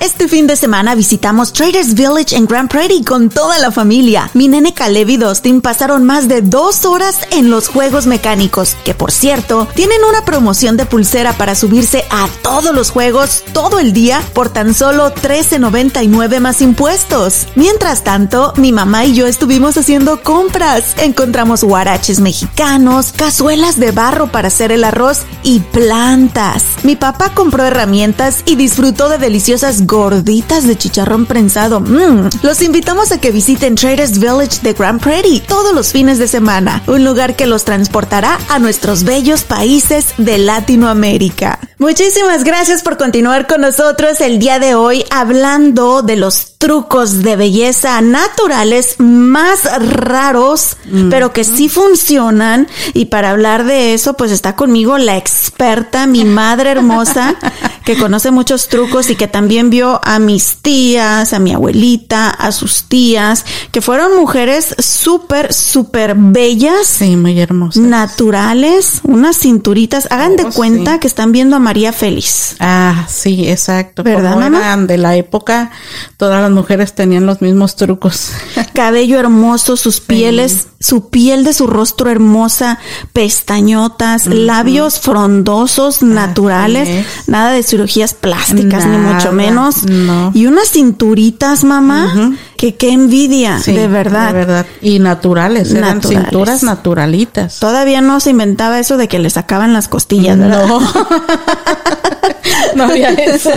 Este 0.00 0.28
fin 0.28 0.46
de 0.46 0.54
semana 0.56 0.94
visitamos 0.94 1.52
Traders 1.52 1.94
Village 1.94 2.36
en 2.36 2.46
Grand 2.46 2.68
Prairie 2.70 3.02
con 3.04 3.28
toda 3.30 3.58
la 3.58 3.72
familia. 3.72 4.30
Mi 4.34 4.46
nene 4.46 4.72
Caleb 4.74 5.08
y 5.08 5.16
Dustin 5.16 5.60
pasaron 5.78 6.02
más 6.02 6.26
de 6.26 6.42
dos 6.42 6.84
horas 6.84 7.20
en 7.30 7.50
los 7.50 7.68
juegos 7.68 8.08
mecánicos, 8.08 8.76
que 8.84 8.94
por 8.94 9.12
cierto, 9.12 9.68
tienen 9.76 10.00
una 10.02 10.24
promoción 10.24 10.76
de 10.76 10.86
pulsera 10.86 11.34
para 11.34 11.54
subirse 11.54 12.04
a 12.10 12.26
todos 12.42 12.74
los 12.74 12.90
juegos 12.90 13.44
todo 13.52 13.78
el 13.78 13.92
día 13.92 14.20
por 14.32 14.48
tan 14.48 14.74
solo 14.74 15.14
$13.99 15.14 16.40
más 16.40 16.62
impuestos. 16.62 17.46
Mientras 17.54 18.02
tanto, 18.02 18.52
mi 18.56 18.72
mamá 18.72 19.04
y 19.04 19.14
yo 19.14 19.28
estuvimos 19.28 19.76
haciendo 19.76 20.20
compras. 20.20 20.96
Encontramos 20.98 21.62
huaraches 21.62 22.18
mexicanos, 22.18 23.12
cazuelas 23.14 23.78
de 23.78 23.92
barro 23.92 24.32
para 24.32 24.48
hacer 24.48 24.72
el 24.72 24.82
arroz 24.82 25.20
y 25.44 25.60
plantas. 25.60 26.64
Mi 26.82 26.96
papá 26.96 27.34
compró 27.34 27.62
herramientas 27.62 28.42
y 28.46 28.56
disfrutó 28.56 29.08
de 29.08 29.18
deliciosas 29.18 29.86
gorditas 29.86 30.66
de 30.66 30.76
chicharrón 30.76 31.26
prensado. 31.26 31.78
Mm. 31.78 32.30
Los 32.42 32.62
invitamos 32.62 33.12
a 33.12 33.20
que 33.20 33.30
visiten 33.30 33.76
Traders 33.76 34.18
Village 34.18 34.58
de 34.62 34.72
Grand 34.72 35.00
Prairie 35.00 35.40
todos 35.68 35.76
los 35.76 35.92
fines 35.92 36.18
de 36.18 36.28
semana, 36.28 36.82
un 36.86 37.04
lugar 37.04 37.36
que 37.36 37.46
los 37.46 37.66
transportará 37.66 38.38
a 38.48 38.58
nuestros 38.58 39.04
bellos 39.04 39.42
países 39.42 40.14
de 40.16 40.38
Latinoamérica. 40.38 41.58
Muchísimas 41.78 42.42
gracias 42.42 42.82
por 42.82 42.96
continuar 42.96 43.46
con 43.46 43.60
nosotros 43.60 44.20
el 44.22 44.38
día 44.38 44.58
de 44.58 44.74
hoy 44.74 45.04
hablando 45.10 46.00
de 46.00 46.16
los 46.16 46.58
trucos 46.58 47.22
de 47.22 47.36
belleza 47.36 48.00
naturales 48.00 48.96
más 48.98 49.60
raros, 49.80 50.76
pero 51.08 51.32
que 51.32 51.44
sí 51.44 51.68
funcionan. 51.68 52.66
Y 52.94 53.06
para 53.06 53.30
hablar 53.30 53.64
de 53.64 53.94
eso, 53.94 54.14
pues 54.14 54.32
está 54.32 54.56
conmigo 54.56 54.98
la 54.98 55.16
experta, 55.16 56.08
mi 56.08 56.24
madre 56.24 56.70
hermosa, 56.70 57.36
que 57.84 57.96
conoce 57.96 58.32
muchos 58.32 58.66
trucos 58.68 59.08
y 59.08 59.14
que 59.14 59.28
también 59.28 59.70
vio 59.70 60.00
a 60.02 60.18
mis 60.18 60.56
tías, 60.56 61.32
a 61.32 61.38
mi 61.38 61.54
abuelita, 61.54 62.30
a 62.30 62.50
sus 62.50 62.88
tías, 62.88 63.44
que 63.70 63.80
fueron 63.80 64.16
mujeres 64.16 64.74
súper, 64.78 65.54
súper 65.58 66.14
bellas. 66.16 66.86
Sí, 66.86 67.16
muy 67.16 67.38
hermosa. 67.40 67.80
Naturales, 67.80 69.00
unas 69.04 69.38
cinturitas. 69.38 70.08
Hagan 70.10 70.36
de 70.36 70.44
Oh, 70.44 70.50
cuenta 70.50 70.94
sí. 70.94 70.98
que 71.00 71.06
están 71.08 71.32
viendo 71.32 71.56
a 71.56 71.58
María 71.58 71.92
Félix. 71.92 72.56
Ah, 72.60 73.06
sí, 73.08 73.48
exacto. 73.48 74.02
¿Verdad, 74.02 74.32
Como 74.34 74.44
mamá? 74.44 74.58
eran 74.58 74.86
de 74.86 74.98
la 74.98 75.16
época, 75.16 75.70
todas 76.16 76.40
las 76.42 76.50
mujeres 76.50 76.94
tenían 76.94 77.26
los 77.26 77.40
mismos 77.42 77.76
trucos. 77.76 78.30
cabello 78.74 79.18
hermoso, 79.18 79.76
sus 79.76 80.00
pieles, 80.00 80.68
su 80.80 81.08
piel 81.10 81.44
de 81.44 81.52
su 81.52 81.66
rostro 81.66 82.10
hermosa, 82.10 82.78
pestañotas, 83.12 84.26
labios 84.26 85.00
frondosos, 85.00 86.02
naturales, 86.02 86.88
es. 86.88 87.06
nada 87.28 87.52
de 87.52 87.62
cirugías 87.62 88.14
plásticas, 88.14 88.86
ni 88.86 88.96
mucho 88.96 89.32
menos. 89.32 89.84
no. 89.84 90.30
Y 90.34 90.46
unas 90.46 90.70
cinturitas, 90.70 91.64
mamá, 91.64 92.32
que 92.58 92.74
qué 92.74 92.90
envidia, 92.90 93.60
Sí, 93.60 93.72
de 93.72 93.86
verdad. 93.86 94.26
De 94.26 94.32
verdad. 94.32 94.66
Y 94.82 94.98
naturales, 94.98 95.70
eran 95.70 95.98
Naturales. 95.98 96.24
cinturas 96.24 96.62
naturalitas. 96.64 97.60
Todavía 97.60 98.00
no 98.00 98.18
se 98.18 98.30
inventaba 98.30 98.80
eso 98.80 98.96
de 98.96 99.06
que 99.06 99.20
le 99.20 99.30
sacaban 99.30 99.72
las 99.72 99.86
costillas, 99.86 100.36
¿verdad? 100.36 100.66
No. 100.66 100.80
no 102.74 102.84
había 102.84 103.10
eso. 103.10 103.52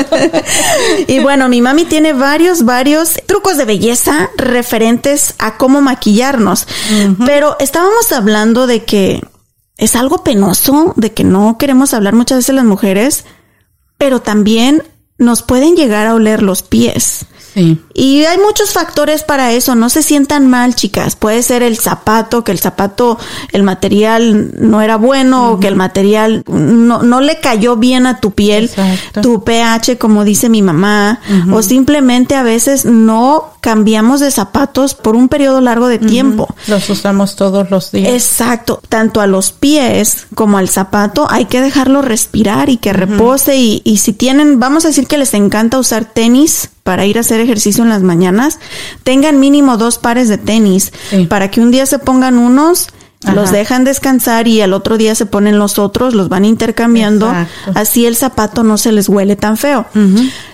Y 1.07 1.17
bueno, 1.19 1.49
mi 1.49 1.61
mami 1.63 1.85
tiene 1.85 2.13
varios, 2.13 2.63
varios 2.63 3.15
trucos 3.25 3.57
de 3.57 3.65
belleza 3.65 4.29
referentes 4.37 5.33
a 5.39 5.57
cómo 5.57 5.81
maquillarnos. 5.81 6.67
Pero 7.25 7.57
estábamos 7.59 8.11
hablando 8.11 8.67
de 8.67 8.83
que 8.83 9.19
es 9.77 9.95
algo 9.95 10.23
penoso, 10.23 10.93
de 10.95 11.11
que 11.11 11.23
no 11.23 11.57
queremos 11.57 11.95
hablar 11.95 12.13
muchas 12.13 12.37
veces 12.37 12.53
las 12.53 12.65
mujeres, 12.65 13.25
pero 13.97 14.21
también 14.21 14.83
nos 15.17 15.41
pueden 15.41 15.75
llegar 15.75 16.05
a 16.05 16.13
oler 16.13 16.43
los 16.43 16.61
pies. 16.61 17.25
Sí. 17.53 17.81
Y 17.93 18.23
hay 18.25 18.37
muchos 18.37 18.71
factores 18.71 19.23
para 19.23 19.51
eso, 19.51 19.75
no 19.75 19.89
se 19.89 20.01
sientan 20.01 20.47
mal, 20.47 20.75
chicas. 20.75 21.15
Puede 21.15 21.43
ser 21.43 21.63
el 21.63 21.77
zapato, 21.77 22.43
que 22.43 22.51
el 22.51 22.59
zapato, 22.59 23.19
el 23.51 23.63
material 23.63 24.51
no 24.57 24.81
era 24.81 24.95
bueno, 24.95 25.51
o 25.51 25.59
que 25.59 25.67
el 25.67 25.75
material 25.75 26.43
no, 26.47 27.03
no 27.03 27.21
le 27.21 27.39
cayó 27.39 27.75
bien 27.75 28.07
a 28.07 28.19
tu 28.19 28.31
piel, 28.31 28.65
Exacto. 28.65 29.21
tu 29.21 29.43
pH, 29.43 29.97
como 29.97 30.23
dice 30.23 30.49
mi 30.49 30.61
mamá, 30.61 31.19
o 31.51 31.61
simplemente 31.61 32.35
a 32.35 32.43
veces 32.43 32.85
no 32.85 33.53
cambiamos 33.61 34.19
de 34.19 34.31
zapatos 34.31 34.95
por 34.95 35.15
un 35.15 35.29
periodo 35.29 35.61
largo 35.61 35.87
de 35.87 35.99
tiempo. 35.99 36.47
Los 36.67 36.89
usamos 36.89 37.35
todos 37.35 37.69
los 37.69 37.91
días. 37.91 38.11
Exacto, 38.11 38.81
tanto 38.89 39.21
a 39.21 39.27
los 39.27 39.51
pies 39.51 40.25
como 40.35 40.57
al 40.57 40.67
zapato 40.67 41.27
hay 41.29 41.45
que 41.45 41.61
dejarlo 41.61 42.01
respirar 42.01 42.69
y 42.69 42.77
que 42.77 42.91
repose 42.91 43.57
y, 43.57 43.81
y 43.85 43.97
si 43.97 44.13
tienen, 44.13 44.59
vamos 44.59 44.83
a 44.83 44.87
decir 44.89 45.05
que 45.07 45.17
les 45.19 45.33
encanta 45.35 45.77
usar 45.77 46.05
tenis 46.05 46.69
para 46.83 47.05
ir 47.05 47.17
a 47.17 47.21
hacer 47.21 47.39
ejercicio 47.39 47.83
en 47.83 47.89
las 47.89 48.01
mañanas, 48.01 48.57
tengan 49.03 49.39
mínimo 49.39 49.77
dos 49.77 49.99
pares 49.99 50.27
de 50.27 50.39
tenis 50.39 50.91
Sí. 51.11 51.25
para 51.27 51.51
que 51.51 51.61
un 51.61 51.69
día 51.69 51.85
se 51.85 51.99
pongan 51.99 52.39
unos, 52.39 52.87
los 53.33 53.51
dejan 53.51 53.83
descansar 53.83 54.47
y 54.47 54.61
al 54.61 54.73
otro 54.73 54.97
día 54.97 55.13
se 55.13 55.25
ponen 55.25 55.59
los 55.59 55.77
otros, 55.77 56.15
los 56.15 56.27
van 56.29 56.43
intercambiando, 56.43 57.27
Exacto. 57.27 57.71
así 57.75 58.05
el 58.05 58.15
zapato 58.15 58.63
no 58.63 58.77
se 58.77 58.91
les 58.91 59.09
huele 59.09 59.35
tan 59.35 59.57
feo. 59.57 59.85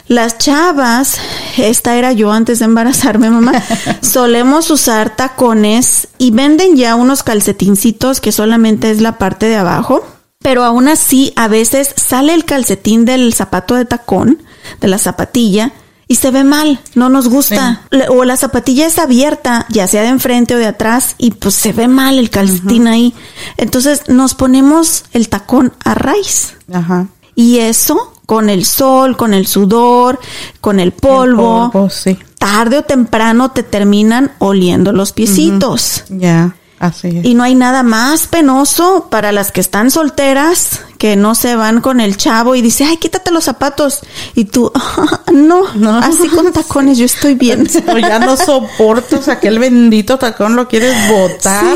Las 0.07 0.37
chavas, 0.37 1.17
esta 1.57 1.95
era 1.95 2.11
yo 2.11 2.31
antes 2.31 2.59
de 2.59 2.65
embarazarme, 2.65 3.29
mamá, 3.29 3.53
solemos 4.01 4.69
usar 4.69 5.15
tacones 5.15 6.09
y 6.17 6.31
venden 6.31 6.75
ya 6.75 6.95
unos 6.95 7.23
calcetincitos 7.23 8.19
que 8.19 8.31
solamente 8.31 8.91
es 8.91 9.01
la 9.01 9.17
parte 9.17 9.47
de 9.47 9.55
abajo, 9.55 10.05
pero 10.39 10.63
aún 10.63 10.87
así 10.87 11.33
a 11.35 11.47
veces 11.47 11.93
sale 11.95 12.33
el 12.33 12.45
calcetín 12.45 13.05
del 13.05 13.33
zapato 13.33 13.75
de 13.75 13.85
tacón, 13.85 14.41
de 14.81 14.87
la 14.87 14.97
zapatilla, 14.97 15.71
y 16.07 16.15
se 16.15 16.31
ve 16.31 16.43
mal, 16.43 16.79
no 16.95 17.09
nos 17.09 17.27
gusta. 17.27 17.81
O 18.09 18.23
la 18.23 18.37
zapatilla 18.37 18.87
es 18.87 18.97
abierta, 18.97 19.65
ya 19.69 19.87
sea 19.87 20.03
de 20.03 20.09
enfrente 20.09 20.55
o 20.55 20.57
de 20.57 20.67
atrás, 20.67 21.15
y 21.17 21.31
pues 21.31 21.55
se 21.55 21.73
ve 21.73 21.87
mal 21.87 22.17
el 22.17 22.29
calcetín 22.29 22.87
ahí. 22.87 23.13
Entonces 23.57 24.03
nos 24.07 24.33
ponemos 24.33 25.05
el 25.11 25.29
tacón 25.29 25.73
a 25.83 25.95
raíz. 25.95 26.53
Ajá. 26.71 27.07
Y 27.35 27.59
eso, 27.59 28.13
con 28.25 28.49
el 28.49 28.65
sol, 28.65 29.15
con 29.17 29.33
el 29.33 29.47
sudor, 29.47 30.19
con 30.61 30.79
el 30.79 30.91
polvo, 30.91 31.65
El 31.65 31.71
polvo, 31.71 31.89
sí. 31.89 32.17
tarde 32.39 32.79
o 32.79 32.83
temprano 32.83 33.51
te 33.51 33.63
terminan 33.63 34.31
oliendo 34.39 34.91
los 34.91 35.11
piecitos. 35.11 36.03
Ya, 36.09 36.55
así 36.79 37.19
es. 37.19 37.25
Y 37.25 37.35
no 37.35 37.43
hay 37.43 37.53
nada 37.53 37.83
más 37.83 38.27
penoso 38.27 39.07
para 39.11 39.31
las 39.31 39.51
que 39.51 39.61
están 39.61 39.91
solteras 39.91 40.81
que 40.97 41.15
no 41.15 41.35
se 41.35 41.55
van 41.55 41.81
con 41.81 41.99
el 41.99 42.17
chavo 42.17 42.55
y 42.55 42.61
dice, 42.61 42.83
ay, 42.85 42.97
quítate 42.97 43.31
los 43.31 43.43
zapatos. 43.43 44.01
Y 44.35 44.45
tú, 44.45 44.71
"Ah, 44.75 45.21
no, 45.31 45.63
No. 45.75 45.97
así 45.99 46.27
con 46.27 46.51
tacones 46.53 46.97
yo 46.97 47.05
estoy 47.05 47.35
bien. 47.35 47.67
O 47.87 47.97
ya 47.97 48.19
no 48.19 48.35
soportas 48.37 49.27
aquel 49.27 49.59
bendito 49.59 50.17
tacón, 50.17 50.55
lo 50.55 50.67
quieres 50.67 50.95
botar, 51.09 51.75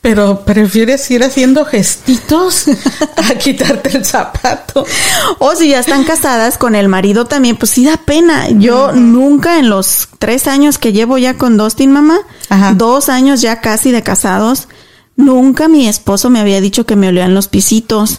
pero 0.00 0.40
prefieres 0.44 1.10
ir 1.10 1.22
haciendo 1.24 1.64
gestitos 1.64 2.66
a 3.16 3.34
quitarte 3.34 3.96
el 3.96 4.04
zapato. 4.04 4.84
O 5.38 5.54
si 5.56 5.70
ya 5.70 5.80
están 5.80 6.04
casadas 6.04 6.58
con 6.58 6.74
el 6.74 6.88
marido 6.88 7.26
también, 7.26 7.56
pues 7.56 7.70
sí 7.72 7.84
da 7.84 7.96
pena. 7.96 8.48
Yo 8.50 8.92
nunca 8.92 9.58
en 9.58 9.68
los 9.70 10.08
tres 10.18 10.46
años 10.46 10.78
que 10.78 10.92
llevo 10.92 11.18
ya 11.18 11.34
con 11.38 11.56
Dustin, 11.56 11.90
mamá, 11.92 12.18
Ajá. 12.48 12.72
dos 12.74 13.08
años 13.08 13.40
ya 13.40 13.60
casi 13.60 13.90
de 13.90 14.02
casados, 14.02 14.68
nunca 15.16 15.68
mi 15.68 15.86
esposo 15.86 16.30
me 16.30 16.40
había 16.40 16.60
dicho 16.60 16.86
que 16.86 16.96
me 16.96 17.08
olían 17.08 17.34
los 17.34 17.48
pisitos. 17.48 18.18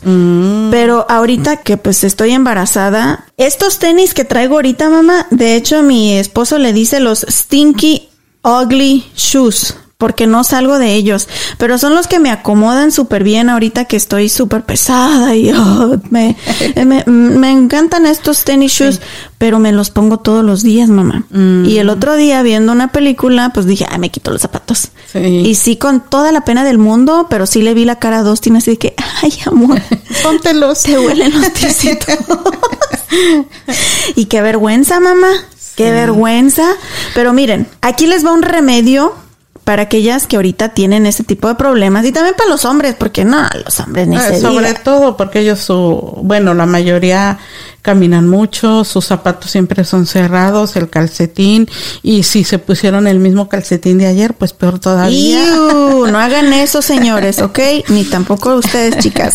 Pero 0.71 1.05
ahorita 1.09 1.57
que 1.57 1.77
pues 1.77 2.03
estoy 2.03 2.31
embarazada, 2.31 3.25
estos 3.37 3.79
tenis 3.79 4.13
que 4.13 4.25
traigo 4.25 4.55
ahorita, 4.55 4.89
mamá, 4.89 5.27
de 5.31 5.55
hecho 5.55 5.83
mi 5.83 6.17
esposo 6.17 6.57
le 6.57 6.73
dice 6.73 6.99
los 6.99 7.25
stinky 7.29 8.09
ugly 8.43 9.05
shoes. 9.15 9.75
Porque 10.01 10.25
no 10.25 10.43
salgo 10.43 10.79
de 10.79 10.95
ellos, 10.95 11.27
pero 11.59 11.77
son 11.77 11.93
los 11.93 12.07
que 12.07 12.17
me 12.17 12.31
acomodan 12.31 12.91
súper 12.91 13.23
bien 13.23 13.51
ahorita 13.51 13.85
que 13.85 13.95
estoy 13.95 14.29
súper 14.29 14.63
pesada 14.63 15.35
y 15.35 15.51
oh, 15.51 15.99
me, 16.09 16.35
me, 16.75 17.03
me 17.05 17.51
encantan 17.51 18.07
estos 18.07 18.43
tenis 18.43 18.71
shoes, 18.71 18.99
pero 19.37 19.59
me 19.59 19.71
los 19.71 19.91
pongo 19.91 20.17
todos 20.17 20.43
los 20.43 20.63
días, 20.63 20.89
mamá. 20.89 21.25
Y 21.31 21.77
el 21.77 21.89
otro 21.89 22.15
día 22.15 22.41
viendo 22.41 22.71
una 22.71 22.91
película, 22.91 23.51
pues 23.53 23.67
dije, 23.67 23.85
ay, 23.91 23.99
me 23.99 24.09
quito 24.09 24.31
los 24.31 24.41
zapatos. 24.41 24.87
Sí. 25.11 25.19
Y 25.19 25.53
sí, 25.53 25.75
con 25.75 26.01
toda 26.01 26.31
la 26.31 26.45
pena 26.45 26.63
del 26.63 26.79
mundo, 26.79 27.27
pero 27.29 27.45
sí 27.45 27.61
le 27.61 27.75
vi 27.75 27.85
la 27.85 27.97
cara 27.99 28.21
a 28.21 28.23
Dustin 28.23 28.55
así 28.55 28.71
de 28.71 28.77
que, 28.79 28.95
ay, 29.21 29.31
amor, 29.45 29.79
Póntelos. 30.23 30.81
te 30.81 30.97
huelen 30.97 31.31
los 31.39 31.47
piecitos. 31.51 32.17
y 34.15 34.25
qué 34.25 34.41
vergüenza, 34.41 34.99
mamá. 34.99 35.29
Qué 35.75 35.91
vergüenza. 35.91 36.65
Pero 37.13 37.33
miren, 37.33 37.67
aquí 37.81 38.07
les 38.07 38.25
va 38.25 38.31
un 38.31 38.41
remedio 38.41 39.13
para 39.63 39.83
aquellas 39.83 40.27
que 40.27 40.35
ahorita 40.37 40.69
tienen 40.69 41.05
ese 41.05 41.23
tipo 41.23 41.47
de 41.47 41.55
problemas 41.55 42.05
y 42.05 42.11
también 42.11 42.35
para 42.35 42.49
los 42.49 42.65
hombres, 42.65 42.95
porque 42.97 43.23
no, 43.25 43.47
los 43.63 43.79
hombres 43.79 44.07
ni 44.07 44.17
Eh, 44.17 44.19
se 44.19 44.41
sobre 44.41 44.69
diga. 44.69 44.83
todo 44.83 45.15
porque 45.17 45.39
ellos, 45.39 45.59
su, 45.59 46.19
bueno, 46.23 46.53
la 46.53 46.65
mayoría 46.65 47.37
caminan 47.81 48.27
mucho, 48.29 48.83
sus 48.83 49.05
zapatos 49.05 49.49
siempre 49.49 49.83
son 49.83 50.05
cerrados, 50.05 50.75
el 50.75 50.89
calcetín, 50.89 51.67
y 52.03 52.23
si 52.23 52.43
se 52.43 52.59
pusieron 52.59 53.07
el 53.07 53.19
mismo 53.19 53.49
calcetín 53.49 53.97
de 53.97 54.07
ayer, 54.07 54.33
pues 54.35 54.53
peor 54.53 54.79
todavía. 54.79 55.43
Iu, 55.43 56.07
no 56.07 56.19
hagan 56.19 56.53
eso, 56.53 56.81
señores, 56.81 57.39
¿ok? 57.41 57.59
Ni 57.89 58.03
tampoco 58.05 58.55
ustedes, 58.55 58.97
chicas. 58.99 59.33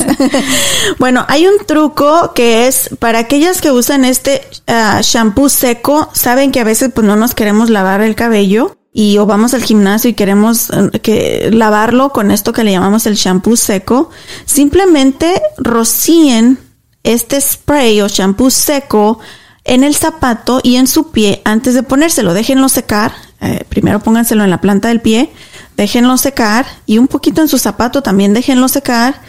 bueno, 0.99 1.25
hay 1.29 1.47
un 1.47 1.65
truco 1.67 2.33
que 2.35 2.67
es 2.69 2.91
para 2.99 3.19
aquellas 3.21 3.61
que 3.61 3.71
usan 3.73 4.05
este 4.05 4.43
ah, 4.67 5.01
shampoo 5.03 5.49
seco, 5.49 6.09
saben 6.13 6.53
que 6.53 6.61
a 6.61 6.65
veces 6.65 6.91
pues 6.95 7.07
no 7.07 7.17
nos 7.17 7.35
queremos 7.35 7.71
lavar 7.71 8.01
el 8.01 8.15
cabello 8.15 8.76
y 8.99 9.19
o 9.19 9.27
vamos 9.27 9.53
al 9.53 9.63
gimnasio 9.63 10.09
y 10.09 10.15
queremos 10.15 10.71
eh, 10.71 11.01
que 11.01 11.51
lavarlo 11.53 12.13
con 12.13 12.31
esto 12.31 12.55
que 12.55 12.65
le 12.65 12.73
llamamos 12.73 13.05
el 13.05 13.15
shampoo 13.15 13.55
seco. 13.55 14.09
Simplemente 14.47 15.43
rocíen 15.59 16.59
este 17.03 17.39
spray 17.39 18.01
o 18.01 18.09
shampoo 18.09 18.49
seco 18.49 19.19
en 19.65 19.85
el 19.85 19.95
zapato 19.95 20.61
y 20.63 20.77
en 20.77 20.87
su 20.87 21.11
pie 21.11 21.43
antes 21.45 21.75
de 21.75 21.83
ponérselo. 21.83 22.33
Déjenlo 22.33 22.71
secar. 22.71 23.13
Eh, 23.43 23.65
primero 23.69 24.01
pónganselo 24.01 24.45
en 24.45 24.49
la 24.49 24.63
planta 24.63 24.89
del 24.89 25.03
pie, 25.03 25.31
déjenlo 25.77 26.17
secar 26.17 26.65
y 26.87 26.97
un 26.97 27.07
poquito 27.07 27.43
en 27.43 27.49
su 27.49 27.59
zapato 27.59 28.03
también 28.03 28.33
déjenlo 28.33 28.67
secar. 28.67 29.21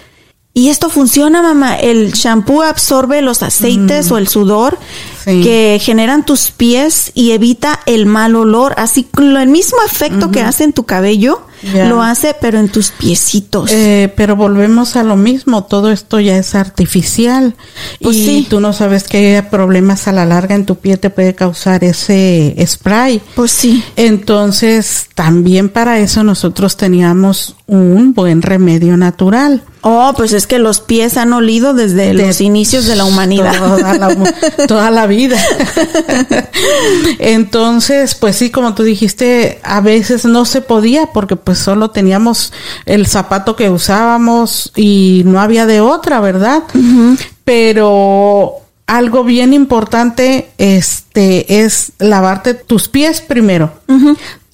Y 0.57 0.69
esto 0.69 0.89
funciona, 0.89 1.43
mamá. 1.43 1.75
El 1.75 2.13
shampoo 2.13 2.63
absorbe 2.63 3.21
los 3.21 3.43
aceites 3.43 4.09
o 4.11 4.17
el 4.17 4.27
sudor 4.27 4.79
Sí. 5.23 5.41
que 5.43 5.77
generan 5.79 6.25
tus 6.25 6.49
pies 6.51 7.11
y 7.13 7.31
evita 7.31 7.81
el 7.85 8.05
mal 8.07 8.33
olor. 8.35 8.73
Así 8.77 9.05
el 9.19 9.49
mismo 9.49 9.77
efecto 9.85 10.31
que 10.31 10.41
hace 10.41 10.63
en 10.63 10.73
tu 10.73 10.85
cabello, 10.85 11.41
Ya. 11.73 11.87
lo 11.89 12.01
hace, 12.01 12.33
pero 12.39 12.57
en 12.59 12.69
tus 12.69 12.89
piecitos. 12.91 13.69
Eh, 13.71 14.11
pero 14.15 14.35
volvemos 14.35 14.95
a 14.95 15.03
lo 15.03 15.15
mismo, 15.17 15.65
todo 15.65 15.91
esto 15.91 16.19
ya 16.21 16.37
es 16.37 16.55
artificial 16.55 17.55
Pues 18.01 18.15
y 18.17 18.25
sí. 18.25 18.47
tú 18.49 18.59
no 18.61 18.71
sabes 18.73 19.03
qué 19.03 19.43
problemas 19.51 20.07
a 20.07 20.11
la 20.13 20.25
larga 20.25 20.55
en 20.55 20.65
tu 20.65 20.75
pie 20.77 20.95
te 20.97 21.09
puede 21.09 21.35
causar 21.35 21.83
ese 21.83 22.55
spray. 22.65 23.21
pues 23.35 23.51
sí. 23.51 23.83
Entonces, 23.95 25.07
también 25.13 25.67
para 25.69 25.99
eso 25.99 26.23
nosotros 26.23 26.77
teníamos 26.77 27.55
un 27.67 28.13
buen 28.13 28.41
remedio 28.41 28.95
natural. 28.97 29.61
Oh, 29.89 30.13
pues 30.17 30.33
es 30.33 30.47
que 30.47 30.59
los 30.59 30.81
pies 30.81 31.15
han 31.15 31.31
olido 31.31 31.73
desde 31.73 32.13
los 32.13 32.41
inicios 32.41 32.87
de 32.87 32.97
la 32.97 33.05
humanidad. 33.05 33.53
Toda 33.57 33.93
la, 33.93 34.33
toda 34.67 34.91
la 34.91 35.07
vida. 35.07 35.37
Entonces, 37.19 38.13
pues 38.13 38.35
sí, 38.35 38.49
como 38.49 38.75
tú 38.75 38.83
dijiste, 38.83 39.61
a 39.63 39.79
veces 39.79 40.25
no 40.25 40.43
se 40.43 40.59
podía 40.59 41.07
porque 41.13 41.37
pues 41.37 41.59
solo 41.59 41.91
teníamos 41.91 42.51
el 42.85 43.07
zapato 43.07 43.55
que 43.55 43.69
usábamos 43.69 44.73
y 44.75 45.21
no 45.25 45.39
había 45.39 45.65
de 45.65 45.79
otra, 45.79 46.19
¿verdad? 46.19 46.63
Pero 47.45 48.55
algo 48.87 49.23
bien 49.23 49.53
importante 49.53 50.49
este 50.57 51.63
es 51.63 51.93
lavarte 51.99 52.55
tus 52.55 52.89
pies 52.89 53.21
primero. 53.21 53.71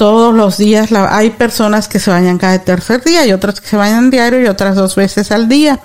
Todos 0.03 0.35
los 0.35 0.57
días 0.57 0.91
la- 0.91 1.15
hay 1.15 1.29
personas 1.29 1.87
que 1.87 1.97
se 1.97 2.11
bañan 2.11 2.37
cada 2.37 2.59
tercer 2.59 3.01
día 3.05 3.25
y 3.25 3.31
otras 3.31 3.61
que 3.61 3.67
se 3.69 3.77
bañan 3.77 4.09
diario 4.09 4.41
y 4.41 4.47
otras 4.47 4.75
dos 4.75 4.95
veces 4.97 5.31
al 5.31 5.47
día. 5.47 5.79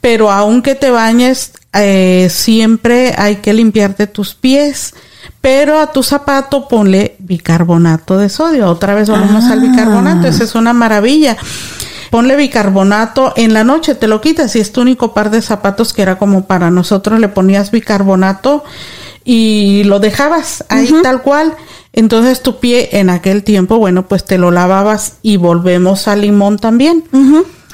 Pero 0.00 0.30
aunque 0.30 0.74
te 0.74 0.88
bañes, 0.88 1.52
eh, 1.74 2.28
siempre 2.30 3.14
hay 3.18 3.36
que 3.36 3.52
limpiarte 3.52 4.06
tus 4.06 4.34
pies. 4.34 4.94
Pero 5.42 5.78
a 5.78 5.92
tu 5.92 6.02
zapato 6.02 6.68
ponle 6.68 7.16
bicarbonato 7.18 8.16
de 8.16 8.30
sodio. 8.30 8.66
Otra 8.70 8.94
vez 8.94 9.10
volvemos 9.10 9.44
al 9.44 9.60
bicarbonato. 9.60 10.26
Esa 10.26 10.44
es 10.44 10.54
una 10.54 10.72
maravilla. 10.72 11.36
Ponle 12.10 12.36
bicarbonato 12.36 13.34
en 13.36 13.52
la 13.52 13.62
noche, 13.62 13.94
te 13.94 14.06
lo 14.08 14.22
quitas 14.22 14.56
y 14.56 14.60
es 14.60 14.72
tu 14.72 14.80
único 14.80 15.12
par 15.12 15.28
de 15.28 15.42
zapatos 15.42 15.92
que 15.92 16.00
era 16.00 16.16
como 16.16 16.46
para 16.46 16.70
nosotros, 16.70 17.20
le 17.20 17.28
ponías 17.28 17.70
bicarbonato 17.70 18.64
y 19.22 19.82
lo 19.84 20.00
dejabas 20.00 20.64
ahí 20.70 20.90
tal 21.02 21.20
cual. 21.20 21.54
Entonces 21.96 22.42
tu 22.42 22.58
pie 22.58 22.98
en 22.98 23.08
aquel 23.08 23.44
tiempo, 23.44 23.78
bueno, 23.78 24.08
pues 24.08 24.24
te 24.24 24.36
lo 24.36 24.50
lavabas 24.50 25.14
y 25.22 25.36
volvemos 25.36 26.08
al 26.08 26.22
limón 26.22 26.58
también. 26.58 27.04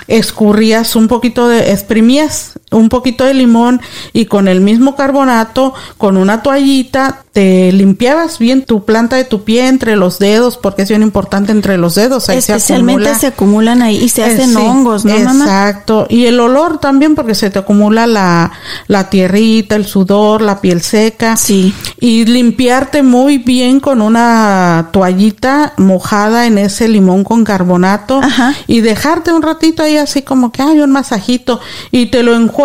Escurrías 0.08 0.94
un 0.94 1.08
poquito 1.08 1.48
de, 1.48 1.72
exprimías 1.72 2.59
un 2.70 2.88
poquito 2.88 3.24
de 3.24 3.34
limón 3.34 3.80
y 4.12 4.26
con 4.26 4.46
el 4.48 4.60
mismo 4.60 4.94
carbonato, 4.94 5.74
con 5.98 6.16
una 6.16 6.42
toallita, 6.42 7.24
te 7.32 7.70
limpiabas 7.72 8.38
bien 8.38 8.64
tu 8.64 8.84
planta 8.84 9.16
de 9.16 9.24
tu 9.24 9.44
pie 9.44 9.66
entre 9.68 9.96
los 9.96 10.18
dedos, 10.18 10.56
porque 10.56 10.82
es 10.82 10.88
bien 10.88 11.02
importante 11.02 11.52
entre 11.52 11.78
los 11.78 11.94
dedos. 11.94 12.28
Ahí 12.28 12.40
se 12.40 12.54
acumula- 12.54 13.18
se 13.18 13.26
acumulan 13.28 13.82
ahí 13.82 13.96
y 13.96 14.08
se 14.08 14.22
eh, 14.22 14.24
hacen 14.24 14.50
sí, 14.50 14.56
hongos, 14.56 15.04
¿no, 15.04 15.16
mamá? 15.18 15.44
Exacto. 15.44 16.06
Y 16.08 16.26
el 16.26 16.38
olor 16.40 16.78
también, 16.78 17.14
porque 17.14 17.34
se 17.34 17.50
te 17.50 17.58
acumula 17.58 18.06
la, 18.06 18.52
la 18.88 19.10
tierrita, 19.10 19.76
el 19.76 19.86
sudor, 19.86 20.42
la 20.42 20.60
piel 20.60 20.80
seca. 20.80 21.36
Sí. 21.36 21.74
Y 22.00 22.24
limpiarte 22.24 23.02
muy 23.02 23.38
bien 23.38 23.80
con 23.80 24.00
una 24.02 24.88
toallita 24.92 25.72
mojada 25.76 26.46
en 26.46 26.58
ese 26.58 26.88
limón 26.88 27.24
con 27.24 27.44
carbonato. 27.44 28.20
Ajá. 28.22 28.54
Y 28.66 28.80
dejarte 28.80 29.32
un 29.32 29.42
ratito 29.42 29.82
ahí 29.82 29.96
así 29.96 30.22
como 30.22 30.50
que 30.52 30.62
hay 30.62 30.80
un 30.80 30.90
masajito. 30.90 31.60
Y 31.92 32.06
te 32.06 32.22
lo 32.22 32.34
enjuagas 32.34 32.59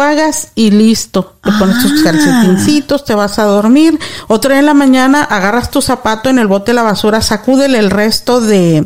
y 0.56 0.72
listo. 0.72 1.36
Te 1.44 1.52
pones 1.60 1.82
tus 1.82 1.92
Ah. 2.02 2.04
calcetincitos, 2.12 3.06
te 3.06 3.16
vas 3.16 3.40
a 3.40 3.44
dormir. 3.44 3.98
Otra 4.28 4.60
en 4.60 4.66
la 4.66 4.74
mañana 4.74 5.24
agarras 5.24 5.72
tu 5.72 5.82
zapato 5.82 6.30
en 6.30 6.40
el 6.40 6.48
bote 6.48 6.72
de 6.72 6.76
la 6.76 6.84
basura, 6.84 7.22
sacúdele 7.22 7.80
el 7.80 7.90
resto 7.92 8.42
de 8.42 8.86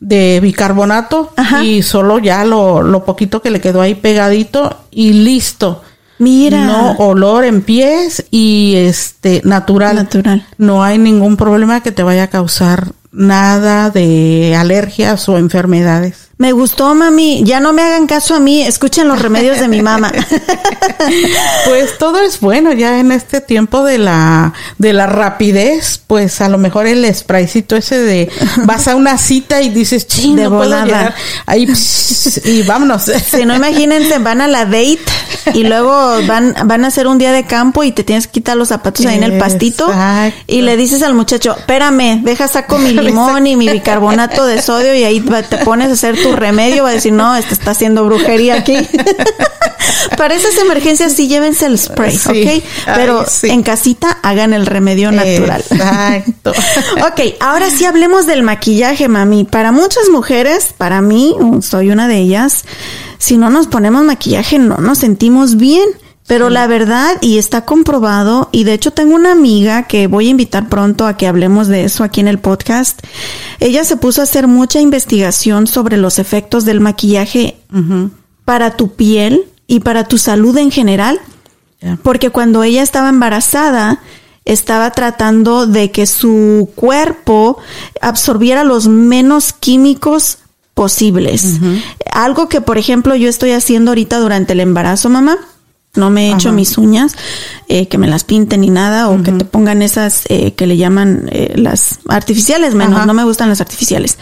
de 0.00 0.40
bicarbonato 0.42 1.32
Ajá. 1.36 1.62
y 1.62 1.82
solo 1.84 2.18
ya 2.18 2.44
lo, 2.44 2.82
lo 2.82 3.04
poquito 3.04 3.40
que 3.40 3.50
le 3.52 3.60
quedó 3.60 3.80
ahí 3.80 3.94
pegadito 3.94 4.76
y 4.90 5.12
listo. 5.12 5.82
Mira. 6.18 6.64
No 6.66 6.92
olor 6.98 7.44
en 7.44 7.62
pies 7.62 8.24
y 8.32 8.74
este 8.76 9.42
natural. 9.44 9.94
Natural. 9.96 10.44
No 10.58 10.82
hay 10.82 10.98
ningún 10.98 11.36
problema 11.36 11.82
que 11.82 11.92
te 11.92 12.02
vaya 12.02 12.24
a 12.24 12.30
causar 12.30 12.92
nada 13.12 13.90
de 13.90 14.56
alergias 14.58 15.28
o 15.28 15.38
enfermedades. 15.38 16.21
Me 16.38 16.50
gustó, 16.52 16.94
mami. 16.94 17.42
Ya 17.44 17.60
no 17.60 17.72
me 17.72 17.82
hagan 17.82 18.06
caso 18.06 18.34
a 18.34 18.40
mí. 18.40 18.62
Escuchen 18.62 19.06
los 19.06 19.20
remedios 19.22 19.60
de 19.60 19.68
mi 19.68 19.82
mamá. 19.82 20.10
Pues 21.66 21.98
todo 21.98 22.20
es 22.20 22.40
bueno 22.40 22.72
ya 22.72 22.98
en 23.00 23.12
este 23.12 23.40
tiempo 23.40 23.82
de 23.84 23.98
la 23.98 24.52
de 24.78 24.92
la 24.92 25.06
rapidez, 25.06 26.00
pues 26.06 26.40
a 26.40 26.48
lo 26.48 26.58
mejor 26.58 26.86
el 26.86 27.12
spraycito 27.14 27.76
ese 27.76 27.98
de 27.98 28.30
vas 28.64 28.88
a 28.88 28.94
una 28.96 29.18
cita 29.18 29.62
y 29.62 29.70
dices, 29.70 30.06
"Ching, 30.06 30.36
De 30.36 30.44
no 30.44 30.50
puedo 30.50 30.62
volada. 30.64 30.84
llegar." 30.84 31.14
Ahí 31.46 31.66
pss, 31.66 32.46
y 32.46 32.62
vámonos. 32.62 33.02
Si 33.30 33.44
no, 33.44 33.54
imagínense, 33.54 34.18
van 34.18 34.40
a 34.40 34.48
la 34.48 34.64
date 34.64 35.00
y 35.54 35.64
luego 35.64 36.18
van, 36.26 36.54
van 36.66 36.84
a 36.84 36.88
hacer 36.88 37.06
un 37.06 37.18
día 37.18 37.32
de 37.32 37.44
campo 37.44 37.82
y 37.84 37.92
te 37.92 38.04
tienes 38.04 38.26
que 38.26 38.32
quitar 38.34 38.56
los 38.56 38.68
zapatos 38.68 39.04
ahí 39.06 39.16
en 39.16 39.24
el 39.24 39.38
pastito 39.38 39.88
Exacto. 39.88 40.38
y 40.46 40.62
le 40.62 40.76
dices 40.76 41.02
al 41.02 41.14
muchacho, 41.14 41.56
espérame, 41.56 42.22
deja 42.22 42.46
saco 42.48 42.78
mi 42.78 42.90
limón 42.92 43.46
y 43.46 43.56
mi 43.56 43.68
bicarbonato 43.68 44.46
de 44.46 44.60
sodio 44.62 44.94
y 44.94 45.04
ahí 45.04 45.20
te 45.20 45.58
pones 45.58 45.88
a 45.88 45.92
hacer 45.92 46.20
tu 46.22 46.31
remedio, 46.36 46.82
va 46.84 46.90
a 46.90 46.92
decir, 46.92 47.12
no, 47.12 47.34
este 47.36 47.54
está 47.54 47.72
haciendo 47.72 48.04
brujería 48.04 48.54
aquí. 48.56 48.76
Para 50.16 50.34
esas 50.34 50.56
emergencias 50.58 51.12
sí 51.12 51.26
llévense 51.28 51.66
el 51.66 51.78
spray, 51.78 52.16
Sí. 52.16 52.28
¿ok? 52.28 52.64
Pero 52.94 53.20
Ay, 53.20 53.26
sí. 53.28 53.48
en 53.50 53.62
casita 53.62 54.18
hagan 54.22 54.52
el 54.52 54.66
remedio 54.66 55.10
natural. 55.12 55.64
Exacto. 55.70 56.52
Ok, 57.06 57.20
ahora 57.40 57.68
sí 57.70 57.84
hablemos 57.84 58.26
del 58.26 58.42
maquillaje, 58.42 59.08
mami. 59.08 59.44
Para 59.44 59.72
muchas 59.72 60.08
mujeres, 60.10 60.68
para 60.76 61.00
mí, 61.00 61.34
soy 61.62 61.90
una 61.90 62.06
de 62.08 62.18
ellas, 62.18 62.64
si 63.18 63.36
no 63.36 63.50
nos 63.50 63.66
ponemos 63.66 64.02
maquillaje 64.04 64.58
no 64.58 64.78
nos 64.78 64.98
sentimos 64.98 65.56
bien. 65.56 65.88
Pero 66.26 66.50
la 66.50 66.66
verdad, 66.66 67.16
y 67.20 67.38
está 67.38 67.64
comprobado, 67.64 68.48
y 68.52 68.64
de 68.64 68.74
hecho 68.74 68.92
tengo 68.92 69.14
una 69.14 69.32
amiga 69.32 69.84
que 69.84 70.06
voy 70.06 70.28
a 70.28 70.30
invitar 70.30 70.68
pronto 70.68 71.06
a 71.06 71.16
que 71.16 71.26
hablemos 71.26 71.68
de 71.68 71.84
eso 71.84 72.04
aquí 72.04 72.20
en 72.20 72.28
el 72.28 72.38
podcast. 72.38 73.00
Ella 73.60 73.84
se 73.84 73.96
puso 73.96 74.20
a 74.20 74.24
hacer 74.24 74.46
mucha 74.46 74.80
investigación 74.80 75.66
sobre 75.66 75.96
los 75.96 76.18
efectos 76.18 76.64
del 76.64 76.80
maquillaje 76.80 77.58
para 78.44 78.76
tu 78.76 78.94
piel 78.94 79.44
y 79.66 79.80
para 79.80 80.04
tu 80.06 80.16
salud 80.16 80.56
en 80.58 80.70
general. 80.70 81.20
Porque 82.02 82.30
cuando 82.30 82.62
ella 82.62 82.82
estaba 82.82 83.08
embarazada, 83.08 84.00
estaba 84.44 84.92
tratando 84.92 85.66
de 85.66 85.90
que 85.90 86.06
su 86.06 86.70
cuerpo 86.74 87.58
absorbiera 88.00 88.64
los 88.64 88.86
menos 88.86 89.52
químicos 89.52 90.38
posibles. 90.74 91.58
Algo 92.12 92.48
que, 92.48 92.60
por 92.60 92.78
ejemplo, 92.78 93.14
yo 93.16 93.28
estoy 93.28 93.50
haciendo 93.50 93.90
ahorita 93.90 94.18
durante 94.18 94.52
el 94.52 94.60
embarazo, 94.60 95.10
mamá. 95.10 95.38
No 95.94 96.08
me 96.08 96.30
he 96.30 96.32
hecho 96.32 96.52
mis 96.52 96.78
uñas, 96.78 97.16
eh, 97.68 97.86
que 97.86 97.98
me 97.98 98.08
las 98.08 98.24
pinten 98.24 98.62
ni 98.62 98.70
nada, 98.70 99.10
o 99.10 99.22
que 99.22 99.30
te 99.30 99.44
pongan 99.44 99.82
esas 99.82 100.22
eh, 100.30 100.54
que 100.54 100.66
le 100.66 100.78
llaman 100.78 101.28
eh, 101.30 101.52
las 101.56 101.98
artificiales, 102.08 102.74
menos, 102.74 102.96
Ajá. 102.96 103.04
no 103.04 103.12
me 103.12 103.24
gustan 103.24 103.50
las 103.50 103.60
artificiales. 103.60 104.16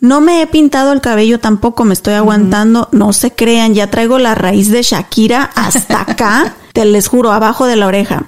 No 0.00 0.20
me 0.20 0.42
he 0.42 0.48
pintado 0.48 0.92
el 0.92 1.00
cabello 1.00 1.38
tampoco, 1.38 1.84
me 1.84 1.94
estoy 1.94 2.14
aguantando, 2.14 2.88
no 2.90 3.12
se 3.12 3.30
crean, 3.30 3.72
ya 3.72 3.88
traigo 3.88 4.18
la 4.18 4.34
raíz 4.34 4.68
de 4.72 4.82
Shakira 4.82 5.44
hasta 5.54 6.00
acá, 6.00 6.56
te 6.72 6.84
les 6.86 7.06
juro, 7.06 7.30
abajo 7.30 7.66
de 7.66 7.76
la 7.76 7.86
oreja. 7.86 8.24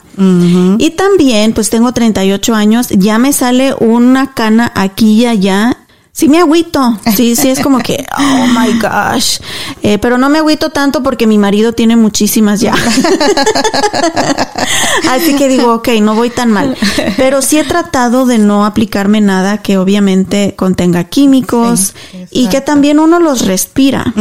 Y 0.78 0.90
también, 0.90 1.52
pues 1.52 1.70
tengo 1.70 1.90
38 1.90 2.54
años, 2.54 2.90
ya 2.90 3.18
me 3.18 3.32
sale 3.32 3.74
una 3.80 4.34
cana 4.34 4.70
aquí 4.76 5.22
y 5.22 5.26
allá 5.26 5.78
sí 6.14 6.28
me 6.28 6.38
agüito. 6.38 6.96
Sí, 7.14 7.36
sí, 7.36 7.50
es 7.50 7.60
como 7.60 7.80
que, 7.80 8.06
oh 8.18 8.46
my 8.46 8.78
gosh. 8.78 9.38
Eh, 9.82 9.98
pero 9.98 10.16
no 10.16 10.30
me 10.30 10.38
agüito 10.38 10.70
tanto 10.70 11.02
porque 11.02 11.26
mi 11.26 11.36
marido 11.38 11.72
tiene 11.72 11.96
muchísimas 11.96 12.60
ya. 12.60 12.74
Así 15.10 15.34
que 15.36 15.48
digo, 15.48 15.74
ok, 15.74 15.88
no 16.00 16.14
voy 16.14 16.30
tan 16.30 16.52
mal. 16.52 16.76
Pero 17.16 17.42
sí 17.42 17.58
he 17.58 17.64
tratado 17.64 18.26
de 18.26 18.38
no 18.38 18.64
aplicarme 18.64 19.20
nada 19.20 19.58
que 19.58 19.76
obviamente 19.76 20.54
contenga 20.56 21.02
químicos 21.04 21.94
Sí, 22.10 22.26
y 22.30 22.48
que 22.48 22.60
también 22.60 23.00
uno 23.00 23.18
los 23.18 23.44
respira. 23.44 24.14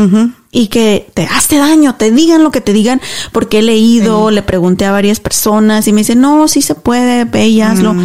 Y 0.51 0.67
que 0.67 1.07
te 1.13 1.25
hace 1.25 1.57
daño, 1.57 1.95
te 1.95 2.11
digan 2.11 2.43
lo 2.43 2.51
que 2.51 2.61
te 2.61 2.73
digan, 2.73 3.01
porque 3.31 3.59
he 3.59 3.63
leído, 3.63 4.31
le 4.31 4.41
pregunté 4.43 4.85
a 4.85 4.91
varias 4.91 5.19
personas 5.19 5.87
y 5.87 5.93
me 5.93 6.01
dicen, 6.01 6.21
no, 6.21 6.47
sí 6.47 6.61
se 6.61 6.75
puede, 6.75 7.25
ve 7.25 7.47
y 7.47 7.61
hazlo. 7.61 7.95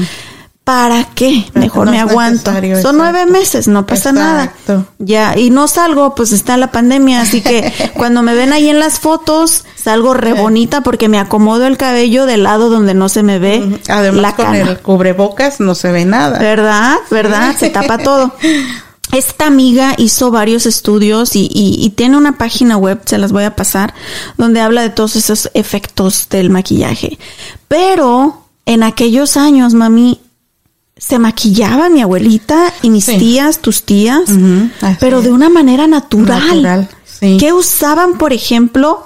¿Para 0.68 1.04
qué? 1.14 1.46
Mejor 1.54 1.86
no 1.86 1.92
me 1.92 1.98
aguanto. 1.98 2.52
Son 2.52 2.62
exacto. 2.62 2.92
nueve 2.92 3.24
meses, 3.24 3.68
no 3.68 3.86
pasa 3.86 4.10
Exacto. 4.10 4.72
nada. 4.74 4.84
Ya, 4.98 5.34
y 5.38 5.48
no 5.48 5.66
salgo, 5.66 6.14
pues 6.14 6.30
está 6.32 6.58
la 6.58 6.70
pandemia, 6.70 7.22
así 7.22 7.40
que 7.40 7.72
cuando 7.96 8.22
me 8.22 8.34
ven 8.34 8.52
ahí 8.52 8.68
en 8.68 8.78
las 8.78 9.00
fotos, 9.00 9.64
salgo 9.82 10.12
re 10.12 10.34
bonita 10.34 10.82
porque 10.82 11.08
me 11.08 11.18
acomodo 11.18 11.66
el 11.66 11.78
cabello 11.78 12.26
del 12.26 12.42
lado 12.42 12.68
donde 12.68 12.92
no 12.92 13.08
se 13.08 13.22
me 13.22 13.38
ve 13.38 13.80
Además, 13.88 14.20
la 14.20 14.36
con 14.36 14.44
cana. 14.44 14.58
el 14.58 14.78
cubrebocas 14.80 15.58
no 15.58 15.74
se 15.74 15.90
ve 15.90 16.04
nada. 16.04 16.38
¿Verdad? 16.38 16.96
¿Verdad? 17.10 17.56
Se 17.58 17.70
tapa 17.70 17.96
todo. 17.96 18.34
Esta 19.12 19.46
amiga 19.46 19.94
hizo 19.96 20.30
varios 20.30 20.66
estudios 20.66 21.34
y, 21.34 21.46
y- 21.50 21.76
y 21.82 21.88
tiene 21.96 22.18
una 22.18 22.36
página 22.36 22.76
web, 22.76 23.00
se 23.06 23.16
las 23.16 23.32
voy 23.32 23.44
a 23.44 23.56
pasar, 23.56 23.94
donde 24.36 24.60
habla 24.60 24.82
de 24.82 24.90
todos 24.90 25.16
esos 25.16 25.50
efectos 25.54 26.26
del 26.28 26.50
maquillaje. 26.50 27.18
Pero 27.68 28.42
en 28.66 28.82
aquellos 28.82 29.38
años, 29.38 29.72
mami, 29.72 30.20
se 30.98 31.18
maquillaba 31.18 31.88
mi 31.88 32.02
abuelita 32.02 32.72
y 32.82 32.90
mis 32.90 33.04
Sí. 33.06 33.16
tías, 33.18 33.60
tus 33.60 33.84
tías, 33.84 34.28
pero 35.00 35.22
de 35.22 35.30
una 35.30 35.48
manera 35.48 35.86
natural. 35.86 36.62
Natural, 36.62 36.88
sí. 37.04 37.36
¿Qué 37.40 37.52
usaban, 37.52 38.18
por 38.18 38.32
ejemplo, 38.32 39.04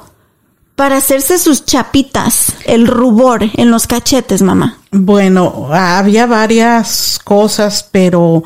para 0.75 0.97
hacerse 0.97 1.39
sus 1.39 1.65
chapitas, 1.67 2.55
el 2.65 2.87
rubor 2.89 3.45
en 3.55 3.71
los 3.71 3.87
cachetes, 3.87 4.43
mamá? 4.43 4.79
Bueno, 4.91 5.69
había 5.71 6.27
varias 6.27 7.21
cosas, 7.23 7.87
pero 7.93 8.43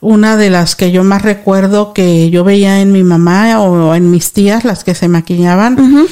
una 0.00 0.36
de 0.36 0.50
las 0.50 0.76
que 0.76 0.90
yo 0.90 1.04
más 1.04 1.22
recuerdo 1.22 1.92
que 1.92 2.28
yo 2.30 2.44
veía 2.44 2.80
en 2.80 2.92
mi 2.92 3.02
mamá 3.04 3.60
o 3.60 3.94
en 3.94 4.10
mis 4.10 4.32
tías, 4.32 4.64
las 4.64 4.82
que 4.84 4.94
se 4.94 5.08
maquillaban, 5.08 6.06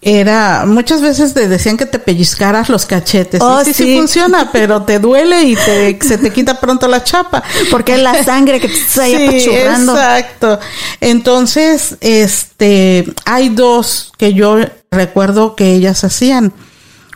era 0.00 0.64
muchas 0.66 1.00
veces 1.00 1.34
te 1.34 1.48
decían 1.48 1.76
que 1.76 1.86
te 1.86 1.98
pellizcaras 1.98 2.68
los 2.68 2.86
cachetes. 2.86 3.40
Oh, 3.42 3.64
sí, 3.64 3.72
sí, 3.72 3.84
sí. 3.84 3.96
funciona, 3.96 4.50
pero 4.52 4.82
te 4.82 4.98
duele 4.98 5.42
y 5.42 5.56
te, 5.56 5.98
se 6.00 6.18
te 6.18 6.32
quita 6.32 6.60
pronto 6.60 6.86
la 6.88 7.02
chapa. 7.02 7.42
Porque 7.70 7.94
es 7.94 8.02
la 8.02 8.22
sangre 8.22 8.60
que 8.60 8.68
te 8.68 8.74
está 8.74 9.02
ahí 9.04 9.40
Sí, 9.40 9.50
exacto. 9.50 10.58
Entonces, 11.00 11.96
este, 12.00 13.12
hay 13.24 13.48
dos 13.48 14.12
que 14.16 14.34
yo 14.34 14.58
recuerdo 14.90 15.56
que 15.56 15.74
ellas 15.74 16.04
hacían. 16.04 16.52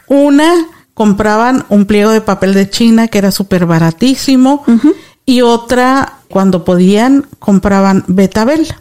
Una, 0.08 0.52
compraban 0.94 1.64
un 1.68 1.86
pliego 1.86 2.10
de 2.10 2.20
papel 2.20 2.54
de 2.54 2.68
China 2.68 3.08
que 3.08 3.18
era 3.18 3.30
súper 3.30 3.66
baratísimo. 3.66 4.64
Y 5.24 5.42
otra, 5.42 6.18
cuando 6.28 6.64
podían, 6.64 7.26
compraban 7.38 8.04
betabel. 8.08 8.74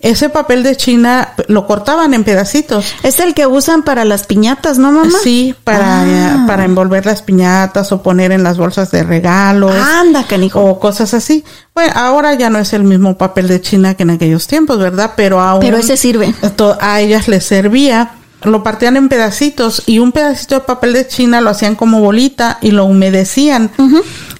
Ese 0.00 0.28
papel 0.28 0.62
de 0.62 0.76
China 0.76 1.32
lo 1.48 1.66
cortaban 1.66 2.14
en 2.14 2.22
pedacitos. 2.24 2.94
Es 3.02 3.18
el 3.20 3.34
que 3.34 3.46
usan 3.46 3.82
para 3.82 4.04
las 4.04 4.24
piñatas, 4.26 4.78
¿no, 4.78 4.92
mamá? 4.92 5.10
Sí, 5.22 5.54
para, 5.64 6.02
Ah. 6.02 6.44
para 6.46 6.64
envolver 6.64 7.06
las 7.06 7.22
piñatas 7.22 7.90
o 7.92 8.02
poner 8.02 8.30
en 8.32 8.42
las 8.42 8.58
bolsas 8.58 8.90
de 8.90 9.02
regalos 9.02 9.74
Anda, 9.74 10.24
canijo. 10.24 10.60
o 10.62 10.78
cosas 10.78 11.14
así. 11.14 11.44
Bueno, 11.74 11.92
ahora 11.96 12.34
ya 12.34 12.50
no 12.50 12.58
es 12.58 12.72
el 12.72 12.84
mismo 12.84 13.16
papel 13.18 13.48
de 13.48 13.60
China 13.60 13.94
que 13.94 14.02
en 14.04 14.10
aquellos 14.10 14.46
tiempos, 14.46 14.78
¿verdad? 14.78 15.12
Pero 15.16 15.40
aún 15.40 15.60
Pero 15.60 15.76
ese 15.78 15.96
sirve. 15.96 16.34
a 16.80 17.00
ellas 17.00 17.28
les 17.28 17.44
servía. 17.44 18.10
Lo 18.42 18.62
partían 18.62 18.96
en 18.96 19.08
pedacitos 19.08 19.82
y 19.86 19.98
un 19.98 20.12
pedacito 20.12 20.56
de 20.56 20.60
papel 20.62 20.92
de 20.92 21.08
China 21.08 21.40
lo 21.40 21.50
hacían 21.50 21.74
como 21.74 22.00
bolita 22.00 22.58
y 22.60 22.70
lo 22.70 22.84
humedecían 22.84 23.70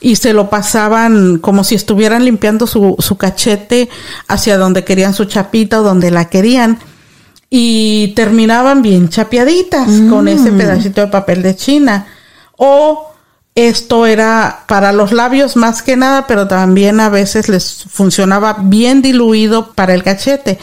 y 0.01 0.17
se 0.17 0.33
lo 0.33 0.51
pasaban 0.51 1.39
como 1.39 1.65
si 1.65 1.75
estuvieran 1.75 2.25
limpiando 2.25 2.67
su, 2.67 2.97
su 2.99 3.17
cachete 3.17 3.89
hacia 4.29 4.59
donde 4.59 4.85
querían 4.85 5.15
su 5.15 5.25
chapita 5.25 5.81
o 5.81 5.83
donde 5.83 6.11
la 6.11 6.27
querían 6.27 6.79
y 7.49 8.09
terminaban 8.09 8.83
bien 8.83 9.09
chapeaditas 9.09 9.89
con 10.11 10.29
ese 10.29 10.53
pedacito 10.53 11.01
de 11.01 11.07
papel 11.07 11.43
de 11.43 11.57
China. 11.57 12.07
O 12.57 13.13
esto 13.55 14.05
era 14.05 14.65
para 14.69 14.93
los 14.93 15.13
labios 15.13 15.57
más 15.57 15.83
que 15.83 15.97
nada, 15.97 16.27
pero 16.27 16.49
también 16.49 17.01
a 17.01 17.09
veces 17.09 17.49
les 17.49 17.85
funcionaba 17.89 18.59
bien 18.61 19.01
diluido 19.01 19.73
para 19.73 19.95
el 19.95 20.03
cachete. 20.03 20.59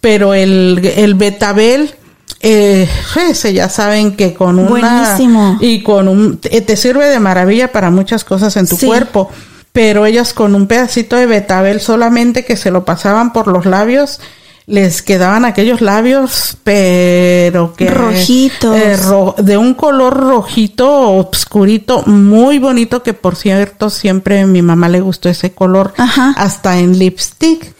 Pero 0.00 0.34
el, 0.34 0.80
el 0.96 1.14
betabel, 1.14 1.94
eh, 2.42 2.88
ese 3.30 3.52
ya 3.52 3.68
saben 3.68 4.16
que 4.16 4.34
con 4.34 4.58
una 4.58 4.68
Buenísimo. 4.68 5.58
y 5.60 5.82
con 5.82 6.08
un 6.08 6.38
te 6.38 6.60
te 6.60 6.76
sirve 6.76 7.06
de 7.08 7.20
maravilla 7.20 7.72
para 7.72 7.90
muchas 7.90 8.24
cosas 8.24 8.56
en 8.56 8.66
tu 8.68 8.76
Sí. 8.76 8.86
cuerpo. 8.86 9.30
Pero 9.72 10.04
ellas 10.04 10.34
con 10.34 10.54
un 10.54 10.66
pedacito 10.66 11.16
de 11.16 11.24
betabel 11.24 11.80
solamente 11.80 12.44
que 12.44 12.56
se 12.58 12.70
lo 12.70 12.84
pasaban 12.84 13.32
por 13.32 13.46
los 13.48 13.64
labios, 13.64 14.20
les 14.66 15.02
quedaban 15.02 15.44
aquellos 15.44 15.80
labios, 15.80 16.56
pero 16.62 17.74
que 17.74 17.86
Rojitos. 17.90 18.76
eh, 18.76 18.96
ro- 18.96 19.34
de 19.38 19.56
un 19.56 19.74
color 19.74 20.14
rojito 20.16 20.88
obscurito, 21.10 22.02
muy 22.06 22.58
bonito, 22.58 23.02
que 23.02 23.12
por 23.14 23.36
cierto 23.36 23.90
siempre 23.90 24.40
a 24.40 24.46
mi 24.46 24.62
mamá 24.62 24.88
le 24.88 25.00
gustó 25.00 25.28
ese 25.28 25.52
color, 25.52 25.92
Ajá. 25.96 26.34
hasta 26.36 26.78
en 26.78 26.98
lipstick. 26.98 27.72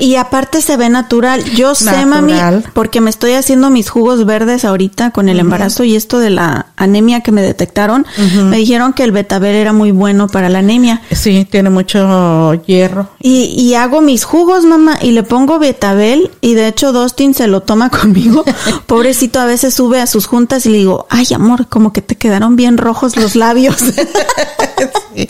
Y 0.00 0.16
aparte 0.16 0.60
se 0.60 0.76
ve 0.76 0.90
natural. 0.90 1.42
Yo 1.54 1.74
sé, 1.74 2.04
mami, 2.04 2.34
porque 2.74 3.00
me 3.00 3.08
estoy 3.08 3.32
haciendo 3.32 3.70
mis 3.70 3.88
jugos 3.88 4.26
verdes 4.26 4.66
ahorita 4.66 5.12
con 5.12 5.30
el 5.30 5.40
embarazo 5.40 5.82
y 5.82 5.96
esto 5.96 6.18
de 6.18 6.28
la 6.28 6.66
anemia 6.76 7.22
que 7.22 7.32
me 7.32 7.40
detectaron. 7.40 8.06
Me 8.50 8.58
dijeron 8.58 8.92
que 8.92 9.02
el 9.04 9.12
betabel 9.12 9.54
era 9.54 9.72
muy 9.72 9.90
bueno 9.90 10.28
para 10.28 10.50
la 10.50 10.58
anemia. 10.58 11.00
Sí, 11.10 11.46
tiene 11.50 11.70
mucho 11.70 12.52
hierro. 12.66 13.08
Y, 13.18 13.44
y 13.58 13.74
hago 13.76 14.02
mis 14.02 14.24
jugos, 14.24 14.64
mamá, 14.66 14.98
y 15.00 15.12
le 15.12 15.22
pongo 15.22 15.58
betabel, 15.58 16.17
y 16.40 16.54
de 16.54 16.68
hecho 16.68 16.92
Dustin 16.92 17.34
se 17.34 17.46
lo 17.46 17.62
toma 17.62 17.90
conmigo. 18.00 18.44
Pobrecito, 18.86 19.40
a 19.40 19.46
veces 19.46 19.74
sube 19.74 20.00
a 20.00 20.06
sus 20.06 20.26
juntas 20.26 20.66
y 20.66 20.70
le 20.70 20.78
digo, 20.78 21.06
ay 21.10 21.26
amor, 21.34 21.68
como 21.68 21.92
que 21.92 22.02
te 22.02 22.16
quedaron 22.16 22.56
bien 22.56 22.78
rojos 22.78 23.16
los 23.16 23.36
labios. 23.36 23.76
Sí, 25.14 25.28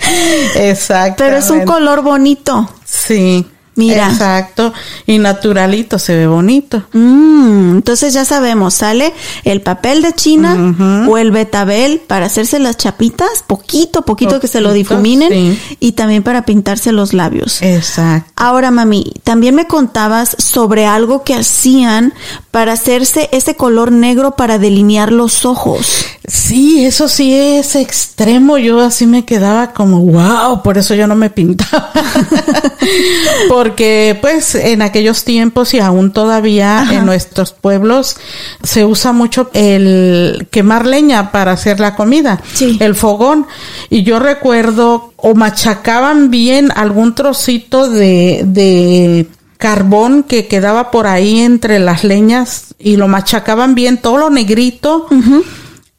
exacto. 0.54 1.24
Pero 1.24 1.38
es 1.38 1.48
un 1.48 1.64
color 1.64 2.02
bonito. 2.02 2.68
Sí. 2.84 3.46
Mira. 3.78 4.10
Exacto. 4.10 4.72
Y 5.06 5.18
naturalito, 5.18 6.00
se 6.00 6.16
ve 6.16 6.26
bonito. 6.26 6.82
Mm, 6.92 7.76
entonces 7.76 8.12
ya 8.12 8.24
sabemos, 8.24 8.74
sale 8.74 9.14
el 9.44 9.60
papel 9.60 10.02
de 10.02 10.12
China 10.14 11.06
o 11.08 11.16
el 11.16 11.30
betabel 11.30 12.00
para 12.04 12.26
hacerse 12.26 12.58
las 12.58 12.76
chapitas, 12.76 13.44
poquito, 13.46 14.02
poquito 14.02 14.40
que 14.40 14.48
se 14.48 14.60
lo 14.60 14.72
difuminen 14.72 15.30
sí. 15.30 15.76
y 15.78 15.92
también 15.92 16.24
para 16.24 16.42
pintarse 16.42 16.90
los 16.90 17.14
labios. 17.14 17.62
Exacto. 17.62 18.32
Ahora, 18.34 18.72
mami, 18.72 19.12
también 19.22 19.54
me 19.54 19.68
contabas 19.68 20.34
sobre 20.38 20.84
algo 20.84 21.22
que 21.22 21.34
hacían 21.34 22.14
para 22.50 22.72
hacerse 22.72 23.28
ese 23.30 23.54
color 23.54 23.92
negro 23.92 24.32
para 24.32 24.58
delinear 24.58 25.12
los 25.12 25.44
ojos. 25.44 26.04
Sí, 26.26 26.84
eso 26.84 27.06
sí 27.06 27.32
es 27.32 27.76
extremo. 27.76 28.58
Yo 28.58 28.80
así 28.80 29.06
me 29.06 29.24
quedaba 29.24 29.72
como, 29.72 30.00
wow, 30.00 30.64
por 30.64 30.78
eso 30.78 30.96
yo 30.96 31.06
no 31.06 31.14
me 31.14 31.30
pintaba. 31.30 31.92
Porque 33.48 33.67
pues 34.20 34.54
en 34.54 34.82
aquellos 34.82 35.24
tiempos 35.24 35.74
y 35.74 35.80
aún 35.80 36.12
todavía 36.12 36.86
en 36.90 37.06
nuestros 37.06 37.52
pueblos 37.52 38.16
se 38.62 38.84
usa 38.84 39.12
mucho 39.12 39.50
el 39.54 40.48
quemar 40.50 40.86
leña 40.86 41.32
para 41.32 41.52
hacer 41.52 41.80
la 41.80 41.94
comida. 41.94 42.40
Sí. 42.52 42.76
El 42.80 42.94
fogón. 42.94 43.46
Y 43.90 44.02
yo 44.02 44.18
recuerdo 44.18 45.12
o 45.16 45.34
machacaban 45.34 46.30
bien 46.30 46.70
algún 46.74 47.14
trocito 47.14 47.88
de, 47.88 48.42
de 48.44 49.26
carbón 49.58 50.22
que 50.22 50.46
quedaba 50.46 50.90
por 50.90 51.06
ahí 51.06 51.40
entre 51.40 51.80
las 51.80 52.04
leñas 52.04 52.74
y 52.78 52.96
lo 52.96 53.08
machacaban 53.08 53.74
bien, 53.74 53.98
todo 53.98 54.16
lo 54.16 54.30
negrito. 54.30 55.06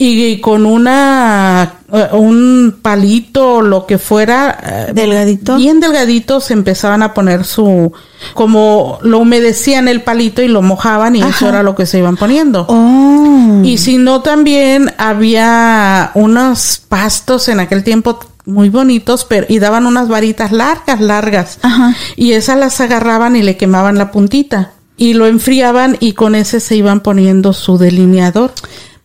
Y 0.02 0.40
con 0.40 0.66
una 0.66 1.74
eh, 1.92 2.08
un 2.14 2.80
palito 2.82 3.56
o 3.56 3.62
lo 3.62 3.86
que 3.86 3.98
fuera 3.98 4.58
eh, 4.64 4.94
Delgadito. 4.94 5.58
bien 5.58 5.82
delgadito 5.82 6.40
se 6.40 6.54
empezaban 6.54 7.04
a 7.04 7.14
poner 7.14 7.44
su 7.44 7.92
como 8.34 9.00
lo 9.02 9.20
humedecían 9.20 9.90
el 9.90 10.02
palito 10.02 10.42
y 10.42 10.48
lo 10.48 10.62
mojaban 10.62 11.18
y 11.18 11.22
eso 11.22 11.50
era 11.50 11.64
lo 11.64 11.76
que 11.76 11.86
se 11.86 11.98
iban 11.98 12.16
poniendo. 12.16 12.66
Oh. 12.70 13.62
Y 13.64 13.78
si 13.78 13.98
no, 13.98 14.22
también 14.22 14.94
había 14.98 16.12
unos 16.14 16.82
pastos 16.88 17.50
en 17.50 17.60
aquel 17.60 17.84
tiempo 17.84 18.20
muy 18.46 18.70
bonitos, 18.70 19.26
pero 19.26 19.46
y 19.50 19.60
daban 19.60 19.86
unas 19.86 20.08
varitas 20.08 20.52
largas, 20.52 21.02
largas. 21.02 21.60
Ajá. 21.62 21.94
Y 22.16 22.34
esas 22.34 22.58
las 22.58 22.80
agarraban 22.82 23.36
y 23.36 23.44
le 23.44 23.58
quemaban 23.58 23.98
la 23.98 24.12
puntita. 24.12 24.72
Y 24.98 25.14
lo 25.14 25.28
enfriaban 25.28 25.96
y 26.02 26.12
con 26.12 26.36
ese 26.36 26.60
se 26.60 26.76
iban 26.76 27.00
poniendo 27.00 27.54
su 27.54 27.78
delineador. 27.78 28.52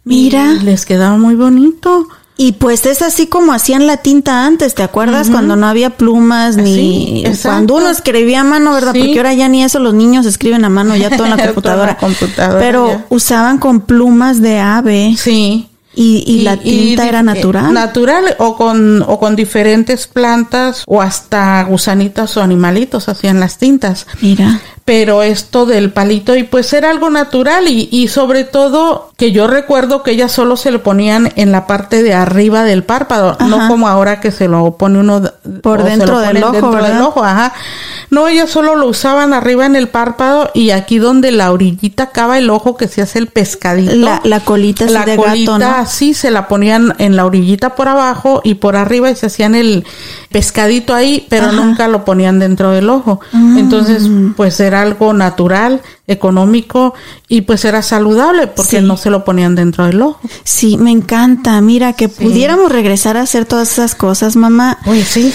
Mira. 0.05 0.55
Les 0.63 0.85
quedaba 0.87 1.17
muy 1.17 1.35
bonito. 1.35 2.07
Y 2.37 2.53
pues 2.53 2.85
es 2.85 3.01
así 3.01 3.29
como 3.29 3.53
hacían 3.53 3.87
la 3.87 3.99
tinta 3.99 4.45
antes, 4.45 4.75
¿te 4.75 4.83
acuerdas? 4.83 5.31
Cuando 5.31 5.55
no 5.55 5.69
había 5.69 5.91
plumas 5.91 6.57
ni... 6.57 6.75
Sí, 6.75 7.25
cuando 7.45 7.77
uno 7.77 7.89
escribía 7.91 8.41
a 8.41 8.45
mano, 8.45 8.73
¿verdad? 8.73 8.93
Sí. 8.93 8.99
Porque 8.99 9.19
ahora 9.21 9.35
ya 9.35 9.49
ni 9.49 9.63
eso, 9.63 9.79
los 9.79 9.95
niños 9.95 10.27
escriben 10.27 10.65
a 10.65 10.69
mano, 10.69 10.97
ya 10.97 11.11
todo 11.17 11.27
en 11.27 11.37
la 11.37 11.47
computadora. 11.47 11.97
computadora, 11.97 12.59
Pero 12.59 12.89
ya. 12.89 13.07
usaban 13.11 13.59
con 13.59 13.83
plumas 13.83 14.41
de 14.43 14.59
ave 14.59 15.15
Sí. 15.17 15.69
y, 15.95 16.25
y 16.27 16.41
la 16.43 16.57
tinta 16.57 17.07
era 17.09 17.23
natural. 17.23 17.73
Natural 17.73 18.35
o 18.39 18.57
con, 18.57 19.03
o 19.07 19.21
con 19.21 19.37
diferentes 19.37 20.09
plantas 20.09 20.83
o 20.89 21.01
hasta 21.03 21.63
gusanitas 21.63 22.37
o 22.37 22.43
animalitos 22.43 23.09
hacían 23.09 23.39
las 23.39 23.59
tintas. 23.59 24.09
Mira. 24.21 24.61
Pero 24.85 25.23
esto 25.23 25.65
del 25.67 25.93
palito 25.93 26.37
y 26.37 26.43
pues 26.43 26.73
era 26.75 26.91
algo 26.91 27.09
natural 27.11 27.69
y, 27.69 27.89
y 27.93 28.09
sobre 28.09 28.43
todo 28.45 29.13
que 29.17 29.31
yo 29.31 29.47
recuerdo 29.47 30.03
que 30.03 30.11
ellas 30.11 30.33
solo 30.33 30.57
se 30.57 30.73
le 30.73 30.81
ponían 30.81 31.33
en 31.37 31.53
la 31.53 31.69
parte 31.69 32.03
de 32.03 32.15
arriba 32.15 32.65
del 32.65 32.83
párpado, 32.83 33.37
Ajá. 33.39 33.47
no 33.47 33.69
como 33.69 33.87
ahora 33.87 34.21
que 34.21 34.33
se 34.33 34.49
lo 34.49 34.77
pone 34.77 34.99
uno 34.99 35.23
Por 35.62 35.85
dentro 35.85 36.15
lo 36.15 36.21
del 36.21 36.43
ojo, 36.43 36.53
dentro 36.53 36.83
del 36.83 37.01
ojo, 37.01 37.23
ajá. 37.25 37.53
No, 38.11 38.27
ellas 38.27 38.51
solo 38.51 38.75
lo 38.75 38.87
usaban 38.87 39.33
arriba 39.33 39.67
en 39.67 39.77
el 39.77 39.89
párpado 39.89 40.51
y 40.53 40.71
aquí 40.71 40.99
donde 40.99 41.31
la 41.31 41.53
orillita 41.53 42.05
acaba 42.05 42.39
el 42.39 42.51
ojo 42.51 42.77
que 42.77 42.89
se 42.89 43.03
hace 43.03 43.21
el 43.21 43.29
pescadito. 43.29 43.95
La, 43.95 44.21
la 44.25 44.41
colita 44.41 44.85
La 44.87 45.05
de 45.05 45.17
colita 45.17 45.53
gato, 45.53 45.65
¿no? 45.65 45.77
así 45.77 46.12
se 46.15 46.31
la 46.33 46.49
ponían 46.49 46.95
en 46.99 47.15
la 47.17 47.25
orillita 47.25 47.77
por 47.77 47.89
abajo 47.89 48.41
y 48.43 48.55
por 48.55 48.75
arriba 48.77 49.11
y 49.11 49.17
se 49.17 49.27
hacían 49.27 49.55
el 49.55 49.85
pescadito 50.31 50.93
ahí, 50.93 51.27
pero 51.31 51.47
Ajá. 51.47 51.53
nunca 51.53 51.87
lo 51.89 52.05
ponían 52.05 52.41
dentro 52.41 52.73
del 52.73 52.91
ojo. 52.91 53.21
Mm. 53.33 53.59
Entonces, 53.59 54.09
pues 54.37 54.59
era 54.59 54.83
algo 54.83 55.12
natural, 55.12 55.81
económico 56.07 56.95
y 57.29 57.43
pues 57.43 57.65
era 57.65 57.83
saludable 57.83 58.47
porque 58.47 58.79
Sí. 58.81 58.85
no 58.85 58.97
se 58.97 59.11
lo 59.11 59.25
ponían 59.25 59.55
dentro 59.55 59.87
del 59.87 60.03
ojo. 60.03 60.21
Sí, 60.45 60.77
me 60.77 60.91
encanta. 60.91 61.61
Mira, 61.61 61.93
que 61.95 62.09
pudiéramos 62.09 62.71
regresar 62.71 63.17
a 63.17 63.23
hacer 63.23 63.47
todas 63.47 63.73
esas 63.73 63.95
cosas, 63.95 64.37
mamá. 64.37 64.79
Uy, 64.87 65.03
sí. 65.03 65.33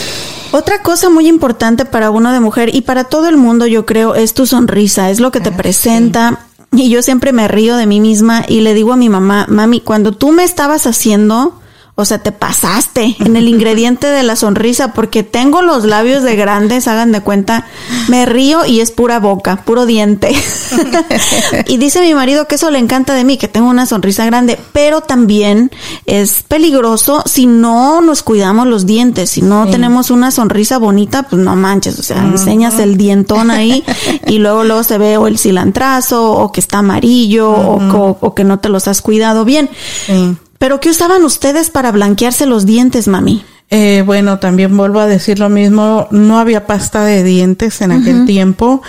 Otra 0.52 0.82
cosa 0.82 1.10
muy 1.10 1.28
importante 1.28 1.86
para 1.86 2.10
uno 2.10 2.32
de 2.32 2.40
mujer 2.40 2.74
y 2.74 2.82
para 2.82 3.04
todo 3.04 3.28
el 3.28 3.38
mundo, 3.38 3.68
yo 3.68 3.86
creo, 3.86 4.16
es 4.16 4.34
tu 4.34 4.46
sonrisa, 4.48 5.10
es 5.12 5.20
lo 5.20 5.32
que 5.32 5.40
te 5.42 5.52
presenta. 5.52 6.40
Y 6.72 6.90
yo 6.90 7.02
siempre 7.02 7.34
me 7.34 7.48
río 7.48 7.78
de 7.78 7.88
mí 7.88 8.00
misma 8.00 8.46
y 8.48 8.62
le 8.62 8.74
digo 8.76 8.94
a 8.94 8.96
mi 8.96 9.10
mamá, 9.10 9.46
mami, 9.50 9.82
cuando 9.82 10.12
tú 10.12 10.32
me 10.32 10.44
estabas 10.44 10.86
haciendo, 10.86 11.59
o 12.00 12.06
sea, 12.06 12.20
te 12.20 12.32
pasaste 12.32 13.16
en 13.20 13.36
el 13.36 13.48
ingrediente 13.48 14.08
de 14.08 14.24
la 14.24 14.36
sonrisa 14.36 14.94
porque 14.94 15.24
tengo 15.24 15.62
los 15.62 15.86
labios 15.86 16.24
de 16.24 16.36
grandes, 16.36 16.88
hagan 16.88 17.12
de 17.12 17.22
cuenta, 17.22 17.66
me 18.08 18.26
río 18.26 18.66
y 18.66 18.80
es 18.82 18.92
pura 18.92 19.20
boca, 19.20 19.58
puro 19.66 19.86
diente. 19.86 20.32
y 21.68 21.78
dice 21.78 22.02
mi 22.02 22.14
marido 22.14 22.48
que 22.48 22.56
eso 22.56 22.72
le 22.72 22.80
encanta 22.80 23.14
de 23.14 23.24
mí, 23.24 23.38
que 23.38 23.48
tengo 23.48 23.70
una 23.70 23.86
sonrisa 23.86 24.26
grande, 24.26 24.58
pero 24.74 25.02
también 25.02 25.72
es 26.06 26.44
peligroso 26.48 27.24
si 27.26 27.46
no 27.46 28.02
nos 28.02 28.24
cuidamos 28.24 28.68
los 28.68 28.86
dientes, 28.86 29.30
si 29.32 29.42
no 29.42 29.68
tenemos 29.68 30.10
una 30.12 30.32
sonrisa 30.32 30.78
bonita, 30.78 31.24
pues 31.24 31.42
no 31.42 31.56
manches, 31.56 32.00
o 32.00 32.04
sea, 32.04 32.18
enseñas 32.24 32.80
el 32.80 32.98
dientón 32.98 33.52
ahí 33.52 33.84
y 34.28 34.40
luego 34.40 34.64
luego 34.64 34.84
se 34.84 34.98
ve 34.98 35.18
o 35.18 35.28
el 35.28 35.38
cilantrazo 35.38 36.32
o 36.34 36.52
que 36.52 36.60
está 36.60 36.80
amarillo 36.80 37.50
o, 37.52 37.76
o- 37.78 38.18
o 38.22 38.36
que 38.36 38.44
no 38.44 38.60
te 38.60 38.70
los 38.70 38.88
has 38.88 39.02
cuidado 39.02 39.46
bien. 39.46 39.70
Sí. 40.06 40.36
Pero 40.60 40.80
¿qué 40.80 40.90
usaban 40.90 41.24
ustedes 41.24 41.72
para 41.72 41.92
blanquearse 41.92 42.46
los 42.46 42.68
dientes, 42.68 43.08
mami? 43.08 43.44
Eh, 43.72 44.04
bueno, 44.04 44.40
también 44.40 44.76
vuelvo 44.76 45.00
a 45.00 45.06
decir 45.06 45.38
lo 45.38 45.48
mismo, 45.48 46.08
no 46.10 46.40
había 46.40 46.66
pasta 46.66 47.04
de 47.06 47.24
dientes 47.24 47.82
en 47.82 47.92
aquel 47.92 48.26
tiempo 48.26 48.82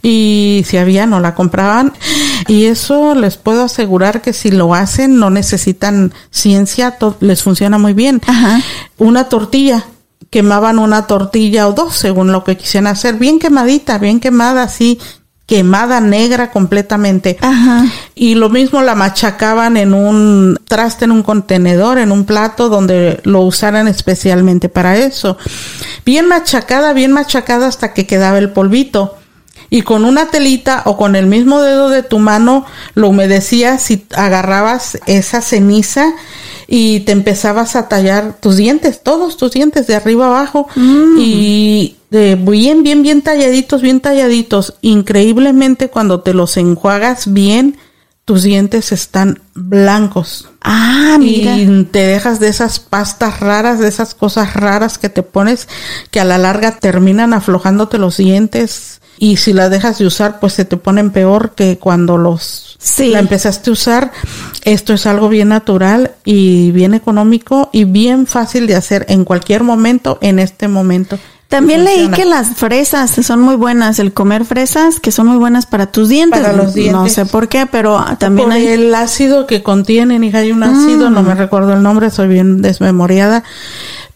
y 0.00 0.62
si 0.64 0.76
había 0.76 1.06
no 1.06 1.18
la 1.18 1.34
compraban 1.34 1.92
y 2.46 2.66
eso 2.66 3.16
les 3.16 3.36
puedo 3.36 3.64
asegurar 3.64 4.22
que 4.22 4.32
si 4.32 4.52
lo 4.52 4.74
hacen 4.74 5.18
no 5.18 5.30
necesitan 5.30 6.14
ciencia, 6.30 6.96
les 7.18 7.42
funciona 7.42 7.78
muy 7.78 7.94
bien. 7.94 8.20
Ajá. 8.28 8.60
Una 8.96 9.24
tortilla, 9.24 9.84
quemaban 10.30 10.78
una 10.78 11.08
tortilla 11.08 11.66
o 11.66 11.72
dos 11.72 11.96
según 11.96 12.30
lo 12.30 12.44
que 12.44 12.56
quisieran 12.56 12.86
hacer, 12.86 13.16
bien 13.16 13.40
quemadita, 13.40 13.98
bien 13.98 14.20
quemada 14.20 14.62
así, 14.62 15.00
quemada 15.48 16.00
negra 16.00 16.50
completamente. 16.50 17.38
Ajá. 17.40 17.86
Y 18.14 18.34
lo 18.34 18.50
mismo 18.50 18.82
la 18.82 18.94
machacaban 18.94 19.78
en 19.78 19.94
un 19.94 20.60
traste, 20.68 21.06
en 21.06 21.10
un 21.10 21.22
contenedor, 21.22 21.96
en 21.96 22.12
un 22.12 22.26
plato 22.26 22.68
donde 22.68 23.20
lo 23.24 23.40
usaran 23.40 23.88
especialmente 23.88 24.68
para 24.68 24.98
eso. 24.98 25.38
Bien 26.04 26.28
machacada, 26.28 26.92
bien 26.92 27.12
machacada 27.12 27.66
hasta 27.66 27.94
que 27.94 28.06
quedaba 28.06 28.36
el 28.36 28.50
polvito. 28.50 29.16
Y 29.70 29.82
con 29.82 30.04
una 30.04 30.26
telita 30.26 30.82
o 30.84 30.98
con 30.98 31.16
el 31.16 31.26
mismo 31.26 31.62
dedo 31.62 31.88
de 31.88 32.02
tu 32.02 32.18
mano 32.18 32.66
lo 32.94 33.08
humedecías 33.08 33.90
y 33.90 34.06
agarrabas 34.14 34.98
esa 35.06 35.40
ceniza 35.40 36.12
y 36.66 37.00
te 37.00 37.12
empezabas 37.12 37.74
a 37.74 37.88
tallar 37.88 38.36
tus 38.40 38.56
dientes, 38.56 39.02
todos 39.02 39.38
tus 39.38 39.52
dientes 39.52 39.86
de 39.86 39.94
arriba 39.94 40.26
abajo 40.26 40.68
y 41.18 41.97
de 42.10 42.36
bien, 42.36 42.82
bien, 42.82 43.02
bien 43.02 43.22
talladitos, 43.22 43.82
bien 43.82 44.00
talladitos. 44.00 44.74
Increíblemente 44.80 45.88
cuando 45.88 46.20
te 46.20 46.34
los 46.34 46.56
enjuagas 46.56 47.32
bien, 47.32 47.76
tus 48.24 48.42
dientes 48.42 48.92
están 48.92 49.40
blancos. 49.54 50.48
Ah, 50.62 51.16
mira. 51.18 51.56
Y 51.56 51.84
te 51.84 52.00
dejas 52.00 52.40
de 52.40 52.48
esas 52.48 52.78
pastas 52.78 53.40
raras, 53.40 53.78
de 53.78 53.88
esas 53.88 54.14
cosas 54.14 54.54
raras 54.54 54.98
que 54.98 55.08
te 55.08 55.22
pones 55.22 55.68
que 56.10 56.20
a 56.20 56.24
la 56.24 56.38
larga 56.38 56.78
terminan 56.78 57.32
aflojándote 57.32 57.98
los 57.98 58.18
dientes. 58.18 59.00
Y 59.18 59.38
si 59.38 59.52
la 59.52 59.68
dejas 59.68 59.98
de 59.98 60.06
usar, 60.06 60.40
pues 60.40 60.52
se 60.52 60.64
te 60.64 60.76
ponen 60.76 61.10
peor 61.10 61.52
que 61.54 61.78
cuando 61.78 62.18
los 62.18 62.76
Sí. 62.78 63.08
la 63.10 63.18
empezaste 63.18 63.70
a 63.70 63.72
usar. 63.72 64.12
Esto 64.62 64.92
es 64.92 65.06
algo 65.06 65.28
bien 65.28 65.48
natural 65.48 66.12
y 66.24 66.70
bien 66.70 66.94
económico 66.94 67.68
y 67.72 67.84
bien 67.84 68.26
fácil 68.26 68.66
de 68.66 68.76
hacer 68.76 69.04
en 69.08 69.24
cualquier 69.24 69.64
momento, 69.64 70.18
en 70.20 70.38
este 70.38 70.68
momento. 70.68 71.18
También 71.48 71.84
leí 71.84 72.08
que 72.10 72.26
las 72.26 72.56
fresas 72.56 73.10
son 73.10 73.40
muy 73.40 73.56
buenas, 73.56 73.98
el 73.98 74.12
comer 74.12 74.44
fresas 74.44 75.00
que 75.00 75.10
son 75.10 75.28
muy 75.28 75.38
buenas 75.38 75.64
para 75.64 75.86
tus 75.86 76.10
dientes. 76.10 76.40
Para 76.40 76.52
los 76.52 76.74
dientes. 76.74 76.92
No 76.92 77.08
sé 77.08 77.24
por 77.24 77.48
qué, 77.48 77.64
pero 77.64 78.04
también 78.18 78.48
Por 78.48 78.56
hay 78.56 78.66
el 78.66 78.94
ácido 78.94 79.46
que 79.46 79.62
contienen, 79.62 80.24
hija, 80.24 80.38
hay 80.38 80.52
un 80.52 80.62
ácido, 80.62 81.08
no 81.08 81.22
me 81.22 81.34
recuerdo 81.34 81.72
el 81.72 81.82
nombre, 81.82 82.10
soy 82.10 82.28
bien 82.28 82.60
desmemoriada, 82.60 83.44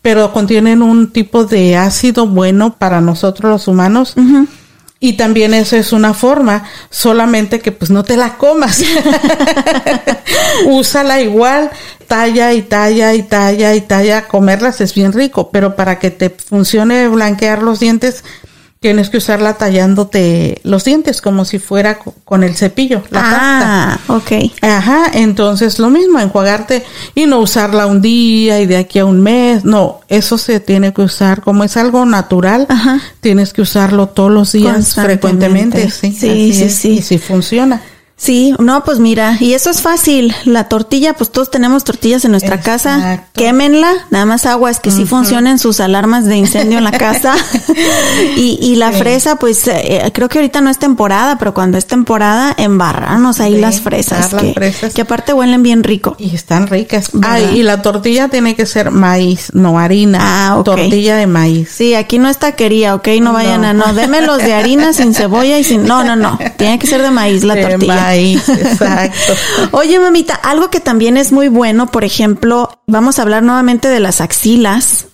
pero 0.02 0.30
contienen 0.34 0.82
un 0.82 1.10
tipo 1.10 1.46
de 1.46 1.76
ácido 1.76 2.26
bueno 2.26 2.74
para 2.74 3.00
nosotros 3.00 3.50
los 3.50 3.66
humanos. 3.66 4.14
Y 5.04 5.14
también 5.14 5.52
eso 5.52 5.74
es 5.74 5.92
una 5.92 6.14
forma, 6.14 6.62
solamente 6.88 7.58
que 7.58 7.72
pues 7.72 7.90
no 7.90 8.04
te 8.04 8.16
la 8.16 8.36
comas. 8.36 8.84
Úsala 10.66 11.20
igual, 11.20 11.72
talla 12.06 12.52
y 12.52 12.62
talla 12.62 13.12
y 13.12 13.24
talla 13.24 13.74
y 13.74 13.80
talla. 13.80 14.28
Comerlas 14.28 14.80
es 14.80 14.94
bien 14.94 15.12
rico, 15.12 15.50
pero 15.50 15.74
para 15.74 15.98
que 15.98 16.12
te 16.12 16.30
funcione 16.30 17.08
blanquear 17.08 17.64
los 17.64 17.80
dientes, 17.80 18.22
tienes 18.82 19.08
que 19.10 19.16
usarla 19.16 19.54
tallándote 19.54 20.60
los 20.64 20.84
dientes 20.84 21.22
como 21.22 21.44
si 21.46 21.58
fuera 21.60 21.98
co- 22.00 22.14
con 22.24 22.42
el 22.42 22.56
cepillo, 22.56 23.02
la 23.10 23.20
pasta. 23.20 23.38
Ah, 23.94 23.98
ok. 24.08 24.32
Ajá, 24.60 25.04
entonces 25.14 25.78
lo 25.78 25.88
mismo, 25.88 26.18
enjuagarte 26.18 26.82
y 27.14 27.26
no 27.26 27.38
usarla 27.38 27.86
un 27.86 28.02
día 28.02 28.60
y 28.60 28.66
de 28.66 28.76
aquí 28.76 28.98
a 28.98 29.04
un 29.06 29.22
mes, 29.22 29.64
no, 29.64 30.00
eso 30.08 30.36
se 30.36 30.58
tiene 30.60 30.92
que 30.92 31.02
usar, 31.02 31.42
como 31.42 31.62
es 31.64 31.76
algo 31.76 32.04
natural, 32.04 32.66
Ajá. 32.68 33.00
tienes 33.20 33.52
que 33.52 33.62
usarlo 33.62 34.08
todos 34.08 34.32
los 34.32 34.50
días 34.52 34.94
frecuentemente, 34.94 35.88
sí, 35.90 36.12
Sí, 36.12 36.52
sí, 36.52 36.68
sí. 36.68 36.88
y 36.98 37.02
si 37.02 37.18
funciona. 37.18 37.80
Sí, 38.22 38.54
no, 38.60 38.84
pues 38.84 39.00
mira, 39.00 39.36
y 39.40 39.54
eso 39.54 39.68
es 39.68 39.82
fácil. 39.82 40.32
La 40.44 40.68
tortilla, 40.68 41.14
pues 41.14 41.32
todos 41.32 41.50
tenemos 41.50 41.82
tortillas 41.82 42.24
en 42.24 42.30
nuestra 42.30 42.60
casa. 42.60 43.24
Quémenla, 43.32 43.90
nada 44.10 44.26
más 44.26 44.46
agua, 44.46 44.70
es 44.70 44.78
que 44.78 44.92
sí 44.92 45.06
funcionen 45.06 45.58
sus 45.58 45.80
alarmas 45.80 46.24
de 46.26 46.36
incendio 46.36 46.78
en 46.78 46.84
la 46.84 46.92
casa. 46.92 47.34
y, 48.36 48.58
y 48.62 48.76
la 48.76 48.92
fresa, 48.92 49.36
pues 49.36 49.66
eh, 49.66 50.08
creo 50.14 50.28
que 50.28 50.38
ahorita 50.38 50.60
no 50.60 50.70
es 50.70 50.78
temporada, 50.78 51.36
pero 51.36 51.52
cuando 51.52 51.78
es 51.78 51.86
temporada, 51.86 52.54
embarrarnos 52.56 53.40
ahí 53.40 53.54
Sí, 53.54 53.60
las 53.60 53.80
fresas, 53.80 54.28
que, 54.28 54.36
las 54.46 54.54
fresas. 54.54 54.94
que 54.94 55.02
aparte 55.02 55.32
huelen 55.32 55.64
bien 55.64 55.82
rico. 55.82 56.14
Y 56.18 56.32
están 56.34 56.68
ricas. 56.68 57.10
Ay, 57.22 57.50
y 57.58 57.62
la 57.64 57.82
tortilla 57.82 58.28
tiene 58.28 58.54
que 58.54 58.66
ser 58.66 58.92
maíz, 58.92 59.48
no 59.52 59.80
harina. 59.80 60.18
Ah. 60.22 60.62
Tortilla 60.64 61.16
de 61.16 61.26
maíz. 61.26 61.70
Sí, 61.74 61.94
aquí 61.96 62.20
no 62.20 62.28
es 62.28 62.38
taquería, 62.38 62.94
¿ok? 62.94 63.08
No 63.20 63.32
vayan 63.32 63.62
No. 63.62 63.66
a, 63.66 63.72
no, 63.72 63.92
deme 63.94 64.20
los 64.22 64.38
de 64.38 64.54
harina 64.54 64.92
sin 64.92 65.12
cebolla 65.12 65.58
y 65.58 65.64
sin, 65.64 65.84
no, 65.86 66.04
no, 66.04 66.14
no, 66.14 66.38
tiene 66.56 66.78
que 66.78 66.86
ser 66.86 67.02
de 67.02 67.10
maíz 67.10 67.42
la 67.42 67.54
de 67.56 67.62
tortilla. 67.66 67.94
maíz, 67.96 68.11
exacto. 68.48 69.34
Oye, 69.72 69.98
mamita, 69.98 70.34
algo 70.34 70.70
que 70.70 70.80
también 70.80 71.16
es 71.16 71.32
muy 71.32 71.48
bueno, 71.48 71.86
por 71.86 72.04
ejemplo, 72.04 72.78
vamos 72.86 73.18
a 73.18 73.22
hablar 73.22 73.42
nuevamente 73.42 73.88
de 73.88 74.00
las 74.00 74.20
axilas. 74.20 75.06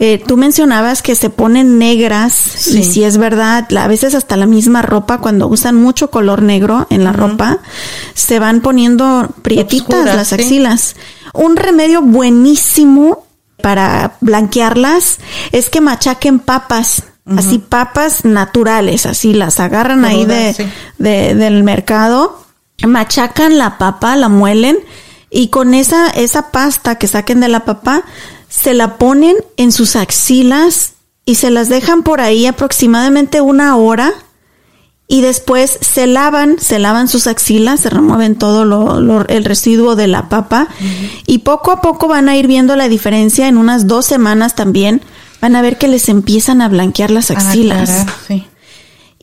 Eh, 0.00 0.20
tú 0.26 0.36
mencionabas 0.36 1.02
que 1.02 1.14
se 1.14 1.30
ponen 1.30 1.78
negras 1.78 2.66
y 2.66 2.82
Sí. 2.82 2.84
si 2.84 3.04
es 3.04 3.16
verdad, 3.16 3.68
a 3.76 3.86
veces 3.86 4.16
hasta 4.16 4.36
la 4.36 4.46
misma 4.46 4.82
ropa, 4.82 5.18
cuando 5.18 5.46
usan 5.46 5.76
mucho 5.76 6.10
color 6.10 6.42
negro 6.42 6.88
en 6.90 7.04
la 7.04 7.12
ropa, 7.12 7.60
se 8.14 8.40
van 8.40 8.60
poniendo 8.60 9.28
prietitas 9.42 10.04
las 10.16 10.28
sí. 10.28 10.34
axilas. 10.34 10.96
Un 11.32 11.54
remedio 11.56 12.02
buenísimo 12.02 13.24
para 13.62 14.16
blanquearlas 14.20 15.18
es 15.52 15.70
que 15.70 15.80
machaquen 15.80 16.40
papas. 16.40 17.04
Así 17.24 17.58
papas 17.58 18.24
naturales, 18.24 19.06
así 19.06 19.32
las 19.32 19.60
agarran 19.60 20.04
ahí 20.04 20.24
de, 20.24 20.54
Crudas, 20.54 20.56
sí. 20.56 20.64
de- 20.98 21.34
del 21.36 21.62
mercado, 21.62 22.44
machacan 22.84 23.58
la 23.58 23.78
papa, 23.78 24.16
la 24.16 24.28
muelen 24.28 24.78
Y 25.30 25.48
con 25.48 25.72
esa, 25.72 26.08
esa 26.10 26.50
pasta 26.50 26.96
que 26.96 27.06
saquen 27.06 27.40
de 27.40 27.48
la 27.48 27.64
papa, 27.64 28.02
se 28.48 28.74
la 28.74 28.98
ponen 28.98 29.36
en 29.56 29.72
sus 29.72 29.96
axilas 29.96 30.92
y 31.24 31.36
se 31.36 31.50
las 31.50 31.68
dejan 31.68 32.02
por 32.02 32.20
ahí 32.20 32.44
aproximadamente 32.46 33.40
una 33.40 33.76
hora 33.76 34.12
y 35.08 35.20
después 35.20 35.78
se 35.80 36.06
lavan, 36.06 36.58
se 36.58 36.78
lavan 36.78 37.06
sus 37.08 37.26
axilas, 37.26 37.80
se 37.80 37.90
remueven 37.90 38.34
todo 38.36 38.64
lo, 38.64 39.24
el 39.26 39.44
residuo 39.44 39.94
de 39.94 40.06
la 40.06 40.28
papa 40.28 40.68
y 41.26 41.38
poco 41.38 41.70
a 41.70 41.80
poco 41.80 42.08
van 42.08 42.28
a 42.28 42.36
ir 42.36 42.46
viendo 42.46 42.76
la 42.76 42.88
diferencia 42.88 43.46
en 43.48 43.56
unas 43.58 43.86
dos 43.86 44.04
semanas 44.06 44.54
también 44.54 45.02
van 45.42 45.56
a 45.56 45.60
ver 45.60 45.76
que 45.76 45.88
les 45.88 46.08
empiezan 46.08 46.62
a 46.62 46.68
blanquear 46.68 47.10
las 47.10 47.30
ah, 47.30 47.34
axilas. 47.34 48.06
sí. 48.26 48.46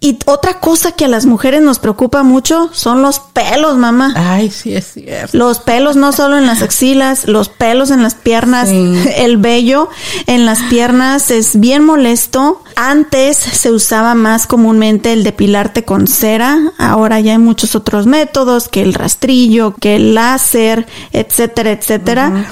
Y 0.02 0.18
otra 0.26 0.62
cosa 0.62 0.94
que 0.94 1.04
a 1.04 1.08
las 1.10 1.26
mujeres 1.26 1.62
nos 1.62 1.80
preocupa 1.80 2.24
mucho 2.24 2.70
son 2.72 3.02
los 3.02 3.20
pelos, 3.20 3.76
mamá. 3.78 4.14
Ay, 4.16 4.50
sí, 4.50 4.74
es 4.74 4.94
cierto. 4.94 5.38
Los 5.38 5.60
pelos 5.60 5.98
no 5.98 6.14
solo 6.14 6.38
en 6.38 6.48
las 6.48 6.62
axilas, 6.62 7.28
los 7.28 7.50
pelos 7.50 7.92
en 7.92 8.02
las 8.02 8.16
piernas, 8.16 8.70
el 9.18 9.38
vello 9.38 9.90
en 10.26 10.46
las 10.46 10.62
piernas 10.64 11.32
es 11.32 11.60
bien 11.60 11.84
molesto. 11.84 12.64
Antes 12.78 13.36
se 13.36 13.72
usaba 13.74 14.16
más 14.16 14.48
comúnmente 14.48 15.12
el 15.12 15.26
depilarte 15.26 15.84
con 15.84 16.08
cera, 16.08 16.58
ahora 16.78 17.20
ya 17.20 17.34
hay 17.34 17.40
muchos 17.40 17.76
otros 17.76 18.06
métodos, 18.06 18.70
que 18.70 18.82
el 18.82 18.94
rastrillo, 18.94 19.76
que 19.82 19.98
el 19.98 20.16
láser, 20.16 20.88
etcétera, 21.12 21.72
etcétera. 21.72 22.50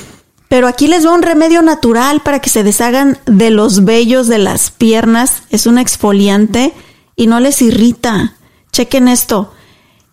Pero 0.48 0.68
aquí 0.68 0.88
les 0.88 1.06
va 1.06 1.14
un 1.14 1.22
remedio 1.22 1.62
natural 1.62 2.22
para 2.22 2.40
que 2.40 2.50
se 2.50 2.64
deshagan 2.64 3.20
de 3.26 3.50
los 3.50 3.84
vellos 3.84 4.28
de 4.28 4.38
las 4.38 4.72
piernas. 4.72 5.44
Es 5.50 5.66
un 5.68 5.78
exfoliante 5.78 6.74
y 7.16 7.28
no 7.28 7.40
les 7.40 7.62
irrita. 7.62 8.36
Chequen 8.72 9.08
esto. 9.08 9.54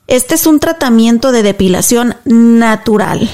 Este 0.07 0.35
es 0.35 0.47
un 0.47 0.61
tratamiento 0.61 1.32
de 1.32 1.43
depilación 1.43 2.16
natural. 2.24 3.30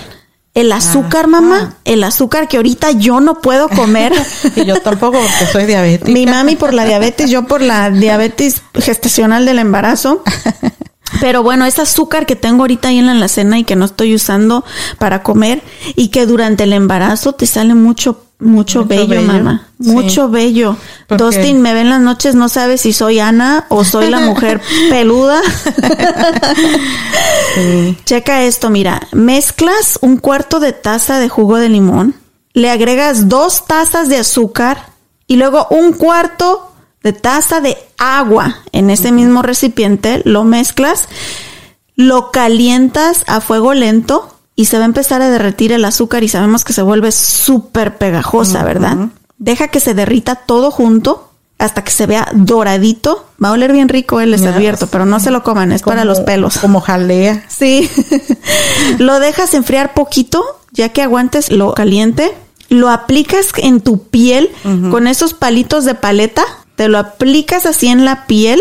El 0.53 0.73
azúcar, 0.73 1.29
mamá, 1.29 1.77
el 1.85 2.03
azúcar 2.03 2.49
que 2.49 2.57
ahorita 2.57 2.91
yo 2.91 3.21
no 3.21 3.41
puedo 3.41 3.69
comer. 3.69 4.13
y 4.57 4.65
yo 4.65 4.81
tampoco 4.81 5.19
porque 5.19 5.53
soy 5.53 5.65
diabética. 5.65 6.11
Mi 6.11 6.27
mami 6.27 6.57
por 6.57 6.75
la 6.75 6.85
diabetes, 6.85 7.31
yo 7.31 7.47
por 7.47 7.63
la 7.63 7.91
diabetes 7.91 8.63
gestacional 8.75 9.47
del 9.47 9.61
embarazo. 9.61 10.23
Pero 11.21 11.43
bueno, 11.43 11.65
ese 11.65 11.83
azúcar 11.83 12.27
que 12.27 12.37
tengo 12.37 12.63
ahorita 12.63 12.89
ahí 12.89 12.99
en 12.99 13.07
la 13.07 13.13
alacena 13.13 13.59
y 13.59 13.65
que 13.65 13.77
no 13.77 13.85
estoy 13.85 14.15
usando 14.15 14.65
para 14.99 15.23
comer 15.23 15.63
y 15.97 16.09
que 16.09 16.27
durante 16.27 16.65
el 16.65 16.73
embarazo 16.73 17.33
te 17.33 17.47
sale 17.47 17.75
mucho 17.75 18.25
mucho, 18.41 18.87
bello, 18.87 19.21
mamá. 19.21 19.69
Mucho 19.79 20.31
bello. 20.31 20.77
Dustin 21.11 21.61
me 21.61 21.75
ve 21.75 21.83
en 21.83 21.91
las 21.91 22.01
noches, 22.01 22.35
no 22.35 22.49
sabe 22.49 22.79
si 22.79 22.95
soy 22.95 23.19
Ana 23.19 23.67
o 23.69 23.85
soy 23.85 24.09
la 24.09 24.21
mujer 24.21 24.63
peluda. 24.89 25.43
Checa 28.07 28.45
esto, 28.45 28.71
mira. 28.71 29.03
Mezclas 29.13 29.99
un 30.01 30.17
cuarto 30.17 30.59
de 30.59 30.73
taza 30.73 31.19
de 31.19 31.29
jugo 31.29 31.59
de 31.59 31.69
limón, 31.69 32.15
le 32.55 32.71
agregas 32.71 33.29
dos 33.29 33.67
tazas 33.67 34.09
de 34.09 34.17
azúcar 34.17 34.87
y 35.27 35.37
luego 35.37 35.67
un 35.71 35.93
cuarto 35.93 36.70
de 37.03 37.13
taza 37.13 37.61
de 37.61 37.77
agua 37.99 38.59
en 38.73 38.91
ese 38.91 39.13
mismo 39.13 39.43
recipiente, 39.43 40.23
lo 40.25 40.45
mezclas, 40.45 41.09
lo 41.97 42.31
calientas 42.31 43.25
a 43.27 43.41
fuego 43.41 43.75
lento 43.75 44.37
y 44.55 44.67
se 44.67 44.77
va 44.77 44.85
a 44.85 44.87
empezar 44.87 45.23
a 45.23 45.31
derretir 45.31 45.73
el 45.73 45.85
azúcar 45.85 46.23
y 46.23 46.29
sabemos 46.29 46.65
que 46.65 46.73
se 46.73 46.83
vuelve 46.83 47.13
súper 47.13 47.97
pegajosa, 47.97 48.63
¿verdad? 48.63 49.09
Deja 49.39 49.69
que 49.69 49.81
se 49.81 49.95
derrita 49.95 50.35
todo 50.35 50.71
junto 50.71 51.31
hasta 51.59 51.85
que 51.85 51.91
se 51.91 52.07
vea 52.07 52.29
doradito. 52.35 53.27
Va 53.43 53.49
a 53.49 53.53
oler 53.53 53.73
bien 53.73 53.89
rico, 53.89 54.21
él 54.21 54.33
les 54.33 54.45
advierto, 54.45 54.87
pero 54.89 55.07
no 55.07 55.21
se 55.21 55.31
lo 55.31 55.43
coman, 55.43 55.73
es 55.73 55.83
para 55.83 56.05
los 56.05 56.21
pelos. 56.21 56.59
Como 56.59 56.81
jalea. 56.81 57.45
Sí. 57.49 57.89
lo 58.99 59.21
dejas 59.21 59.55
enfriar 59.55 59.95
poquito, 59.95 60.45
ya 60.73 60.91
que 60.91 61.03
aguantes 61.03 61.51
lo 61.51 61.73
caliente. 61.73 62.35
Lo 62.69 62.89
aplicas 62.89 63.49
en 63.57 63.81
tu 63.81 64.05
piel 64.05 64.51
con 64.91 65.07
esos 65.09 65.35
palitos 65.35 65.85
de 65.85 65.95
paleta 65.95 66.45
te 66.81 66.89
lo 66.89 66.97
aplicas 66.97 67.67
así 67.67 67.89
en 67.89 68.07
la 68.07 68.25
piel, 68.25 68.59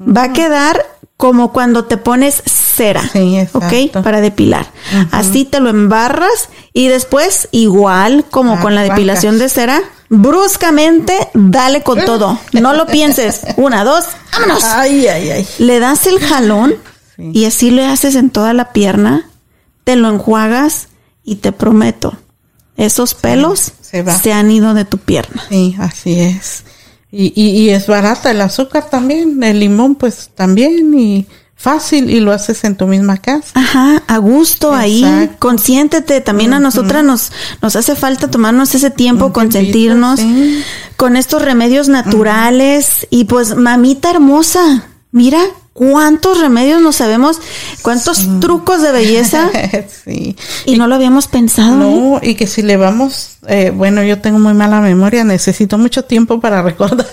va 0.00 0.22
a 0.22 0.32
quedar 0.32 0.82
como 1.18 1.52
cuando 1.52 1.84
te 1.84 1.98
pones 1.98 2.42
cera, 2.46 3.02
¿ok? 3.52 3.92
Para 4.02 4.22
depilar. 4.22 4.72
Así 5.10 5.44
te 5.44 5.60
lo 5.60 5.68
embarras 5.68 6.48
y 6.72 6.88
después, 6.88 7.48
igual 7.50 8.24
como 8.30 8.58
con 8.60 8.74
la 8.74 8.82
depilación 8.82 9.38
de 9.38 9.50
cera, 9.50 9.82
bruscamente 10.08 11.12
dale 11.34 11.82
con 11.82 12.02
todo. 12.06 12.38
No 12.52 12.72
lo 12.72 12.86
pienses. 12.86 13.42
Una, 13.58 13.84
dos, 13.84 14.06
vámonos. 14.32 14.64
Ay, 14.64 15.06
ay, 15.06 15.28
ay. 15.28 15.46
Le 15.58 15.80
das 15.80 16.06
el 16.06 16.20
jalón 16.20 16.74
y 17.18 17.44
así 17.44 17.70
le 17.70 17.84
haces 17.84 18.14
en 18.14 18.30
toda 18.30 18.54
la 18.54 18.72
pierna, 18.72 19.28
te 19.84 19.96
lo 19.96 20.08
enjuagas 20.08 20.88
y 21.24 21.34
te 21.34 21.52
prometo, 21.52 22.16
esos 22.78 23.12
pelos 23.12 23.72
se, 23.82 24.02
se 24.10 24.32
han 24.32 24.50
ido 24.50 24.72
de 24.72 24.86
tu 24.86 24.96
pierna. 24.96 25.44
Sí, 25.50 25.76
así 25.78 26.18
es. 26.18 26.64
Y, 27.16 27.32
y, 27.40 27.70
es 27.70 27.86
barata 27.86 28.30
el 28.30 28.40
azúcar 28.40 28.90
también, 28.90 29.42
el 29.42 29.60
limón 29.60 29.94
pues 29.94 30.30
también 30.34 30.98
y 30.98 31.26
fácil 31.54 32.10
y 32.10 32.20
lo 32.20 32.32
haces 32.32 32.64
en 32.64 32.76
tu 32.76 32.86
misma 32.86 33.18
casa. 33.18 33.52
Ajá, 33.54 34.02
a 34.06 34.18
gusto 34.18 34.74
ahí, 34.74 35.30
consiéntete, 35.38 36.20
también 36.20 36.52
a 36.52 36.60
nosotras 36.60 37.04
nos, 37.04 37.30
nos 37.62 37.76
hace 37.76 37.94
falta 37.94 38.30
tomarnos 38.30 38.74
ese 38.74 38.90
tiempo, 38.90 39.32
consentirnos 39.32 40.20
con 40.96 41.16
estos 41.16 41.40
remedios 41.42 41.88
naturales 41.88 43.06
y 43.10 43.24
pues 43.24 43.56
mamita 43.56 44.10
hermosa, 44.10 44.84
mira 45.12 45.40
cuántos 45.74 46.40
remedios 46.40 46.80
no 46.80 46.92
sabemos, 46.92 47.40
cuántos 47.82 48.40
trucos 48.40 48.80
de 48.80 48.92
belleza. 48.92 49.50
sí. 50.04 50.36
Y, 50.64 50.76
no 50.76 50.86
lo 50.86 50.94
habíamos 50.94 51.26
pensado. 51.26 51.76
No, 51.76 52.18
¿eh? 52.18 52.30
y 52.30 52.34
que 52.36 52.46
si 52.46 52.62
le 52.62 52.78
vamos, 52.78 53.36
eh, 53.46 53.70
bueno, 53.74 54.02
yo 54.02 54.20
tengo 54.20 54.38
muy 54.38 54.54
mala 54.54 54.80
memoria, 54.80 55.24
necesito 55.24 55.76
mucho 55.76 56.04
tiempo 56.04 56.40
para 56.40 56.62
recordar. 56.62 57.06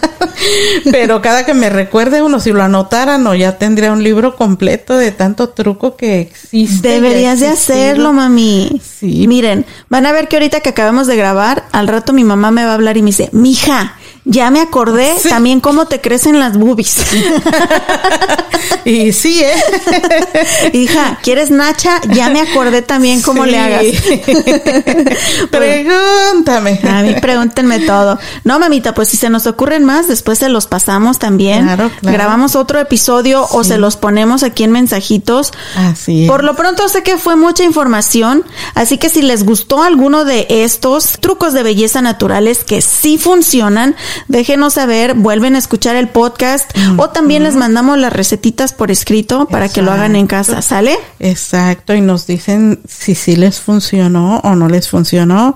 Pero 0.91 1.21
cada 1.21 1.45
que 1.45 1.53
me 1.53 1.69
recuerde 1.69 2.21
uno, 2.21 2.39
si 2.39 2.51
lo 2.51 2.63
anotaran, 2.63 3.25
o 3.27 3.35
ya 3.35 3.57
tendría 3.57 3.91
un 3.91 4.03
libro 4.03 4.35
completo 4.35 4.95
de 4.95 5.11
tanto 5.11 5.49
truco 5.49 5.95
que 5.95 6.21
existe. 6.21 6.87
Deberías 6.87 7.39
de 7.39 7.47
hacerlo, 7.47 8.13
mami. 8.13 8.81
Sí. 8.99 9.27
Miren, 9.27 9.65
van 9.89 10.05
a 10.05 10.11
ver 10.11 10.27
que 10.27 10.37
ahorita 10.37 10.61
que 10.61 10.69
acabamos 10.69 11.07
de 11.07 11.15
grabar, 11.15 11.65
al 11.71 11.87
rato 11.87 12.13
mi 12.13 12.23
mamá 12.23 12.51
me 12.51 12.63
va 12.63 12.71
a 12.71 12.75
hablar 12.75 12.97
y 12.97 13.01
me 13.01 13.07
dice, 13.07 13.29
mija, 13.31 13.97
ya 14.23 14.51
me 14.51 14.61
acordé 14.61 15.15
también 15.29 15.61
cómo 15.61 15.85
te 15.85 15.99
crecen 15.99 16.39
las 16.39 16.57
boobies. 16.57 16.97
y 18.85 19.11
sí, 19.13 19.41
¿eh? 19.41 19.53
Hija, 20.73 21.17
¿quieres 21.23 21.49
nacha? 21.49 21.99
Ya 22.09 22.29
me 22.29 22.39
acordé 22.39 22.83
también 22.83 23.21
cómo 23.21 23.45
le 23.47 23.57
hagas. 23.57 23.83
Pregúntame. 25.51 26.79
A 26.87 27.01
mí 27.01 27.15
pregúntenme 27.19 27.79
todo. 27.79 28.19
No, 28.43 28.59
mamita, 28.59 28.93
pues 28.93 29.09
si 29.09 29.17
se 29.17 29.29
nos 29.29 29.47
ocurren 29.47 29.85
más, 29.85 30.07
después 30.07 30.37
se 30.37 30.49
los 30.49 30.67
pasamos 30.67 31.17
también. 31.17 31.63
Claro, 31.63 31.91
claro. 31.99 32.17
Grabamos 32.17 32.55
otro 32.55 32.79
episodio 32.79 33.47
o 33.51 33.63
se 33.63 33.79
los 33.79 33.97
ponemos 33.97 34.43
aquí 34.43 34.63
en 34.63 34.71
mensajitos. 34.71 35.51
Así 35.75 36.23
es. 36.25 36.29
Por 36.29 36.43
lo 36.43 36.55
pronto 36.55 36.87
sé 36.89 37.01
que 37.01 37.17
fue 37.17 37.35
mucha 37.35 37.63
información, 37.63 38.45
así 38.75 38.99
que 38.99 39.09
si 39.09 39.23
les 39.23 39.43
gustó 39.43 39.81
alguno 39.81 40.25
de 40.25 40.45
estos 40.47 41.17
trucos 41.19 41.53
de 41.53 41.63
belleza 41.63 42.01
naturales 42.03 42.63
que 42.63 42.81
sí 42.81 43.17
funcionan, 43.17 43.95
déjenos 44.27 44.73
saber, 44.73 45.13
vuelven 45.13 45.55
a 45.55 45.59
escuchar 45.59 45.95
el 45.95 46.07
podcast 46.07 46.69
o 46.97 47.09
también 47.09 47.43
les 47.43 47.55
mandamos 47.55 47.97
las 47.97 48.13
recetitas 48.13 48.73
por 48.73 48.91
escrito 48.91 49.47
para 49.47 49.69
que 49.69 49.81
lo 49.81 49.91
hagan 49.91 50.15
en 50.15 50.27
casa, 50.27 50.61
¿sale? 50.61 50.97
Exacto, 51.19 51.93
y 51.93 52.01
nos 52.01 52.27
dicen 52.27 52.79
si 52.87 53.15
sí 53.15 53.35
les 53.35 53.59
funcionó 53.59 54.39
o 54.39 54.55
no 54.55 54.67
les 54.67 54.89
funcionó. 54.89 55.55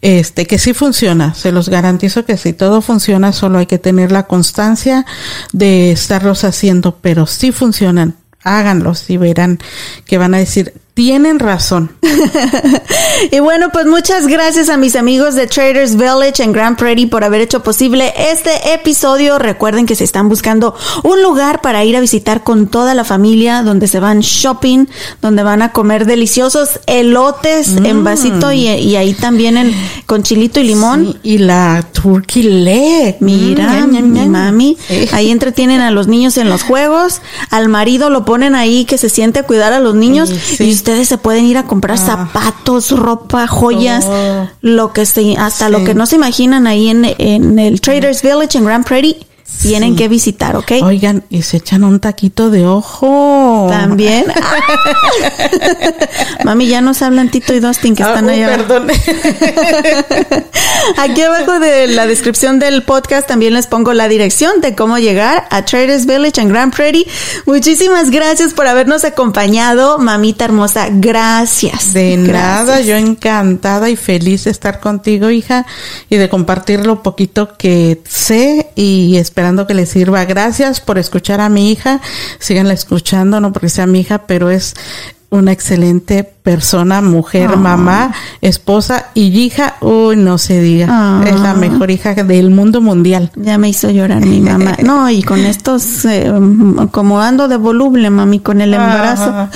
Este, 0.00 0.46
que 0.46 0.60
sí 0.60 0.74
funciona, 0.74 1.34
se 1.34 1.50
los 1.50 1.68
garantizo 1.68 2.24
que 2.24 2.36
si 2.36 2.52
todo 2.52 2.82
funciona, 2.82 3.32
solo 3.32 3.58
hay 3.58 3.66
que 3.66 3.78
tener 3.78 4.12
la 4.12 4.28
constancia 4.28 5.04
de 5.52 5.90
estarlos 5.90 6.44
haciendo, 6.44 6.98
pero 7.00 7.26
sí 7.26 7.50
funcionan 7.50 8.14
háganlos 8.44 9.10
y 9.10 9.16
verán 9.16 9.58
que 10.06 10.18
van 10.18 10.34
a 10.34 10.38
decir, 10.38 10.74
tienen 10.98 11.38
razón. 11.38 11.92
y 13.30 13.38
bueno, 13.38 13.68
pues 13.72 13.86
muchas 13.86 14.26
gracias 14.26 14.68
a 14.68 14.76
mis 14.76 14.96
amigos 14.96 15.36
de 15.36 15.46
Traders 15.46 15.94
Village 15.94 16.42
en 16.42 16.50
Grand 16.50 16.76
Prairie 16.76 17.06
por 17.06 17.22
haber 17.22 17.40
hecho 17.40 17.62
posible 17.62 18.12
este 18.32 18.74
episodio. 18.74 19.38
Recuerden 19.38 19.86
que 19.86 19.94
se 19.94 20.02
están 20.02 20.28
buscando 20.28 20.74
un 21.04 21.22
lugar 21.22 21.60
para 21.60 21.84
ir 21.84 21.96
a 21.96 22.00
visitar 22.00 22.42
con 22.42 22.66
toda 22.66 22.94
la 22.94 23.04
familia, 23.04 23.62
donde 23.62 23.86
se 23.86 24.00
van 24.00 24.22
shopping, 24.22 24.86
donde 25.22 25.44
van 25.44 25.62
a 25.62 25.70
comer 25.70 26.04
deliciosos 26.04 26.80
elotes 26.88 27.76
en 27.76 28.00
mm. 28.00 28.04
vasito 28.04 28.50
y, 28.50 28.66
ahí 28.66 29.14
también 29.14 29.56
en, 29.56 29.72
con 30.06 30.24
chilito 30.24 30.58
y 30.58 30.64
limón. 30.64 31.16
y 31.22 31.38
la 31.38 31.86
turkey 31.92 32.42
leg. 32.42 33.18
Mira, 33.20 33.86
mm, 33.86 34.12
mi 34.12 34.26
mami. 34.26 34.76
Ahí 35.12 35.30
entretienen 35.30 35.80
a 35.80 35.92
los 35.92 36.08
niños 36.08 36.36
en 36.38 36.50
los 36.50 36.64
juegos. 36.64 37.20
Al 37.50 37.68
marido 37.68 38.10
lo 38.10 38.24
ponen 38.24 38.56
ahí 38.56 38.84
que 38.84 38.98
se 38.98 39.08
siente 39.08 39.38
a 39.38 39.42
cuidar 39.44 39.72
a 39.72 39.78
los 39.78 39.94
niños. 39.94 40.32
Y 40.58 40.87
ustedes 40.88 41.08
se 41.08 41.18
pueden 41.18 41.44
ir 41.44 41.58
a 41.58 41.64
comprar 41.64 41.98
ah. 42.00 42.00
zapatos, 42.00 42.92
ropa, 42.92 43.46
joyas, 43.46 44.06
lo 44.62 44.94
que 44.94 45.04
se, 45.04 45.36
hasta 45.36 45.68
lo 45.68 45.84
que 45.84 45.94
no 45.94 46.06
se 46.06 46.16
imaginan 46.16 46.66
ahí 46.66 46.88
en, 46.88 47.04
en 47.18 47.58
el 47.58 47.82
Traders 47.82 48.22
Village 48.22 48.56
en 48.56 48.64
Grand 48.64 48.86
Prairie 48.86 49.27
tienen 49.62 49.96
que 49.96 50.08
visitar, 50.08 50.56
¿ok? 50.56 50.72
Oigan, 50.82 51.24
y 51.30 51.42
se 51.42 51.56
echan 51.56 51.84
un 51.84 52.00
taquito 52.00 52.50
de 52.50 52.66
ojo. 52.66 53.66
También. 53.70 54.26
Mami, 56.44 56.68
ya 56.68 56.80
nos 56.80 57.02
hablan 57.02 57.30
Tito 57.30 57.54
y 57.54 57.60
Dustin 57.60 57.94
que 57.96 58.02
están 58.02 58.28
Ah, 58.28 58.32
allá. 58.32 58.48
Perdón. 58.56 58.88
Aquí 60.96 61.22
abajo 61.22 61.58
de 61.58 61.88
la 61.88 62.06
descripción 62.06 62.58
del 62.58 62.82
podcast 62.82 63.26
también 63.26 63.54
les 63.54 63.66
pongo 63.66 63.92
la 63.94 64.08
dirección 64.08 64.60
de 64.60 64.74
cómo 64.74 64.98
llegar 64.98 65.46
a 65.50 65.64
Traders 65.64 66.06
Village 66.06 66.40
en 66.40 66.48
Grand 66.48 66.74
Prairie. 66.74 67.06
Muchísimas 67.46 68.10
gracias 68.10 68.54
por 68.54 68.66
habernos 68.66 69.04
acompañado, 69.04 69.98
mamita 69.98 70.44
hermosa. 70.44 70.88
Gracias. 70.90 71.92
De 71.92 72.16
Gracias. 72.16 72.32
nada, 72.66 72.80
yo 72.80 72.96
encantada 72.96 73.90
y 73.90 73.96
feliz 73.96 74.44
de 74.44 74.50
estar 74.50 74.80
contigo, 74.80 75.30
hija, 75.30 75.66
y 76.08 76.16
de 76.16 76.28
compartir 76.28 76.86
lo 76.86 77.02
poquito 77.02 77.56
que 77.56 78.00
sé 78.08 78.70
y 78.76 79.16
esperando 79.38 79.68
que 79.68 79.74
les 79.74 79.90
sirva. 79.90 80.24
Gracias 80.24 80.80
por 80.80 80.98
escuchar 80.98 81.40
a 81.40 81.48
mi 81.48 81.70
hija. 81.70 82.00
Síganla 82.40 82.72
escuchando, 82.72 83.40
no 83.40 83.52
porque 83.52 83.68
sea 83.68 83.86
mi 83.86 84.00
hija, 84.00 84.26
pero 84.26 84.50
es 84.50 84.74
una 85.30 85.52
excelente 85.52 86.24
persona, 86.48 87.02
mujer, 87.02 87.50
Ah. 87.52 87.56
mamá, 87.56 88.14
esposa 88.40 89.08
y 89.12 89.38
hija. 89.38 89.74
Uy, 89.82 90.16
no 90.16 90.38
se 90.38 90.62
diga. 90.62 90.86
Ah. 90.88 91.22
Es 91.26 91.38
la 91.38 91.52
mejor 91.52 91.90
hija 91.90 92.14
del 92.14 92.48
mundo 92.48 92.80
mundial. 92.80 93.30
Ya 93.36 93.58
me 93.58 93.68
hizo 93.68 93.90
llorar 93.90 94.24
mi 94.24 94.40
mamá. 94.40 94.74
No, 94.82 95.10
y 95.10 95.22
con 95.22 95.40
estos, 95.40 96.06
eh, 96.06 96.32
como 96.90 97.20
ando 97.20 97.48
de 97.48 97.58
voluble, 97.58 98.08
mami, 98.08 98.40
con 98.40 98.62
el 98.62 98.72
embarazo. 98.72 99.50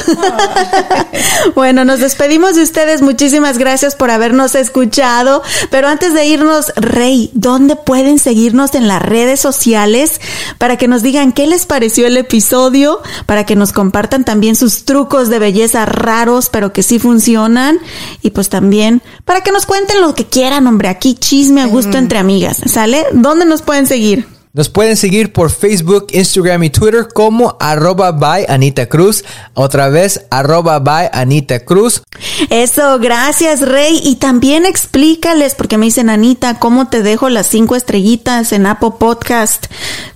bueno, 1.55 1.87
nos 1.87 2.01
despedimos 2.01 2.57
de 2.57 2.63
ustedes. 2.63 3.01
Muchísimas 3.01 3.57
gracias 3.57 3.97
por 3.97 4.11
habernos 4.11 4.55
escuchado. 4.55 5.43
Pero 5.71 5.89
antes 5.89 6.13
de 6.13 6.27
irnos, 6.27 6.75
Rey, 6.77 7.31
¿dónde 7.33 7.75
pueden 7.77 8.19
seguirnos 8.19 8.75
en 8.75 8.87
las 8.87 9.01
redes 9.01 9.41
sociales 9.41 10.21
para 10.59 10.77
que 10.77 10.89
nos 10.89 11.03
digan 11.03 11.33
qué 11.33 11.47
les 11.47 11.65
pareció 11.65 12.07
el 12.07 12.19
episodio? 12.19 13.01
Para 13.25 13.47
que 13.47 13.57
nos 13.57 13.73
compartan 13.73 14.25
también 14.25 14.57
sus 14.57 14.85
trucos 14.85 15.31
de 15.31 15.39
belleza 15.39 15.87
raros, 15.87 16.51
pero 16.51 16.75
que 16.75 16.82
sí 16.83 16.99
funcionan. 16.99 17.79
Y 18.23 18.31
pues 18.31 18.49
también 18.49 19.03
para 19.25 19.43
que 19.43 19.53
nos 19.53 19.67
cuenten 19.67 20.01
lo 20.01 20.15
que 20.15 20.27
quieran, 20.27 20.67
hombre. 20.67 20.89
Aquí 20.89 21.15
chisme 21.15 21.61
a 21.61 21.67
gusto 21.67 21.99
entre 21.99 22.19
amigas. 22.19 22.61
¿Sale? 22.67 23.05
¿Dónde 23.13 23.45
nos 23.45 23.63
pueden 23.63 23.87
seguir? 23.87 24.27
Nos 24.55 24.69
pueden 24.69 24.99
seguir 24.99 25.33
por 25.33 25.51
Facebook, 25.51 26.09
Instagram 26.13 26.65
y 26.65 26.69
Twitter 26.69 27.09
como 27.15 27.57
arroba 27.59 28.13
by 28.13 28.45
Anita 28.51 28.85
Cruz. 28.85 29.25
Otra 29.55 29.89
vez, 29.89 30.27
arroba 30.29 30.79
by 30.79 31.09
Anita 31.11 31.61
Cruz. 31.61 32.03
Eso, 32.51 32.99
gracias 32.99 33.63
Rey. 33.63 33.99
Y 34.05 34.17
también 34.17 34.67
explícales, 34.67 35.55
porque 35.55 35.79
me 35.79 35.87
dicen, 35.87 36.11
Anita, 36.11 36.59
¿cómo 36.59 36.89
te 36.89 37.03
dejo 37.03 37.31
las 37.31 37.47
cinco 37.47 37.77
estrellitas 37.77 38.53
en 38.53 38.67
Apple 38.67 38.93
Podcast? 38.99 39.69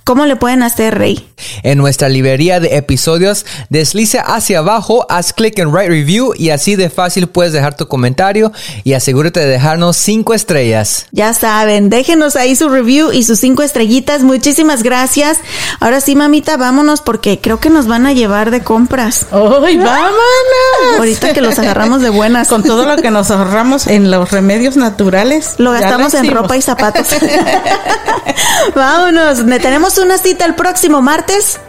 ¿Cómo 0.03 0.27
le 0.27 0.35
pueden 0.35 0.61
hacer, 0.61 0.95
Rey? 0.95 1.27
En 1.63 1.79
nuestra 1.79 2.07
librería 2.07 2.59
de 2.59 2.77
episodios, 2.77 3.45
desliza 3.69 4.21
hacia 4.21 4.59
abajo, 4.59 5.05
haz 5.09 5.33
clic 5.33 5.57
en 5.59 5.69
Write 5.69 5.89
Review 5.89 6.33
y 6.35 6.51
así 6.51 6.75
de 6.75 6.89
fácil 6.89 7.27
puedes 7.27 7.53
dejar 7.53 7.75
tu 7.75 7.87
comentario 7.87 8.51
y 8.83 8.93
asegúrate 8.93 9.39
de 9.39 9.47
dejarnos 9.47 9.97
cinco 9.97 10.33
estrellas. 10.33 11.07
Ya 11.11 11.33
saben, 11.33 11.89
déjenos 11.89 12.35
ahí 12.35 12.55
su 12.55 12.69
review 12.69 13.11
y 13.11 13.23
sus 13.23 13.39
cinco 13.39 13.63
estrellitas. 13.63 14.23
Muchísimas 14.27 14.83
gracias. 14.83 15.39
Ahora 15.79 16.01
sí, 16.01 16.15
mamita, 16.15 16.57
vámonos 16.57 17.01
porque 17.01 17.39
creo 17.41 17.59
que 17.59 17.69
nos 17.69 17.87
van 17.87 18.05
a 18.05 18.11
llevar 18.13 18.51
de 18.51 18.61
compras. 18.61 19.25
¡Uy, 19.31 19.77
vámonos! 19.77 20.97
Ahorita 20.97 21.33
que 21.33 21.41
los 21.41 21.57
agarramos 21.57 22.01
de 22.01 22.09
buenas. 22.09 22.49
Con 22.49 22.61
todo 22.63 22.85
lo 22.85 22.97
que 22.97 23.09
nos 23.09 23.31
ahorramos 23.31 23.87
en 23.87 24.11
los 24.11 24.29
remedios 24.31 24.75
naturales. 24.75 25.55
Lo 25.57 25.71
gastamos 25.71 26.13
en 26.13 26.29
ropa 26.31 26.57
y 26.57 26.61
zapatos. 26.61 27.07
Vámonos. 28.75 29.43
Ne- 29.45 29.59
Tenemos 29.59 29.97
una 29.97 30.17
cita 30.17 30.45
el 30.45 30.55
próximo 30.55 31.01
martes. 31.01 31.59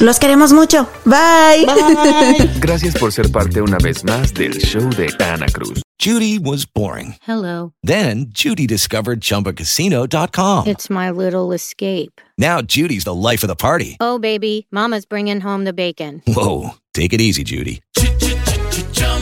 Los 0.00 0.18
queremos 0.18 0.52
mucho. 0.52 0.88
Bye. 1.04 1.64
Bye. 1.64 2.50
Gracias 2.60 2.94
por 2.96 3.12
ser 3.12 3.30
parte 3.30 3.62
una 3.62 3.78
vez 3.78 4.04
más 4.04 4.34
del 4.34 4.52
show 4.58 4.88
de 4.90 5.08
Ana 5.24 5.46
Cruz. 5.46 5.82
Judy 5.98 6.38
was 6.38 6.66
boring. 6.66 7.14
Hello. 7.22 7.72
Then 7.82 8.26
Judy 8.30 8.66
discovered 8.66 9.20
ChumbaCasino.com. 9.20 10.66
It's 10.66 10.90
my 10.90 11.10
little 11.10 11.52
escape. 11.52 12.20
Now 12.36 12.60
Judy's 12.60 13.04
the 13.04 13.14
life 13.14 13.44
of 13.44 13.48
the 13.48 13.56
party. 13.56 13.96
Oh, 14.00 14.18
baby, 14.18 14.66
Mama's 14.70 15.06
bringing 15.06 15.40
home 15.40 15.64
the 15.64 15.72
bacon. 15.72 16.20
Whoa, 16.26 16.74
take 16.92 17.12
it 17.12 17.20
easy, 17.20 17.44
Judy. 17.44 17.80